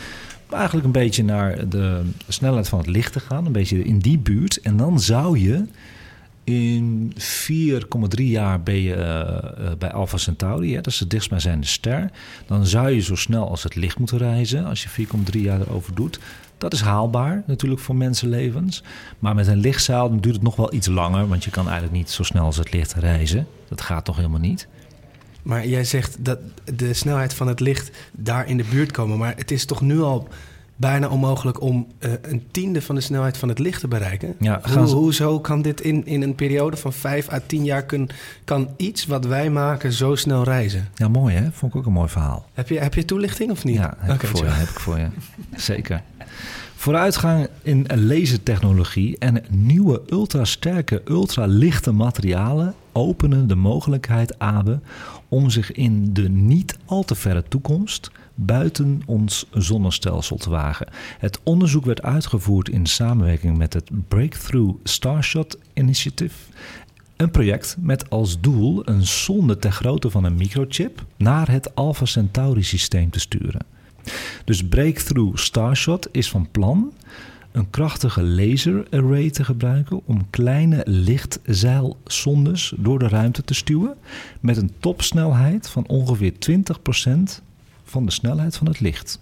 eigenlijk 0.50 0.86
een 0.86 0.92
beetje 0.92 1.24
naar 1.24 1.68
de 1.68 2.02
snelheid 2.28 2.68
van 2.68 2.78
het 2.78 2.88
licht 2.88 3.12
te 3.12 3.20
gaan. 3.20 3.46
Een 3.46 3.52
beetje 3.52 3.84
in 3.84 3.98
die 3.98 4.18
buurt. 4.18 4.60
En 4.60 4.76
dan 4.76 5.00
zou 5.00 5.38
je 5.38 5.64
in 6.44 7.12
4,3 8.18 8.24
jaar 8.24 8.62
ben 8.62 8.80
je 8.80 8.96
uh, 8.96 9.70
bij 9.78 9.92
Alpha 9.92 10.16
Centauri. 10.16 10.74
Hè, 10.74 10.80
dat 10.80 10.92
is 10.92 10.98
de 10.98 11.06
dichtstbijzijnde 11.06 11.66
ster. 11.66 12.10
Dan 12.46 12.66
zou 12.66 12.90
je 12.90 13.00
zo 13.00 13.14
snel 13.14 13.48
als 13.48 13.62
het 13.62 13.74
licht 13.74 13.98
moeten 13.98 14.18
reizen. 14.18 14.64
Als 14.64 14.82
je 14.82 15.06
4,3 15.34 15.40
jaar 15.40 15.60
erover 15.60 15.94
doet. 15.94 16.20
Dat 16.58 16.72
is 16.72 16.80
haalbaar 16.80 17.42
natuurlijk 17.46 17.80
voor 17.80 17.96
mensenlevens. 17.96 18.82
Maar 19.18 19.34
met 19.34 19.46
een 19.46 19.60
lichtzaal 19.60 20.20
duurt 20.20 20.34
het 20.34 20.44
nog 20.44 20.56
wel 20.56 20.74
iets 20.74 20.86
langer. 20.86 21.28
Want 21.28 21.44
je 21.44 21.50
kan 21.50 21.64
eigenlijk 21.64 21.96
niet 21.96 22.10
zo 22.10 22.22
snel 22.22 22.44
als 22.44 22.56
het 22.56 22.72
licht 22.72 22.94
reizen. 22.94 23.46
Dat 23.68 23.80
gaat 23.80 24.04
toch 24.04 24.16
helemaal 24.16 24.40
niet. 24.40 24.68
Maar 25.42 25.66
jij 25.66 25.84
zegt 25.84 26.16
dat 26.24 26.38
de 26.74 26.94
snelheid 26.94 27.34
van 27.34 27.48
het 27.48 27.60
licht 27.60 27.90
daar 28.12 28.48
in 28.48 28.56
de 28.56 28.64
buurt 28.70 28.92
komen. 28.92 29.18
Maar 29.18 29.34
het 29.36 29.50
is 29.50 29.64
toch 29.64 29.80
nu 29.80 30.00
al 30.00 30.28
bijna 30.78 31.08
onmogelijk 31.08 31.60
om 31.60 31.86
uh, 32.00 32.12
een 32.22 32.46
tiende 32.50 32.82
van 32.82 32.94
de 32.94 33.00
snelheid 33.00 33.36
van 33.36 33.48
het 33.48 33.58
licht 33.58 33.80
te 33.80 33.88
bereiken. 33.88 34.34
Ja, 34.38 34.60
hoezo 34.84 35.40
kan 35.40 35.62
dit 35.62 35.80
in, 35.80 36.06
in 36.06 36.22
een 36.22 36.34
periode 36.34 36.76
van 36.76 36.92
vijf 36.92 37.32
à 37.32 37.40
tien 37.46 37.64
jaar... 37.64 37.84
Kun, 37.84 38.08
kan 38.44 38.68
iets 38.76 39.06
wat 39.06 39.24
wij 39.24 39.50
maken 39.50 39.92
zo 39.92 40.14
snel 40.14 40.44
reizen? 40.44 40.88
Ja, 40.94 41.08
mooi 41.08 41.34
hè? 41.34 41.52
Vond 41.52 41.72
ik 41.72 41.78
ook 41.78 41.86
een 41.86 41.92
mooi 41.92 42.08
verhaal. 42.08 42.48
Heb 42.52 42.68
je, 42.68 42.78
heb 42.78 42.94
je 42.94 43.04
toelichting 43.04 43.50
of 43.50 43.64
niet? 43.64 43.76
Ja, 43.76 43.94
heb, 43.98 44.14
okay, 44.14 44.30
ik, 44.30 44.36
voor 44.36 44.46
je, 44.46 44.52
heb 44.52 44.68
ik 44.68 44.80
voor 44.80 44.98
je. 44.98 45.06
Zeker. 45.56 46.02
Vooruitgang 46.74 47.48
in 47.62 47.86
lasertechnologie 47.94 49.18
en 49.18 49.44
nieuwe 49.48 50.02
ultrasterke, 50.10 51.02
ultralichte 51.08 51.92
materialen 51.92 52.74
openen 52.92 53.48
de 53.48 53.54
mogelijkheid, 53.54 54.38
Abe, 54.38 54.80
om 55.28 55.50
zich 55.50 55.72
in 55.72 56.12
de 56.12 56.28
niet 56.28 56.78
al 56.84 57.04
te 57.04 57.14
verre 57.14 57.42
toekomst 57.48 58.10
buiten 58.34 59.02
ons 59.06 59.46
zonnestelsel 59.52 60.36
te 60.36 60.50
wagen. 60.50 60.88
Het 61.18 61.40
onderzoek 61.42 61.84
werd 61.84 62.02
uitgevoerd 62.02 62.68
in 62.68 62.86
samenwerking 62.86 63.56
met 63.56 63.72
het 63.72 63.90
Breakthrough 64.08 64.78
Starshot 64.82 65.58
Initiative. 65.72 66.34
Een 67.16 67.30
project 67.30 67.76
met 67.80 68.10
als 68.10 68.40
doel 68.40 68.88
een 68.88 69.06
zonde 69.06 69.58
ter 69.58 69.72
grootte 69.72 70.10
van 70.10 70.24
een 70.24 70.36
microchip 70.36 71.04
naar 71.16 71.50
het 71.50 71.74
Alpha 71.74 72.04
Centauri 72.04 72.62
systeem 72.62 73.10
te 73.10 73.20
sturen. 73.20 73.66
Dus 74.44 74.68
Breakthrough 74.68 75.36
Starshot 75.36 76.08
is 76.12 76.30
van 76.30 76.48
plan 76.50 76.92
een 77.52 77.70
krachtige 77.70 78.22
laser 78.22 78.86
array 78.90 79.30
te 79.30 79.44
gebruiken 79.44 80.00
om 80.04 80.30
kleine 80.30 80.82
lichtzeilsondes 80.84 82.74
door 82.76 82.98
de 82.98 83.08
ruimte 83.08 83.42
te 83.42 83.54
stuwen 83.54 83.94
met 84.40 84.56
een 84.56 84.72
topsnelheid 84.78 85.68
van 85.68 85.86
ongeveer 85.86 86.32
20% 86.32 87.42
van 87.84 88.04
de 88.04 88.12
snelheid 88.12 88.56
van 88.56 88.66
het 88.66 88.80
licht. 88.80 89.20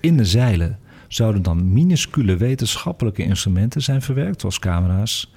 In 0.00 0.16
de 0.16 0.24
zeilen 0.24 0.78
zouden 1.08 1.42
dan 1.42 1.72
minuscule 1.72 2.36
wetenschappelijke 2.36 3.22
instrumenten 3.22 3.82
zijn 3.82 4.02
verwerkt, 4.02 4.40
zoals 4.40 4.58
camera's, 4.58 5.32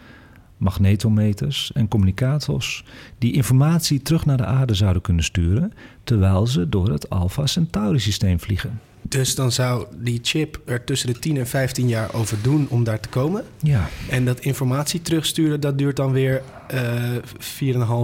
magnetometers 0.58 1.72
en 1.74 1.88
communicators, 1.88 2.84
die 3.18 3.34
informatie 3.34 4.02
terug 4.02 4.26
naar 4.26 4.38
de 4.38 4.46
aarde 4.46 4.74
zouden 4.74 5.02
kunnen 5.02 5.24
sturen 5.24 5.74
terwijl 6.04 6.48
ze 6.48 6.70
door 6.70 6.90
het 6.90 7.10
Alpha 7.10 7.46
Centauri 7.46 8.00
systeem 8.00 8.40
vliegen. 8.40 8.80
Dus 9.10 9.36
dan 9.36 9.52
zou 9.52 9.86
die 9.98 10.20
chip 10.22 10.62
er 10.66 10.84
tussen 10.84 11.14
de 11.14 11.20
10 11.20 11.38
en 11.38 11.48
15 11.48 11.88
jaar 11.88 12.14
over 12.14 12.38
doen 12.42 12.68
om 12.70 12.84
daar 12.84 13.00
te 13.00 13.10
komen. 13.10 13.44
Ja. 13.62 13.88
En 14.10 14.26
dat 14.26 14.40
informatie 14.40 15.02
terugsturen, 15.02 15.60
dat 15.60 15.78
duurt 15.78 15.96
dan 15.96 16.12
weer 16.12 16.42
uh, 16.74 17.16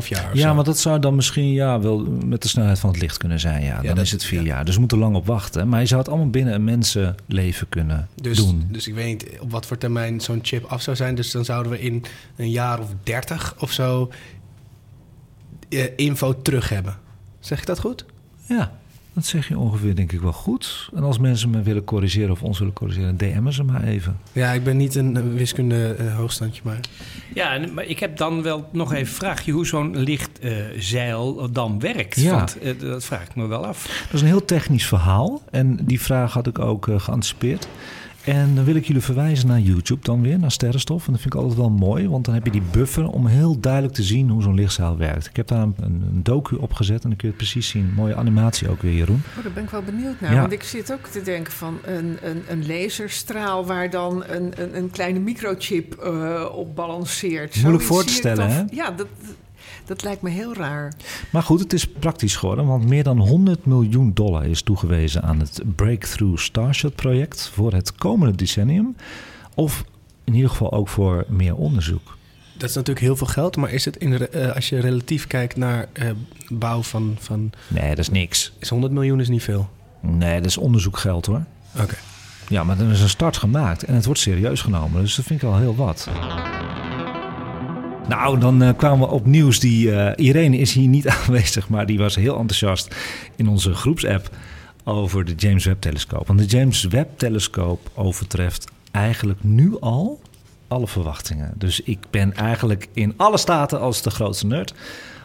4,5 0.02 0.08
jaar. 0.08 0.30
Ja, 0.38 0.48
zo. 0.48 0.54
maar 0.56 0.64
dat 0.64 0.80
zou 0.80 1.00
dan 1.00 1.16
misschien 1.16 1.52
ja, 1.52 1.80
wel 1.80 2.00
met 2.26 2.42
de 2.42 2.48
snelheid 2.48 2.80
van 2.80 2.90
het 2.90 3.02
licht 3.02 3.18
kunnen 3.18 3.40
zijn. 3.40 3.62
Ja, 3.64 3.68
Ja, 3.76 3.82
dan 3.82 3.96
dat- 3.96 4.06
is 4.06 4.12
het 4.12 4.24
vier 4.24 4.40
ja. 4.40 4.46
jaar. 4.46 4.66
Dus 4.66 4.74
we 4.74 4.80
moeten 4.80 4.98
lang 4.98 5.16
op 5.16 5.26
wachten. 5.26 5.70
Maar 5.70 5.80
je 5.80 5.86
zou 5.86 6.00
het 6.00 6.10
allemaal 6.10 6.30
binnen 6.30 6.54
een 6.54 6.64
mensenleven 6.64 7.70
kunnen 7.70 8.08
Dus, 8.16 8.38
doen. 8.38 8.68
dus 8.72 8.88
ik 8.88 8.94
weet 8.94 9.06
niet 9.08 9.40
op 9.40 9.52
wat 9.52 9.66
voor 9.66 9.78
termijn 9.78 10.20
zo'n 10.22 10.40
chip 10.42 10.64
af 10.64 10.82
zou 10.82 10.96
zijn. 10.96 11.16
Dus 11.16 11.32
dan 11.32 11.46
zouden 11.46 11.72
we 11.72 11.80
in 11.82 12.04
een 12.36 12.50
jaar 12.50 12.80
of 12.80 12.90
30 13.04 13.56
of 13.60 13.72
zo 13.72 14.12
eh, 15.70 15.86
info 15.96 16.42
terug 16.42 16.70
hebben. 16.70 16.96
Zeg 17.40 17.60
ik 17.60 17.66
dat 17.66 17.80
goed? 17.80 18.06
Ja, 18.48 18.80
dat 19.14 19.26
zeg 19.26 19.48
je 19.48 19.58
ongeveer 19.58 19.96
denk 19.96 20.12
ik 20.12 20.22
wel 20.22 20.34
goed. 20.34 20.90
En 20.96 21.04
als 21.04 21.20
mensen 21.20 21.50
me 21.50 21.62
willen 21.62 21.84
corrigeren 21.84 22.32
of 22.32 22.44
ons 22.44 22.60
willen 22.60 22.74
corrigeren, 22.74 23.18
DM'en 23.18 23.54
ze 23.54 23.64
maar 23.64 23.84
even. 23.84 24.18
Ja, 24.32 24.52
ik 24.52 24.64
ben 24.64 24.78
niet 24.78 24.96
een 24.96 25.18
eh, 25.18 25.24
wiskunde 25.34 25.94
eh, 25.94 26.16
hoogstandje, 26.16 26.62
maar... 26.66 26.80
Ja, 27.34 27.60
maar 27.74 27.86
ik 27.86 28.00
heb 28.00 28.18
dan 28.18 28.42
wel 28.42 28.70
nog 28.72 28.92
even 28.92 29.00
een 29.00 29.14
vraagje 29.14 29.52
hoe 29.52 29.66
zo'n 29.66 29.98
lichtzeil 29.98 31.52
dan 31.52 31.80
werkt. 31.80 32.20
Ja. 32.20 32.36
Want 32.36 32.60
eh, 32.60 32.80
dat 32.80 33.06
vraag 33.06 33.24
ik 33.24 33.36
me 33.36 33.48
wel 33.48 33.66
af. 33.66 34.06
Dat 34.06 34.14
is 34.14 34.22
een 34.22 34.28
heel 34.28 34.46
technisch 34.46 34.88
verhaal. 34.88 35.42
En 35.52 35.80
die 35.86 36.02
vraag 36.02 36.34
had 36.34 36.48
ik 36.48 36.60
ook 36.60 36.88
eh, 36.88 37.00
geanticipeerd. 37.00 37.68
En 38.26 38.56
dan 38.56 38.64
wil 38.64 38.76
ik 38.76 38.86
jullie 38.86 39.02
verwijzen 39.02 39.48
naar 39.48 39.60
YouTube 39.60 40.04
dan 40.04 40.22
weer, 40.22 40.40
naar 40.40 40.52
Sterrenstof. 40.52 41.06
En 41.06 41.12
dat 41.12 41.22
vind 41.22 41.34
ik 41.34 41.40
altijd 41.40 41.58
wel 41.58 41.70
mooi, 41.70 42.10
want 42.10 42.26
dan 42.26 42.34
heb 42.34 42.46
je 42.46 42.52
die 42.52 42.62
buffer 42.72 43.08
om 43.08 43.28
heel 43.28 43.60
duidelijk 43.60 43.94
te 43.94 44.04
zien 44.04 44.30
hoe 44.30 44.42
zo'n 44.42 44.54
lichtzaal 44.54 44.98
werkt. 44.98 45.28
Ik 45.28 45.36
heb 45.36 45.48
daar 45.48 45.62
een, 45.62 45.76
een 45.80 46.24
docu 46.24 46.56
op 46.56 46.74
gezet 46.74 47.04
en 47.04 47.10
dan 47.10 47.18
kun 47.18 47.28
je 47.28 47.34
het 47.34 47.44
precies 47.44 47.68
zien. 47.68 47.94
Mooie 47.96 48.16
animatie 48.16 48.70
ook 48.70 48.82
weer, 48.82 48.94
Jeroen. 48.94 49.22
Oh, 49.38 49.44
daar 49.44 49.54
ben 49.54 49.64
ik 49.64 49.70
wel 49.70 49.82
benieuwd 49.82 50.22
naar. 50.22 50.34
Ja. 50.34 50.40
Want 50.40 50.52
ik 50.52 50.64
zit 50.64 50.94
ook 50.94 51.08
te 51.08 51.22
denken 51.22 51.54
van 51.54 51.80
een, 51.86 52.18
een, 52.22 52.44
een 52.48 52.68
laserstraal 52.68 53.66
waar 53.66 53.90
dan 53.90 54.24
een, 54.28 54.62
een, 54.62 54.78
een 54.78 54.90
kleine 54.90 55.20
microchip 55.20 55.94
eh, 55.94 56.46
op 56.52 56.76
balanceert. 56.76 57.56
Moeilijk 57.56 57.84
Zoiets 57.84 57.86
voor 57.86 58.04
te 58.04 58.14
stellen, 58.14 58.50
hè? 58.50 58.64
Ja, 58.70 58.92
dat, 58.92 59.08
dat 59.92 60.04
lijkt 60.04 60.22
me 60.22 60.30
heel 60.30 60.54
raar. 60.54 60.94
Maar 61.32 61.44
goed, 61.44 61.60
het 61.60 61.74
is 61.74 61.88
praktisch 61.88 62.36
geworden, 62.36 62.66
want 62.66 62.88
meer 62.88 63.04
dan 63.04 63.20
100 63.20 63.66
miljoen 63.66 64.14
dollar 64.14 64.46
is 64.46 64.62
toegewezen 64.62 65.22
aan 65.22 65.40
het 65.40 65.62
Breakthrough 65.76 66.38
Starshot 66.38 66.96
project 66.96 67.50
voor 67.54 67.74
het 67.74 67.96
komende 67.96 68.36
decennium. 68.36 68.96
Of 69.56 69.86
in 70.24 70.34
ieder 70.34 70.50
geval 70.50 70.72
ook 70.72 70.88
voor 70.88 71.26
meer 71.28 71.56
onderzoek. 71.56 72.18
Dat 72.58 72.70
is 72.70 72.76
natuurlijk 72.76 73.06
heel 73.06 73.16
veel 73.16 73.28
geld, 73.28 73.58
maar 73.58 73.72
is 73.72 73.86
het 73.86 73.98
in, 73.98 74.30
eh, 74.30 74.56
als 74.56 74.70
je 74.70 74.80
relatief 74.80 75.28
kijkt 75.28 75.56
naar 75.56 75.88
eh, 75.94 76.10
bouw 76.50 76.82
van, 76.82 77.16
van... 77.20 77.52
Nee, 77.68 77.90
dat 77.90 77.98
is 77.98 78.10
niks. 78.10 78.54
Is 78.60 78.70
100 78.70 78.94
miljoen 78.94 79.20
is 79.20 79.30
niet 79.30 79.44
veel. 79.44 79.70
Nee, 80.00 80.36
dat 80.38 80.46
is 80.46 80.58
onderzoekgeld 80.58 81.26
hoor. 81.26 81.44
Oké. 81.80 81.96
Ja, 82.48 82.64
maar 82.64 82.80
er 82.80 82.92
is 82.92 83.02
een 83.02 83.10
start 83.10 83.38
gemaakt 83.38 83.84
en 83.84 83.96
het 83.96 84.06
wordt 84.06 84.20
serieus 84.20 84.62
genomen. 84.62 85.02
Dus 85.02 85.16
dat 85.16 85.26
vind 85.26 85.42
ik 85.42 85.50
al 85.50 85.58
heel 85.58 85.76
wat. 85.76 86.08
Nou, 88.08 88.40
dan 88.40 88.62
eh, 88.62 88.70
kwamen 88.78 89.08
we 89.08 89.14
op 89.14 89.26
nieuws. 89.26 89.60
Die, 89.60 89.92
eh, 89.96 90.26
Irene 90.26 90.58
is 90.58 90.74
hier 90.74 90.88
niet 90.88 91.08
aanwezig, 91.16 91.70
maar 91.70 91.86
die 91.86 91.98
was 91.98 92.16
heel 92.16 92.38
enthousiast 92.38 92.96
in 93.36 93.48
onze 93.48 93.74
groepsapp 93.74 94.30
over 94.84 95.26
de 95.26 95.36
James 95.36 95.66
Webb-telescoop. 95.66 96.28
Want 96.28 96.40
de 96.40 96.46
James 96.46 96.84
Webb-telescoop 96.84 97.90
overtreft 97.96 98.72
eigenlijk 98.92 99.44
nu 99.44 99.80
al 99.80 100.22
alle 100.68 100.88
verwachtingen. 100.88 101.54
Dus 101.56 101.82
ik 101.82 102.00
ben 102.10 102.34
eigenlijk 102.34 102.88
in 102.94 103.14
alle 103.18 103.38
staten 103.38 103.80
als 103.80 104.02
de 104.02 104.10
grootste 104.10 104.48
nerd. 104.48 104.74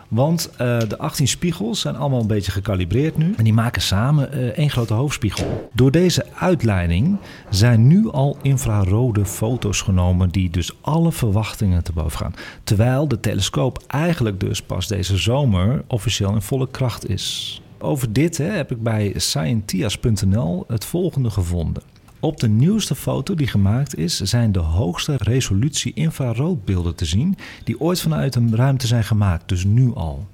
Want 0.09 0.51
eh, 0.51 0.79
de 0.89 0.99
18 0.99 1.29
spiegels 1.29 1.81
zijn 1.81 1.97
allemaal 1.97 2.21
een 2.21 2.27
beetje 2.27 2.53
gekalibreerd 2.53 3.17
nu. 3.17 3.35
En 3.37 3.45
die 3.45 3.53
maken 3.53 3.83
samen 3.83 4.33
eh, 4.33 4.47
één 4.47 4.71
grote 4.71 4.95
hoofdspiegel. 4.95 5.71
Door 5.73 5.91
deze 5.91 6.25
uitleiding 6.39 7.19
zijn 7.51 7.87
nu 7.87 8.11
al 8.11 8.37
infrarode 8.43 9.25
foto's 9.25 9.81
genomen... 9.81 10.29
die 10.29 10.51
dus 10.51 10.77
alle 10.81 11.13
verwachtingen 11.13 11.85
te 11.85 11.93
boven 11.93 12.19
gaan. 12.19 12.35
Terwijl 12.65 13.09
de 13.09 13.21
telescoop 13.21 13.83
eigenlijk 13.87 14.41
dus 14.41 14.63
pas 14.63 14.89
deze 14.89 15.17
zomer 15.17 15.85
officieel 15.87 16.35
in 16.35 16.43
volle 16.43 16.69
kracht 16.71 17.09
is. 17.09 17.61
Over 17.79 18.13
dit 18.13 18.39
hè, 18.39 18.45
heb 18.45 18.71
ik 18.71 18.83
bij 18.83 19.13
scientias.nl 19.17 20.65
het 20.69 20.85
volgende 20.85 21.31
gevonden. 21.31 21.83
Op 22.21 22.41
de 22.41 22.49
nieuwste 22.49 22.95
foto 22.95 23.35
die 23.35 23.47
gemaakt 23.47 23.97
is, 23.97 24.21
zijn 24.21 24.53
de 24.53 24.59
hoogste 24.59 25.17
resolutie 25.17 25.93
infraroodbeelden 25.95 26.95
te 26.95 27.05
zien 27.05 27.37
die 27.65 27.81
ooit 27.81 28.01
vanuit 28.01 28.35
een 28.35 28.57
ruimte 28.57 28.87
zijn 28.87 29.05
gemaakt, 29.05 29.49
dus 29.49 29.65
nu 29.65 29.95
al. 29.95 30.27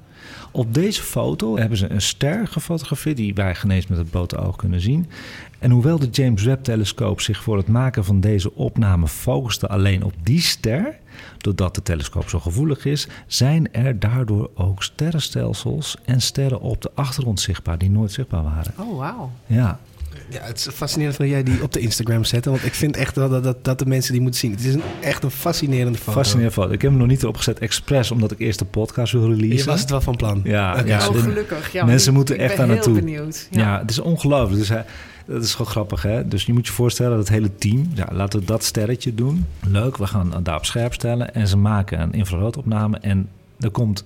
Op 0.50 0.74
deze 0.74 1.02
foto 1.02 1.56
hebben 1.56 1.78
ze 1.78 1.90
een 1.90 2.02
ster 2.02 2.46
gefotografeerd 2.46 3.16
die 3.16 3.34
wij 3.34 3.54
genees 3.54 3.86
met 3.86 3.98
het 3.98 4.10
blote 4.10 4.36
oog 4.36 4.56
kunnen 4.56 4.80
zien. 4.80 5.06
En 5.58 5.70
hoewel 5.70 5.98
de 5.98 6.08
James 6.10 6.42
Webb-telescoop 6.42 7.20
zich 7.20 7.42
voor 7.42 7.56
het 7.56 7.68
maken 7.68 8.04
van 8.04 8.20
deze 8.20 8.54
opname 8.54 9.08
focuste 9.08 9.68
alleen 9.68 10.04
op 10.04 10.14
die 10.22 10.40
ster, 10.40 10.98
doordat 11.38 11.74
de 11.74 11.82
telescoop 11.82 12.28
zo 12.28 12.40
gevoelig 12.40 12.84
is, 12.84 13.08
zijn 13.26 13.72
er 13.72 13.98
daardoor 13.98 14.50
ook 14.54 14.82
sterrenstelsels 14.82 15.96
en 16.04 16.20
sterren 16.20 16.60
op 16.60 16.82
de 16.82 16.90
achtergrond 16.94 17.40
zichtbaar 17.40 17.78
die 17.78 17.90
nooit 17.90 18.12
zichtbaar 18.12 18.42
waren. 18.42 18.74
Oh, 18.78 18.98
wauw. 18.98 19.30
Ja, 19.46 19.80
Ja, 20.32 20.40
het 20.42 20.58
is 20.58 20.68
fascinerend 20.74 21.16
dat 21.18 21.28
jij 21.28 21.42
die 21.42 21.62
op 21.62 21.72
de 21.72 21.80
Instagram 21.80 22.24
zet. 22.24 22.44
Want 22.44 22.64
ik 22.64 22.74
vind 22.74 22.96
echt 22.96 23.16
wel 23.16 23.28
dat, 23.28 23.44
dat, 23.44 23.64
dat 23.64 23.78
de 23.78 23.86
mensen 23.86 24.12
die 24.12 24.22
moeten 24.22 24.40
zien. 24.40 24.50
Het 24.50 24.64
is 24.64 24.74
een, 24.74 24.82
echt 25.00 25.22
een 25.24 25.30
fascinerende 25.30 25.98
foto. 25.98 26.12
fascinerend 26.12 26.52
foto. 26.54 26.72
Ik 26.72 26.82
heb 26.82 26.90
hem 26.90 26.98
nog 27.00 27.08
niet 27.08 27.22
erop 27.22 27.36
gezet 27.36 27.58
expres 27.58 28.10
omdat 28.10 28.30
ik 28.30 28.38
eerst 28.38 28.58
de 28.58 28.64
podcast 28.64 29.12
wil 29.12 29.26
releasen. 29.28 29.56
Je 29.56 29.64
was 29.64 29.80
het 29.80 29.90
wel 29.90 30.00
van 30.00 30.16
plan. 30.16 30.40
Ja, 30.44 30.82
ja, 30.84 31.08
oh, 31.08 31.14
gelukkig. 31.16 31.72
Ja, 31.72 31.84
mensen 31.84 32.10
ik- 32.10 32.16
moeten 32.16 32.34
ik 32.34 32.40
echt 32.40 32.56
ben 32.56 32.66
daar 32.66 32.76
heel 32.76 32.84
naartoe. 32.84 33.04
benieuwd. 33.04 33.48
Ja, 33.50 33.78
het 33.78 33.90
is 33.90 33.98
ongelooflijk. 33.98 34.58
Dus 34.58 34.68
hij, 34.68 34.84
dat 35.26 35.42
is 35.42 35.52
gewoon 35.52 35.70
grappig, 35.72 36.02
hè? 36.02 36.28
Dus 36.28 36.44
je 36.44 36.52
moet 36.52 36.66
je 36.66 36.72
voorstellen 36.72 37.10
dat 37.16 37.20
het 37.20 37.36
hele 37.36 37.54
team... 37.54 37.90
Ja, 37.94 38.08
laten 38.12 38.40
we 38.40 38.46
dat 38.46 38.64
sterretje 38.64 39.14
doen. 39.14 39.46
Leuk, 39.66 39.96
we 39.96 40.06
gaan 40.06 40.32
daar 40.42 40.56
op 40.56 40.64
scherp 40.64 40.94
stellen. 40.94 41.34
En 41.34 41.48
ze 41.48 41.56
maken 41.56 42.00
een 42.00 42.12
infraroodopname. 42.12 42.98
En 42.98 43.28
er 43.60 43.70
komt... 43.70 44.04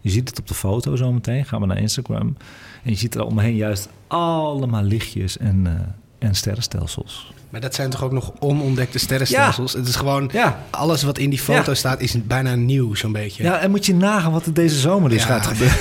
Je 0.00 0.10
ziet 0.10 0.28
het 0.28 0.38
op 0.38 0.48
de 0.48 0.54
foto 0.54 0.96
zometeen. 0.96 1.44
Gaan 1.44 1.60
we 1.60 1.66
naar 1.66 1.78
Instagram. 1.78 2.36
En 2.84 2.90
je 2.90 2.94
ziet 2.96 3.14
er 3.14 3.24
omheen 3.24 3.56
juist 3.56 3.88
allemaal 4.06 4.82
lichtjes 4.82 5.36
en, 5.38 5.66
eh, 5.66 6.28
en 6.28 6.34
sterrenstelsels. 6.34 7.32
Maar 7.50 7.60
dat 7.60 7.74
zijn 7.74 7.90
toch 7.90 8.02
ook 8.04 8.12
nog 8.12 8.32
onontdekte 8.38 8.98
sterrenstelsels? 8.98 9.72
Het 9.72 9.88
is 9.88 9.96
gewoon... 9.96 10.28
Ja. 10.32 10.64
Alles 10.70 11.02
wat 11.02 11.18
in 11.18 11.30
die 11.30 11.38
foto 11.38 11.70
Ja. 11.70 11.76
staat 11.76 12.00
is 12.00 12.26
bijna 12.26 12.54
nieuw, 12.54 12.94
zo'n 12.94 13.12
beetje. 13.12 13.42
Ja, 13.42 13.58
en 13.58 13.70
moet 13.70 13.86
je 13.86 13.94
nagaan 13.94 14.32
wat 14.32 14.46
er 14.46 14.54
deze 14.54 14.78
zomer 14.78 15.12
Ja. 15.12 15.18
gaat 15.24 15.46
gebeuren. 15.46 15.78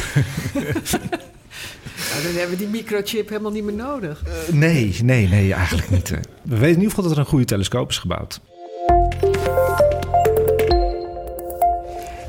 Nou, 2.12 2.24
dan 2.24 2.32
hebben 2.34 2.58
we 2.58 2.64
die 2.64 2.68
microchip 2.68 3.30
helemaal 3.30 3.52
niet 3.52 3.64
meer 3.64 3.74
nodig. 3.74 4.24
Eh, 4.26 4.54
nee, 4.54 4.98
nee, 5.04 5.28
nee, 5.28 5.54
eigenlijk 5.54 5.90
niet. 5.90 6.10
hè. 6.10 6.16
We 6.42 6.50
weten 6.58 6.68
in 6.68 6.74
ieder 6.74 6.90
geval 6.90 7.04
dat 7.04 7.12
er 7.14 7.18
een 7.20 7.26
goede 7.26 7.46
telescoop 7.46 7.90
is 7.90 7.98
gebouwd. 7.98 8.40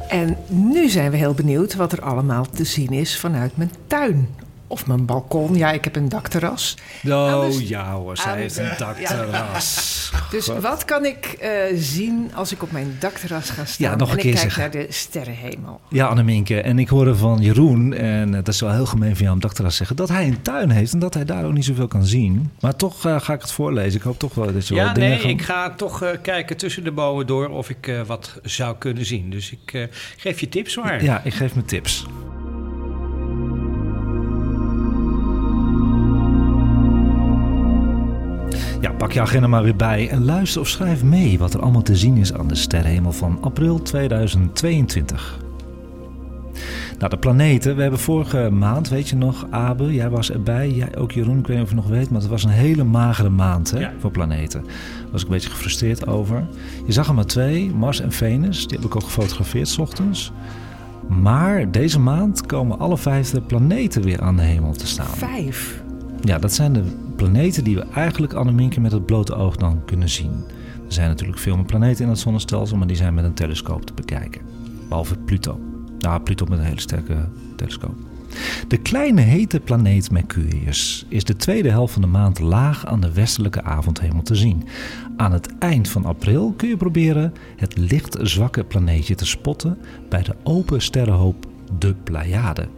En 0.08 0.36
nu 0.48 0.88
zijn 0.88 1.10
we 1.10 1.16
heel 1.16 1.34
benieuwd 1.34 1.74
wat 1.74 1.92
er 1.92 2.02
allemaal 2.02 2.46
te 2.50 2.64
zien 2.64 2.90
is 2.90 3.18
vanuit 3.18 3.56
mijn 3.56 3.70
tuin. 3.86 4.28
Of 4.70 4.86
mijn 4.86 5.04
balkon. 5.04 5.54
Ja, 5.54 5.70
ik 5.72 5.84
heb 5.84 5.96
een 5.96 6.08
dakterras. 6.08 6.76
Oh 6.78 7.04
Nou, 7.04 7.46
dus- 7.46 7.68
ja 7.68 7.92
hoor, 7.92 8.16
zij 8.16 8.32
aan 8.32 8.38
heeft 8.38 8.56
een 8.58 8.70
dakterras. 8.78 9.96
Dus 10.30 10.46
wat 10.60 10.84
kan 10.84 11.04
ik 11.04 11.24
eh, 11.26 11.50
zien 11.74 12.30
als 12.34 12.52
ik 12.52 12.62
op 12.62 12.72
mijn 12.72 12.96
dakterras 12.98 13.50
ga 13.50 13.64
staan 13.64 13.90
Ja, 13.90 13.96
nog 13.96 14.08
een 14.10 14.16
en 14.16 14.22
keer 14.22 14.30
ik 14.32 14.36
kijk 14.38 14.52
zeggen. 14.52 14.72
naar 14.78 14.86
de 14.86 14.92
sterrenhemel? 14.92 15.80
Ja, 15.88 16.06
Anneminke. 16.06 16.60
En 16.60 16.78
ik 16.78 16.88
hoorde 16.88 17.16
van 17.16 17.38
Jeroen, 17.40 17.92
en 17.94 18.32
het 18.32 18.48
is 18.48 18.60
wel 18.60 18.72
heel 18.72 18.86
gemeen 18.86 19.12
van 19.14 19.22
jou 19.22 19.34
om 19.34 19.40
dakterras 19.40 19.70
te 19.70 19.76
zeggen, 19.76 19.96
dat 19.96 20.08
hij 20.08 20.26
een 20.26 20.42
tuin 20.42 20.70
heeft 20.70 20.92
en 20.92 20.98
dat 20.98 21.14
hij 21.14 21.24
daar 21.24 21.44
ook 21.44 21.52
niet 21.52 21.64
zoveel 21.64 21.88
kan 21.88 22.04
zien. 22.04 22.50
Maar 22.60 22.76
toch 22.76 23.06
eh, 23.06 23.20
ga 23.20 23.32
ik 23.32 23.40
het 23.40 23.52
voorlezen. 23.52 23.98
Ik 23.98 24.04
hoop 24.04 24.18
toch 24.18 24.34
wel 24.34 24.52
dat 24.52 24.66
je 24.68 24.74
Ja, 24.74 24.84
wel 24.84 24.92
dingen 24.94 25.08
nee, 25.08 25.18
gaat- 25.18 25.30
ik 25.30 25.42
ga 25.42 25.70
toch 25.70 26.02
eh, 26.02 26.10
kijken 26.22 26.56
tussen 26.56 26.84
de 26.84 26.92
bomen 26.92 27.26
door 27.26 27.48
of 27.48 27.70
ik 27.70 27.86
eh, 27.86 28.00
wat 28.06 28.40
zou 28.42 28.76
kunnen 28.78 29.04
zien. 29.06 29.30
Dus 29.30 29.50
ik 29.50 29.72
eh, 29.72 29.82
geef 30.16 30.40
je 30.40 30.48
tips 30.48 30.76
maar. 30.76 31.02
Ja, 31.04 31.20
ik 31.24 31.34
geef 31.34 31.54
me 31.54 31.64
tips. 31.64 32.06
Pak 38.98 39.12
je 39.12 39.20
agenda 39.20 39.46
maar 39.46 39.62
weer 39.62 39.76
bij 39.76 40.08
en 40.08 40.24
luister 40.24 40.60
of 40.60 40.68
schrijf 40.68 41.02
mee 41.02 41.38
wat 41.38 41.54
er 41.54 41.60
allemaal 41.60 41.82
te 41.82 41.96
zien 41.96 42.16
is 42.16 42.32
aan 42.34 42.48
de 42.48 42.54
sterrenhemel 42.54 43.12
van 43.12 43.38
april 43.40 43.82
2022. 43.82 45.38
Nou, 46.98 47.10
de 47.10 47.16
planeten. 47.18 47.76
We 47.76 47.82
hebben 47.82 48.00
vorige 48.00 48.50
maand, 48.50 48.88
weet 48.88 49.08
je 49.08 49.16
nog, 49.16 49.46
Abe, 49.50 49.94
jij 49.94 50.10
was 50.10 50.30
erbij. 50.32 50.70
Jij 50.70 50.96
ook, 50.96 51.12
Jeroen, 51.12 51.38
ik 51.38 51.46
weet 51.46 51.56
niet 51.56 51.64
of 51.64 51.70
je 51.70 51.76
nog 51.76 51.88
weet, 51.88 52.10
maar 52.10 52.20
het 52.20 52.30
was 52.30 52.44
een 52.44 52.50
hele 52.50 52.84
magere 52.84 53.28
maand 53.28 53.70
hè, 53.70 53.78
Ja. 53.78 53.92
voor 53.98 54.10
planeten. 54.10 54.62
Daar 54.64 55.10
was 55.12 55.20
ik 55.20 55.26
een 55.26 55.34
beetje 55.34 55.50
gefrustreerd 55.50 56.06
over. 56.06 56.46
Je 56.86 56.92
zag 56.92 57.08
er 57.08 57.14
maar 57.14 57.26
twee, 57.26 57.70
Mars 57.74 58.00
en 58.00 58.12
Venus. 58.12 58.66
Die 58.66 58.76
heb 58.78 58.86
ik 58.86 58.96
ook 58.96 59.02
gefotografeerd 59.04 59.68
's 59.68 59.78
ochtends. 59.78 60.32
Maar 61.08 61.70
deze 61.70 62.00
maand 62.00 62.46
komen 62.46 62.78
alle 62.78 62.98
vijf 62.98 63.30
de 63.30 63.40
planeten 63.40 64.02
weer 64.02 64.20
aan 64.20 64.36
de 64.36 64.42
hemel 64.42 64.72
te 64.72 64.86
staan. 64.86 65.06
Vijf. 65.16 65.82
Ja, 66.20 66.38
dat 66.38 66.52
zijn 66.52 66.72
de 66.72 66.82
planeten 67.16 67.64
die 67.64 67.74
we 67.74 67.84
eigenlijk, 67.94 68.32
Anneminke, 68.32 68.80
met 68.80 68.92
het 68.92 69.06
blote 69.06 69.34
oog 69.34 69.56
dan 69.56 69.84
kunnen 69.84 70.08
zien. 70.08 70.32
Er 70.86 70.92
zijn 70.94 71.08
natuurlijk 71.08 71.38
veel 71.38 71.56
meer 71.56 71.64
planeten 71.64 72.04
in 72.04 72.10
het 72.10 72.18
zonnestelsel, 72.18 72.76
maar 72.76 72.86
die 72.86 72.96
zijn 72.96 73.14
met 73.14 73.24
een 73.24 73.34
telescoop 73.34 73.86
te 73.86 73.92
bekijken. 73.94 74.40
Behalve 74.88 75.16
Pluto. 75.16 75.60
Nou, 75.98 76.20
Pluto 76.20 76.46
met 76.46 76.58
een 76.58 76.64
hele 76.64 76.80
sterke 76.80 77.28
telescoop. 77.56 77.94
De 78.68 78.76
kleine 78.76 79.20
hete 79.20 79.60
planeet 79.60 80.10
Mercurius 80.10 81.06
is 81.08 81.24
de 81.24 81.36
tweede 81.36 81.70
helft 81.70 81.92
van 81.92 82.02
de 82.02 82.08
maand 82.08 82.38
laag 82.38 82.86
aan 82.86 83.00
de 83.00 83.12
westelijke 83.12 83.62
avondhemel 83.62 84.22
te 84.22 84.34
zien. 84.34 84.64
Aan 85.16 85.32
het 85.32 85.58
eind 85.58 85.88
van 85.88 86.04
april 86.04 86.52
kun 86.56 86.68
je 86.68 86.76
proberen 86.76 87.32
het 87.56 87.76
licht 87.76 88.16
zwakke 88.20 88.64
planeetje 88.64 89.14
te 89.14 89.26
spotten 89.26 89.78
bij 90.08 90.22
de 90.22 90.34
open 90.42 90.82
sterrenhoop 90.82 91.46
de 91.78 91.94
Pleiade. 92.04 92.68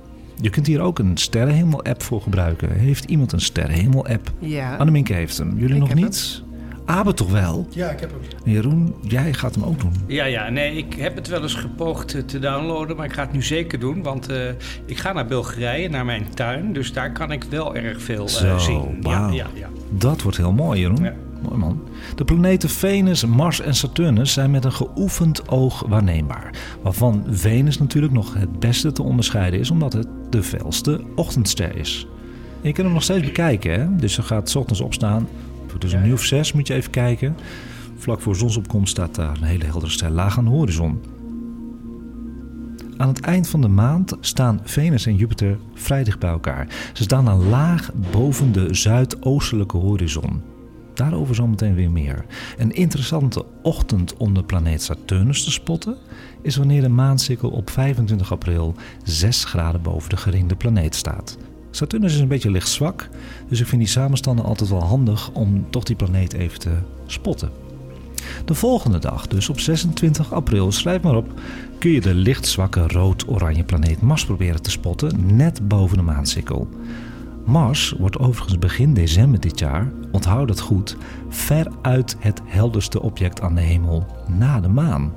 Je 0.41 0.51
kunt 0.51 0.67
hier 0.67 0.81
ook 0.81 0.99
een 0.99 1.17
sterrenhemel-app 1.17 2.03
voor 2.03 2.21
gebruiken. 2.23 2.71
Heeft 2.73 3.05
iemand 3.05 3.33
een 3.33 3.41
sterrenhemel-app? 3.41 4.31
Ja. 4.39 4.77
Anneminke 4.77 5.13
heeft 5.13 5.39
hem. 5.39 5.59
Jullie 5.59 5.75
Ik 5.75 5.81
nog 5.81 5.89
heb 5.89 5.99
niet? 5.99 6.43
Abe 6.85 7.15
toch 7.15 7.31
wel? 7.31 7.67
Ja, 7.71 7.91
ik 7.91 8.01
heb 8.01 8.11
hem. 8.11 8.21
En 8.45 8.51
Jeroen, 8.53 8.95
jij 9.03 9.33
gaat 9.33 9.55
hem 9.55 9.65
ook 9.65 9.81
doen. 9.81 9.93
Ja, 10.07 10.25
ja, 10.25 10.49
nee, 10.49 10.77
ik 10.77 10.95
heb 10.95 11.15
het 11.17 11.29
wel 11.29 11.43
eens 11.43 11.55
gepoogd 11.55 12.15
eh, 12.15 12.23
te 12.23 12.39
downloaden, 12.39 12.97
maar 12.97 13.07
ik 13.07 13.13
ga 13.13 13.23
het 13.23 13.33
nu 13.33 13.43
zeker 13.43 13.79
doen. 13.79 14.03
Want 14.03 14.29
eh, 14.29 14.49
ik 14.87 14.99
ga 14.99 15.13
naar 15.13 15.27
Bulgarije, 15.27 15.89
naar 15.89 16.05
mijn 16.05 16.27
tuin. 16.35 16.73
Dus 16.73 16.93
daar 16.93 17.13
kan 17.13 17.33
ik 17.33 17.45
wel 17.45 17.77
erg 17.77 18.03
veel 18.03 18.23
eh, 18.25 18.31
Zo, 18.31 18.59
zien. 18.59 18.99
wauw. 19.03 19.29
Ja, 19.31 19.35
ja, 19.35 19.47
ja. 19.55 19.69
Dat 19.91 20.23
wordt 20.23 20.37
heel 20.37 20.53
mooi, 20.53 20.81
Jeroen. 20.81 21.03
Ja. 21.05 21.13
Mooi 21.43 21.59
man. 21.59 21.81
De 22.15 22.25
planeten 22.25 22.69
Venus, 22.69 23.25
Mars 23.25 23.61
en 23.61 23.75
Saturnus 23.75 24.33
zijn 24.33 24.51
met 24.51 24.65
een 24.65 24.73
geoefend 24.73 25.49
oog 25.49 25.85
waarneembaar. 25.89 26.55
Waarvan 26.83 27.25
Venus 27.29 27.79
natuurlijk 27.79 28.13
nog 28.13 28.35
het 28.35 28.59
beste 28.61 28.93
te 28.93 29.03
onderscheiden 29.03 29.61
is, 29.61 29.71
omdat 29.71 29.93
het 29.93 30.09
de 30.31 30.43
felste 30.43 31.01
ochtendster 31.15 31.77
is. 31.77 32.07
Je 32.61 32.73
kunt 32.73 32.87
hem 32.87 32.93
nog 32.93 33.03
steeds 33.03 33.25
bekijken, 33.25 33.81
hè? 33.81 33.97
dus 33.97 34.13
ze 34.13 34.23
gaat 34.23 34.51
's 34.51 34.55
ochtends 34.55 34.81
opstaan. 34.81 35.29
Dus 35.79 35.93
een 35.93 36.07
uur 36.07 36.13
of 36.13 36.23
zes 36.23 36.53
moet 36.53 36.67
je 36.67 36.75
even 36.75 36.91
kijken. 36.91 37.37
Vlak 37.97 38.21
voor 38.21 38.37
zonsopkomst 38.37 38.91
staat 38.91 39.15
daar 39.15 39.37
een 39.37 39.43
hele 39.43 39.65
heldere 39.65 39.91
ster 39.91 40.11
laag 40.11 40.39
aan 40.39 40.45
de 40.45 40.51
horizon. 40.51 41.01
Aan 42.97 43.09
het 43.09 43.21
eind 43.21 43.49
van 43.49 43.61
de 43.61 43.69
maand 43.69 44.17
staan 44.21 44.61
Venus 44.65 45.07
en 45.07 45.17
Jupiter 45.17 45.59
vrij 45.75 46.05
dicht 46.05 46.19
bij 46.19 46.31
elkaar. 46.31 46.67
Ze 46.93 47.03
staan 47.03 47.25
dan 47.25 47.49
laag 47.49 47.91
boven 48.13 48.53
de 48.53 48.75
zuidoostelijke 48.75 49.77
horizon. 49.77 50.43
Daarover 51.01 51.35
zometeen 51.35 51.75
weer 51.75 51.91
meer. 51.91 52.25
Een 52.59 52.73
interessante 52.73 53.45
ochtend 53.63 54.17
om 54.17 54.35
de 54.35 54.43
planeet 54.43 54.83
Saturnus 54.83 55.45
te 55.45 55.51
spotten 55.51 55.97
is 56.43 56.57
wanneer 56.57 56.81
de 56.81 56.89
maansikkel 56.89 57.51
op 57.51 57.71
25 57.71 58.33
april 58.33 58.75
6 59.05 59.45
graden 59.45 59.83
boven 59.83 60.11
de 60.11 60.17
geringde 60.17 60.57
planeet 60.57 60.95
staat. 60.95 61.39
Saturnus 61.71 62.15
is 62.15 62.21
een 62.21 62.29
beetje 62.29 62.51
licht 62.51 62.69
zwak, 62.69 63.09
dus 63.49 63.61
ik 63.61 63.67
vind 63.67 63.81
die 63.81 63.91
samenstanden 63.91 64.45
altijd 64.45 64.71
wel 64.71 64.85
handig 64.85 65.31
om 65.31 65.71
toch 65.71 65.85
die 65.85 65.97
planeet 65.97 66.33
even 66.33 66.59
te 66.59 66.73
spotten. 67.07 67.51
De 68.45 68.55
volgende 68.55 68.99
dag, 68.99 69.27
dus 69.27 69.49
op 69.49 69.61
26 69.61 70.33
april, 70.33 70.73
schrijf 70.73 71.03
maar 71.03 71.17
op, 71.17 71.41
kun 71.79 71.91
je 71.91 72.01
de 72.01 72.15
lichtzwakke 72.15 72.89
rood-oranje 72.89 73.65
planeet 73.65 74.01
Mars 74.01 74.25
proberen 74.25 74.63
te 74.63 74.71
spotten 74.71 75.37
net 75.37 75.69
boven 75.69 75.97
de 75.97 76.03
maansikkel. 76.03 76.69
Mars 77.45 77.95
wordt 77.99 78.19
overigens 78.19 78.59
begin 78.59 78.95
december 78.95 79.41
dit 79.41 79.59
jaar, 79.59 79.93
onthoud 80.13 80.49
dat 80.49 80.61
goed, 80.61 80.97
veruit 81.29 82.17
het 82.19 82.43
helderste 82.45 83.03
object 83.03 83.41
aan 83.41 83.55
de 83.55 83.61
hemel 83.61 84.07
na 84.39 84.61
de 84.61 84.69
maan. 84.69 85.13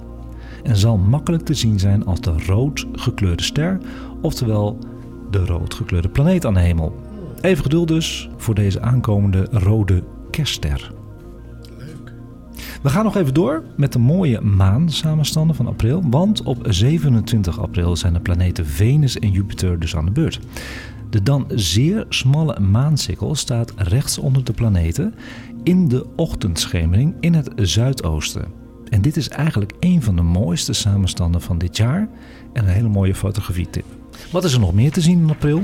En 0.64 0.76
zal 0.76 0.98
makkelijk 0.98 1.44
te 1.44 1.54
zien 1.54 1.80
zijn 1.80 2.06
als 2.06 2.22
de 2.22 2.34
rood 2.46 2.86
gekleurde 2.92 3.44
ster, 3.44 3.78
oftewel 4.22 4.80
de 5.32 5.46
rood 5.46 5.74
gekleurde 5.74 6.10
planeet 6.10 6.46
aan 6.46 6.54
de 6.54 6.60
hemel. 6.60 6.96
Even 7.42 7.64
geduld 7.64 7.88
dus 7.88 8.30
voor 8.38 8.56
deze 8.56 8.82
aankomende 8.82 9.48
rode 9.52 10.04
kerstster. 10.32 10.92
We 12.84 12.90
gaan 12.90 13.04
nog 13.04 13.16
even 13.16 13.34
door 13.34 13.64
met 13.76 13.94
de 13.94 14.00
mooie 14.00 14.42
maansamenstanden 14.42 15.56
van 15.56 15.68
april. 15.68 16.04
Want 16.10 16.44
op 16.44 16.66
27 16.70 17.60
april 17.60 17.96
zijn 17.96 18.14
de 18.14 18.20
planeten 18.20 18.66
Venus 18.66 19.20
en 19.20 19.32
Jupiter 19.32 19.80
dus 19.80 19.96
aan 19.96 20.06
de 20.06 20.12
beurt. 20.12 20.40
De 21.14 21.24
dan 21.24 21.46
zeer 21.56 22.06
smalle 22.10 22.60
maansikkel 22.60 23.36
staat 23.36 23.74
rechts 23.76 24.18
onder 24.18 24.44
de 24.44 24.54
planeten 24.54 25.14
in 25.64 25.88
de 25.88 26.06
ochtendschemering 26.16 27.16
in 27.20 27.34
het 27.34 27.52
zuidoosten. 27.56 28.46
En 28.90 29.02
dit 29.02 29.18
is 29.18 29.30
eigenlijk 29.30 29.74
een 29.80 30.02
van 30.02 30.16
de 30.16 30.22
mooiste 30.22 30.74
samenstanden 30.74 31.42
van 31.42 31.58
dit 31.58 31.78
jaar 31.78 32.10
en 32.54 32.64
een 32.64 32.74
hele 32.74 32.88
mooie 32.88 33.16
fotografietip. 33.16 33.86
Wat 34.32 34.44
is 34.44 34.54
er 34.54 34.60
nog 34.60 34.74
meer 34.74 34.92
te 34.92 35.02
zien 35.02 35.20
in 35.20 35.30
april? 35.30 35.64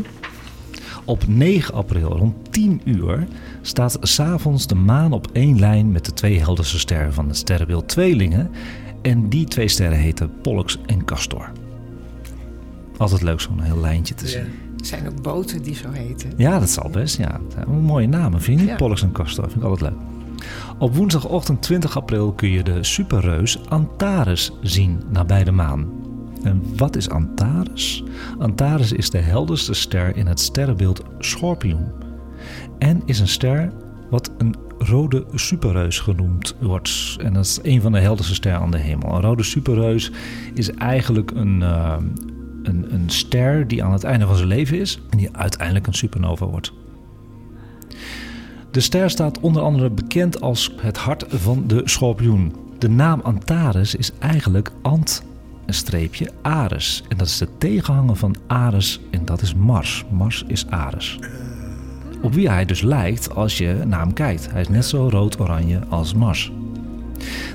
Op 1.06 1.28
9 1.28 1.74
april 1.74 2.18
rond 2.18 2.36
10 2.52 2.82
uur 2.86 3.28
staat 3.62 3.98
s'avonds 4.02 4.68
de 4.68 4.76
maan 4.76 5.14
op 5.14 5.28
één 5.32 5.60
lijn 5.60 5.92
met 5.92 6.06
de 6.06 6.14
twee 6.14 6.40
helderste 6.40 6.80
sterren 6.80 7.14
van 7.14 7.28
het 7.28 7.38
sterrenbeeld 7.38 7.88
Tweelingen. 7.88 8.52
En 9.02 9.30
die 9.30 9.46
twee 9.46 9.68
sterren 9.68 10.00
heten 10.00 10.32
Pollux 10.42 10.80
en 10.86 11.06
Castor. 11.06 11.52
Altijd 12.98 13.22
leuk 13.22 13.40
zo'n 13.40 13.62
heel 13.62 13.80
lijntje 13.80 14.14
te 14.14 14.28
zien. 14.28 14.69
Er 14.80 14.86
zijn 14.86 15.08
ook 15.08 15.22
boten 15.22 15.62
die 15.62 15.76
zo 15.76 15.92
heten. 15.92 16.34
Ja, 16.38 16.60
dat 16.60 16.70
zal 16.70 16.90
best. 16.90 17.18
Ja. 17.18 17.40
Zijn 17.54 17.82
mooie 17.82 18.08
namen, 18.08 18.42
vind 18.42 18.60
je 18.60 18.66
niet? 18.66 18.72
Ja. 18.72 18.78
Pollux 18.78 19.02
en 19.02 19.12
Castor, 19.12 19.44
vind 19.50 19.64
ik 19.64 19.70
altijd 19.70 19.92
leuk. 19.92 20.00
Op 20.78 20.96
woensdagochtend 20.96 21.62
20 21.62 21.98
april 21.98 22.34
kun 22.34 22.50
je 22.50 22.64
de 22.64 22.84
superreus 22.84 23.70
Antares 23.70 24.52
zien 24.62 25.02
nabij 25.10 25.44
de 25.44 25.52
maan. 25.52 26.00
En 26.44 26.64
wat 26.76 26.96
is 26.96 27.10
Antares? 27.10 28.04
Antares 28.38 28.92
is 28.92 29.10
de 29.10 29.18
helderste 29.18 29.74
ster 29.74 30.16
in 30.16 30.28
het 30.28 30.40
sterrenbeeld 30.40 31.04
Scorpion. 31.20 31.86
En 32.78 33.02
is 33.06 33.20
een 33.20 33.28
ster 33.28 33.72
wat 34.10 34.32
een 34.38 34.56
rode 34.78 35.26
superreus 35.34 36.00
genoemd 36.00 36.56
wordt. 36.60 37.16
En 37.22 37.34
dat 37.34 37.46
is 37.46 37.60
een 37.62 37.82
van 37.82 37.92
de 37.92 38.00
helderste 38.00 38.34
sterren 38.34 38.62
aan 38.62 38.72
de 38.72 38.78
hemel. 38.78 39.16
Een 39.16 39.22
rode 39.22 39.44
superreus 39.44 40.12
is 40.54 40.72
eigenlijk 40.72 41.32
een, 41.32 41.62
eh, 41.62 41.98
een, 42.70 43.04
ster 43.10 43.68
die 43.68 43.84
aan 43.84 43.92
het 43.92 44.04
einde 44.04 44.26
van 44.26 44.36
zijn 44.36 44.48
leven 44.48 44.80
is 44.80 45.00
en 45.10 45.18
die 45.18 45.30
uiteindelijk 45.32 45.88
een 45.88 45.94
supernova 45.94 46.46
wordt. 46.46 46.74
De 48.72 48.80
ster 48.80 49.10
staat 49.10 49.40
onder 49.40 49.62
andere 49.62 49.90
bekend 49.90 50.42
als 50.42 50.72
het 50.82 50.98
hart 50.98 51.26
van 51.28 51.64
de 51.68 51.82
schorpioen. 51.86 52.56
De 52.78 52.90
naam 52.90 53.20
Antares 53.24 53.96
is 53.96 54.12
eigenlijk 54.20 54.72
Ant 54.82 55.24
een 55.66 55.74
streepje 55.74 56.32
Ares. 56.42 57.04
En 57.08 57.18
dat 57.18 57.28
is 57.28 57.38
de 57.38 57.48
tegenhanger 57.58 58.16
van 58.16 58.36
Ares 58.48 59.00
en 59.12 59.26
dat 59.26 59.42
is 59.42 59.56
Mars. 59.56 60.06
Mars 60.12 60.44
is 60.48 60.68
Ares. 60.68 61.20
Op 62.22 62.34
wie 62.34 62.50
hij 62.50 62.66
dus 62.66 62.82
lijkt 62.82 63.36
als 63.36 63.58
je 63.58 63.82
naar 63.86 64.00
hem 64.00 64.14
kijkt. 64.14 64.52
Hij 64.52 64.62
is 64.62 64.70
net 64.70 64.86
zo 64.86 65.08
rood-oranje 65.10 65.80
als 65.90 66.14
Mars. 66.14 66.52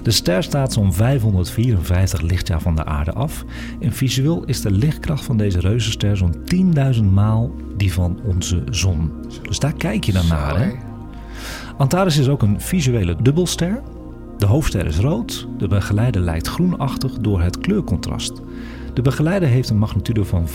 De 0.03 0.11
ster 0.11 0.43
staat 0.43 0.73
zo'n 0.73 0.93
554 0.93 2.21
lichtjaar 2.21 2.61
van 2.61 2.77
de 2.77 2.85
aarde 2.85 3.13
af. 3.13 3.45
En 3.81 3.93
visueel 3.93 4.45
is 4.45 4.61
de 4.61 4.71
lichtkracht 4.71 5.25
van 5.25 5.37
deze 5.37 5.61
reuzenster 5.61 6.17
zo'n 6.17 6.35
10.000 6.95 7.03
maal 7.13 7.55
die 7.77 7.93
van 7.93 8.21
onze 8.25 8.63
zon. 8.71 9.13
Dus 9.43 9.59
daar 9.59 9.75
kijk 9.75 10.05
je 10.05 10.13
dan 10.13 10.27
naar. 10.27 10.59
Hè? 10.59 10.71
Antares 11.77 12.17
is 12.17 12.29
ook 12.29 12.43
een 12.43 12.61
visuele 12.61 13.17
dubbelster. 13.23 13.83
De 14.39 14.47
hoofdster 14.47 14.87
is 14.87 14.99
rood, 14.99 15.49
de 15.59 15.69
begeleider 15.69 16.21
lijkt 16.21 16.49
groenachtig 16.49 17.13
door 17.13 17.43
het 17.43 17.59
kleurcontrast. 17.59 18.43
De 18.95 19.03
begeleider 19.03 19.49
heeft 19.49 19.71
een 19.71 19.79
magnitude 19.79 20.25
van 20.25 20.49
5,2 20.49 20.55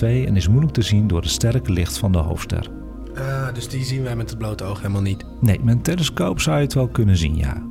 en 0.00 0.36
is 0.36 0.48
moeilijk 0.48 0.72
te 0.72 0.82
zien 0.82 1.06
door 1.06 1.20
het 1.20 1.30
sterke 1.30 1.72
licht 1.72 1.98
van 1.98 2.12
de 2.12 2.18
hoofdster. 2.18 2.70
Ah, 3.16 3.54
dus 3.54 3.68
die 3.68 3.84
zien 3.84 4.02
wij 4.02 4.16
met 4.16 4.30
het 4.30 4.38
blote 4.38 4.64
oog 4.64 4.80
helemaal 4.80 5.02
niet. 5.02 5.24
Nee, 5.40 5.60
met 5.62 5.74
een 5.74 5.82
telescoop 5.82 6.40
zou 6.40 6.56
je 6.56 6.62
het 6.62 6.74
wel 6.74 6.88
kunnen 6.88 7.16
zien, 7.16 7.36
ja. 7.36 7.62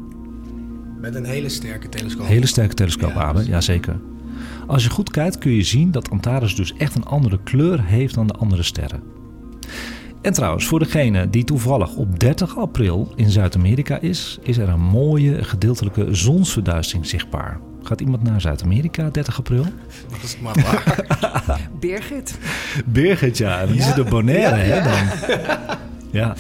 Met 1.03 1.15
een 1.15 1.25
hele 1.25 1.49
sterke 1.49 1.89
telescoop. 1.89 2.27
Hele 2.27 2.45
sterke 2.45 2.73
telescoop, 2.73 3.13
Ja, 3.13 3.21
Abe, 3.21 3.45
jazeker. 3.45 3.99
Als 4.67 4.83
je 4.83 4.89
goed 4.89 5.11
kijkt 5.11 5.37
kun 5.37 5.51
je 5.51 5.63
zien 5.63 5.91
dat 5.91 6.09
Antares 6.09 6.55
dus 6.55 6.73
echt 6.77 6.95
een 6.95 7.05
andere 7.05 7.39
kleur 7.43 7.83
heeft 7.83 8.15
dan 8.15 8.27
de 8.27 8.33
andere 8.33 8.63
sterren. 8.63 9.03
En 10.21 10.33
trouwens, 10.33 10.65
voor 10.65 10.79
degene 10.79 11.29
die 11.29 11.43
toevallig 11.43 11.95
op 11.95 12.19
30 12.19 12.57
april 12.57 13.13
in 13.15 13.29
Zuid-Amerika 13.29 13.99
is, 13.99 14.37
is 14.41 14.57
er 14.57 14.69
een 14.69 14.81
mooie 14.81 15.43
gedeeltelijke 15.43 16.15
zonsverduistering 16.15 17.05
zichtbaar. 17.05 17.59
Gaat 17.81 18.01
iemand 18.01 18.23
naar 18.23 18.41
Zuid-Amerika 18.41 19.09
30 19.09 19.37
april? 19.37 19.63
Dat 20.09 20.23
is 20.23 20.37
maar 20.39 20.55
waar. 20.63 21.69
Birgit. 21.79 22.37
Birgit, 22.85 23.37
ja. 23.37 23.65
Die 23.65 23.81
zit 23.81 23.99
op 23.99 24.09
Bonaire, 24.09 24.55
hè, 24.55 24.83
dan. 24.83 25.27
Ja. 26.11 26.35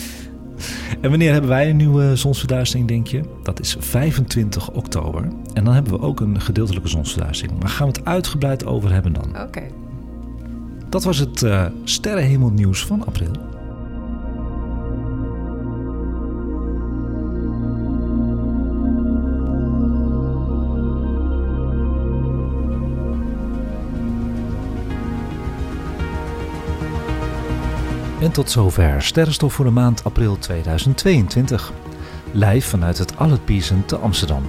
En 1.01 1.09
wanneer 1.09 1.31
hebben 1.31 1.49
wij 1.49 1.69
een 1.69 1.75
nieuwe 1.75 2.15
zonsverduistering, 2.15 2.87
denk 2.87 3.07
je? 3.07 3.21
Dat 3.43 3.59
is 3.59 3.75
25 3.79 4.71
oktober. 4.71 5.27
En 5.53 5.63
dan 5.63 5.73
hebben 5.73 5.93
we 5.93 5.99
ook 5.99 6.19
een 6.19 6.41
gedeeltelijke 6.41 6.87
zonsverduistering. 6.87 7.59
Maar 7.59 7.69
gaan 7.69 7.87
we 7.87 7.93
het 7.97 8.05
uitgebreid 8.05 8.65
over 8.65 8.93
hebben 8.93 9.13
dan. 9.13 9.41
Oké. 9.41 9.61
Dat 10.89 11.03
was 11.03 11.17
het 11.17 11.43
eh 11.43 11.65
sterrenhemelnieuws 11.83 12.85
van 12.85 13.05
april. 13.05 13.31
En 28.23 28.31
tot 28.31 28.51
zover 28.51 29.01
Sterrenstof 29.01 29.53
voor 29.53 29.65
de 29.65 29.71
maand 29.71 30.03
april 30.03 30.37
2022. 30.37 31.71
Live 32.31 32.69
vanuit 32.69 32.97
het 32.97 33.13
Pierson 33.45 33.85
te 33.85 33.97
Amsterdam. 33.97 34.43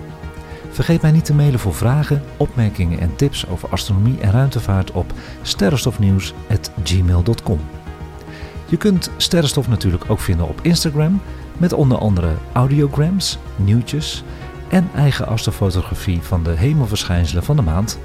Vergeet 0.70 1.03
mij 1.03 1.11
niet 1.11 1.25
te 1.25 1.35
mailen 1.35 1.61
voor 1.61 1.75
vragen, 1.75 2.22
opmerkingen 2.37 2.99
en 2.99 3.16
tips 3.16 3.47
over 3.47 3.68
astronomie 3.68 4.20
en 4.20 4.31
ruimtevaart 4.31 4.91
op 4.91 5.12
sterrenstofnieuws.gmail.com. 5.43 7.61
Je 8.68 8.77
kunt 8.77 9.11
Sterrenstof 9.16 9.68
natuurlijk 9.68 10.05
ook 10.09 10.20
vinden 10.20 10.49
op 10.49 10.61
Instagram 10.62 11.20
met 11.59 11.72
onder 11.72 11.99
andere 11.99 12.35
audiograms, 12.53 13.39
nieuwtjes 13.57 14.25
en 14.68 14.91
eigen 14.95 15.27
astrofotografie 15.27 16.20
van 16.20 16.43
de 16.43 16.51
hemelverschijnselen 16.51 17.45
van 17.45 17.57
de 17.57 17.62
maand. 17.62 17.99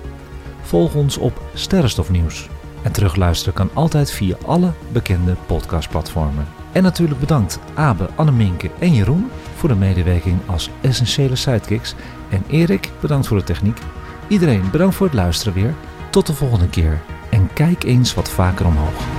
Volg 0.62 0.96
ons 0.96 1.18
op 1.18 1.42
Sterrenstofnieuws. 1.54 2.50
En 2.84 2.92
terugluisteren 2.92 3.54
kan 3.54 3.70
altijd 3.74 4.12
via 4.12 4.36
alle 4.46 4.72
bekende 4.92 5.36
podcastplatformen. 5.46 6.48
En 6.72 6.84
natuurlijk 6.84 7.20
bedankt 7.20 7.60
Abe, 7.74 8.10
Anneminke 8.16 8.72
en 8.80 8.94
Jeroen 8.94 9.30
voor 9.56 9.70
de 9.70 9.76
medewerking 9.76 10.40
als 10.46 10.70
essentiële 10.82 11.36
sidekicks. 11.36 11.96
En 12.30 12.44
Erik, 12.48 12.92
bedankt 13.00 13.28
voor 13.28 13.38
de 13.38 13.44
techniek. 13.44 13.78
Iedereen 14.28 14.72
bedankt 14.72 14.96
voor 14.96 15.06
het 15.06 15.16
luisteren 15.16 15.54
weer. 15.54 15.74
Tot 16.10 16.28
de 16.28 16.34
volgende 16.34 16.70
keer. 16.70 17.02
En 17.30 17.54
kijk 17.54 17.84
eens 17.84 18.14
wat 18.14 18.30
vaker 18.30 18.66
omhoog. 18.66 19.19